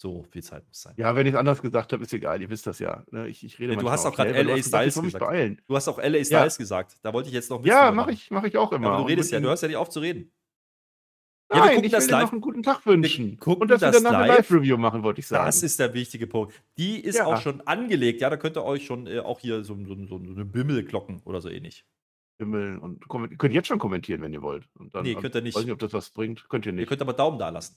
So 0.00 0.22
viel 0.22 0.44
Zeit 0.44 0.64
muss 0.68 0.80
sein. 0.80 0.94
Ja, 0.96 1.16
wenn 1.16 1.26
ich 1.26 1.32
es 1.32 1.38
anders 1.38 1.60
gesagt 1.60 1.92
habe, 1.92 2.04
ist 2.04 2.12
egal. 2.12 2.40
Ihr 2.40 2.48
wisst 2.48 2.68
das 2.68 2.78
ja. 2.78 3.02
Ne? 3.10 3.26
Ich, 3.26 3.44
ich 3.44 3.58
rede 3.58 3.72
ja, 3.72 3.80
Du 3.80 3.90
hast 3.90 4.06
auch 4.06 4.14
gerade 4.14 4.30
LA 4.30 4.62
Styles 4.62 4.94
gesagt. 4.94 5.28
gesagt. 5.28 5.62
Du 5.66 5.74
hast 5.74 5.88
auch 5.88 5.98
LA 5.98 6.24
Styles 6.24 6.30
ja. 6.30 6.46
gesagt. 6.46 6.96
Da 7.02 7.12
wollte 7.12 7.28
ich 7.28 7.34
jetzt 7.34 7.50
noch 7.50 7.64
Ja, 7.64 7.90
mache 7.90 8.12
ich, 8.12 8.30
mach 8.30 8.44
ich 8.44 8.56
auch 8.56 8.70
immer. 8.70 8.90
Aber 8.90 8.98
du 8.98 9.08
redest 9.08 9.32
ja, 9.32 9.40
du 9.40 9.48
hörst 9.48 9.64
ja 9.64 9.68
nicht 9.68 9.76
auf 9.76 9.90
zu 9.90 9.98
reden. 9.98 10.30
Ja, 11.50 11.56
wir 11.56 11.60
Nein, 11.60 11.68
gucken 11.76 11.84
ich 11.84 11.92
will 11.92 11.96
das 11.98 12.06
dir 12.06 12.12
live. 12.12 12.22
noch 12.24 12.32
einen 12.32 12.40
guten 12.42 12.62
Tag 12.62 12.84
wünschen. 12.86 13.38
und 13.44 13.70
dass 13.70 13.80
wir 13.80 13.90
das 13.90 14.02
danach 14.02 14.18
eine 14.20 14.28
live. 14.28 14.36
Live-Review 14.50 14.76
machen, 14.76 15.02
wollte 15.02 15.20
ich 15.20 15.26
sagen. 15.26 15.46
Das 15.46 15.62
ist 15.62 15.78
der 15.80 15.94
wichtige 15.94 16.26
Punkt. 16.26 16.52
Die 16.76 17.00
ist 17.00 17.16
Ja. 17.16 17.24
auch 17.26 17.40
schon 17.40 17.62
angelegt. 17.66 18.20
Ja, 18.20 18.28
da 18.28 18.36
könnt 18.36 18.56
ihr 18.58 18.64
euch 18.64 18.84
schon 18.84 19.06
äh, 19.06 19.20
auch 19.20 19.40
hier 19.40 19.64
so, 19.64 19.74
so, 19.86 19.94
so 20.06 20.16
eine 20.16 20.44
Bimmelglocken 20.44 21.22
oder 21.24 21.40
so 21.40 21.48
ähnlich. 21.48 21.84
Himmel 22.38 22.78
und 22.78 23.02
ihr 23.30 23.36
könnt 23.38 23.54
jetzt 23.54 23.66
schon 23.66 23.78
kommentieren, 23.78 24.20
wenn 24.20 24.32
ihr 24.32 24.42
wollt. 24.42 24.68
Und 24.78 24.94
dann, 24.94 25.02
Nee, 25.04 25.14
könnt 25.14 25.34
ihr 25.34 25.40
nicht. 25.40 25.56
Weiß 25.56 25.64
nicht, 25.64 25.72
ob 25.72 25.78
das 25.80 25.92
was 25.92 26.10
bringt. 26.10 26.48
Könnt 26.48 26.66
ihr 26.66 26.72
Ihr 26.72 26.76
nicht. 26.76 26.88
könnt 26.88 27.00
aber 27.02 27.12
Daumen 27.14 27.38
da 27.38 27.48
lassen. 27.48 27.76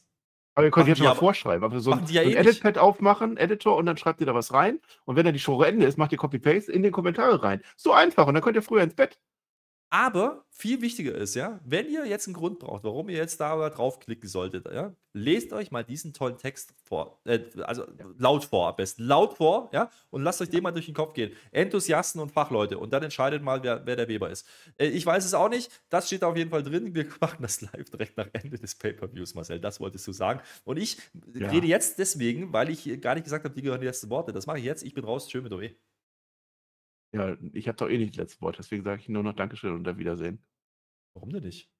aber 0.53 0.65
ihr 0.67 0.72
könnt 0.72 0.84
machen 0.84 0.89
jetzt 0.89 0.97
schon 0.97 1.05
mal 1.05 1.11
aber- 1.11 1.19
vorschreiben. 1.19 1.63
Aber 1.63 1.80
so 1.80 1.91
ein, 1.93 1.99
ja 2.09 2.22
so 2.24 2.28
ein 2.30 2.34
eh. 2.36 2.39
Edit-Pad 2.39 2.78
aufmachen, 2.78 3.38
Editor, 3.38 3.78
und 3.78 3.86
dann 3.88 3.95
schreibt 3.97 4.19
ihr 4.19 4.28
da 4.28 4.36
was 4.36 4.53
rein. 4.53 4.80
Und 5.05 5.15
wenn 5.15 5.24
dann 5.24 5.34
die 5.34 5.39
Show 5.39 5.63
Ende 5.63 5.86
ist, 5.86 5.97
macht 5.97 6.11
ihr 6.11 6.17
Copy-Paste 6.17 6.72
in 6.74 6.84
den 6.84 6.91
Kommentare 6.91 7.41
rein. 7.41 7.61
So 7.78 7.93
einfach. 7.93 8.28
Und 8.28 8.34
dann 8.34 8.43
könnt 8.43 8.55
ihr 8.57 8.61
früher 8.61 8.84
ins 8.84 8.93
Bett. 8.95 9.17
Aber 9.93 10.45
viel 10.51 10.81
wichtiger 10.81 11.13
ist, 11.15 11.35
ja, 11.35 11.59
wenn 11.65 11.89
ihr 11.89 12.05
jetzt 12.05 12.25
einen 12.25 12.33
Grund 12.33 12.59
braucht, 12.59 12.85
warum 12.85 13.09
ihr 13.09 13.17
jetzt 13.17 13.41
da 13.41 13.69
draufklicken 13.69 14.29
solltet, 14.29 14.65
ja, 14.71 14.95
lest 15.11 15.51
euch 15.51 15.69
mal 15.69 15.83
diesen 15.83 16.13
tollen 16.13 16.37
Text 16.37 16.73
vor. 16.85 17.19
Äh, 17.25 17.41
also 17.63 17.85
laut 18.17 18.45
vor 18.45 18.69
am 18.69 18.75
besten. 18.77 19.03
Laut 19.03 19.35
vor, 19.35 19.69
ja, 19.73 19.89
und 20.09 20.23
lasst 20.23 20.41
euch 20.41 20.49
den 20.49 20.63
mal 20.63 20.71
durch 20.71 20.85
den 20.85 20.93
Kopf 20.95 21.13
gehen. 21.13 21.33
Enthusiasten 21.51 22.21
und 22.21 22.31
Fachleute. 22.31 22.77
Und 22.77 22.93
dann 22.93 23.03
entscheidet 23.03 23.43
mal, 23.43 23.61
wer, 23.63 23.85
wer 23.85 23.97
der 23.97 24.07
Weber 24.07 24.29
ist. 24.29 24.47
Äh, 24.77 24.87
ich 24.87 25.05
weiß 25.05 25.25
es 25.25 25.33
auch 25.33 25.49
nicht. 25.49 25.69
Das 25.89 26.07
steht 26.07 26.23
auf 26.23 26.37
jeden 26.37 26.51
Fall 26.51 26.63
drin. 26.63 26.95
Wir 26.95 27.07
machen 27.19 27.39
das 27.41 27.59
live 27.59 27.89
direkt 27.89 28.15
nach 28.15 28.29
Ende 28.31 28.57
des 28.57 28.75
Pay-Per-Views, 28.75 29.35
Marcel. 29.35 29.59
Das 29.59 29.81
wolltest 29.81 30.07
du 30.07 30.13
sagen. 30.13 30.39
Und 30.63 30.77
ich 30.77 30.99
Ja. 31.33 31.49
rede 31.49 31.67
jetzt 31.67 31.99
deswegen, 31.99 32.53
weil 32.53 32.69
ich 32.69 33.01
gar 33.01 33.15
nicht 33.15 33.25
gesagt 33.25 33.43
habe, 33.43 33.53
die 33.53 33.61
gehören 33.61 33.81
die 33.81 33.87
letzten 33.87 34.09
Worte. 34.09 34.31
Das 34.31 34.45
mache 34.47 34.59
ich 34.59 34.63
jetzt. 34.63 34.83
Ich 34.83 34.93
bin 34.93 35.03
raus. 35.03 35.29
Schön 35.29 35.43
mit 35.43 35.51
OE. 35.51 35.71
Ja, 37.14 37.38
ich 37.53 37.68
habe 37.68 37.78
doch 37.78 37.89
eh 37.89 37.97
nicht 37.97 38.12
das 38.14 38.18
letzte 38.18 38.41
Wort. 38.41 38.57
Deswegen 38.57 38.84
sage 38.84 39.01
ich 39.01 39.09
nur 39.09 39.24
noch 39.24 39.34
Dankeschön 39.34 39.74
und 39.74 39.88
auf 39.88 39.97
Wiedersehen. 39.97 40.45
Warum 41.16 41.32
denn 41.32 41.43
nicht? 41.43 41.72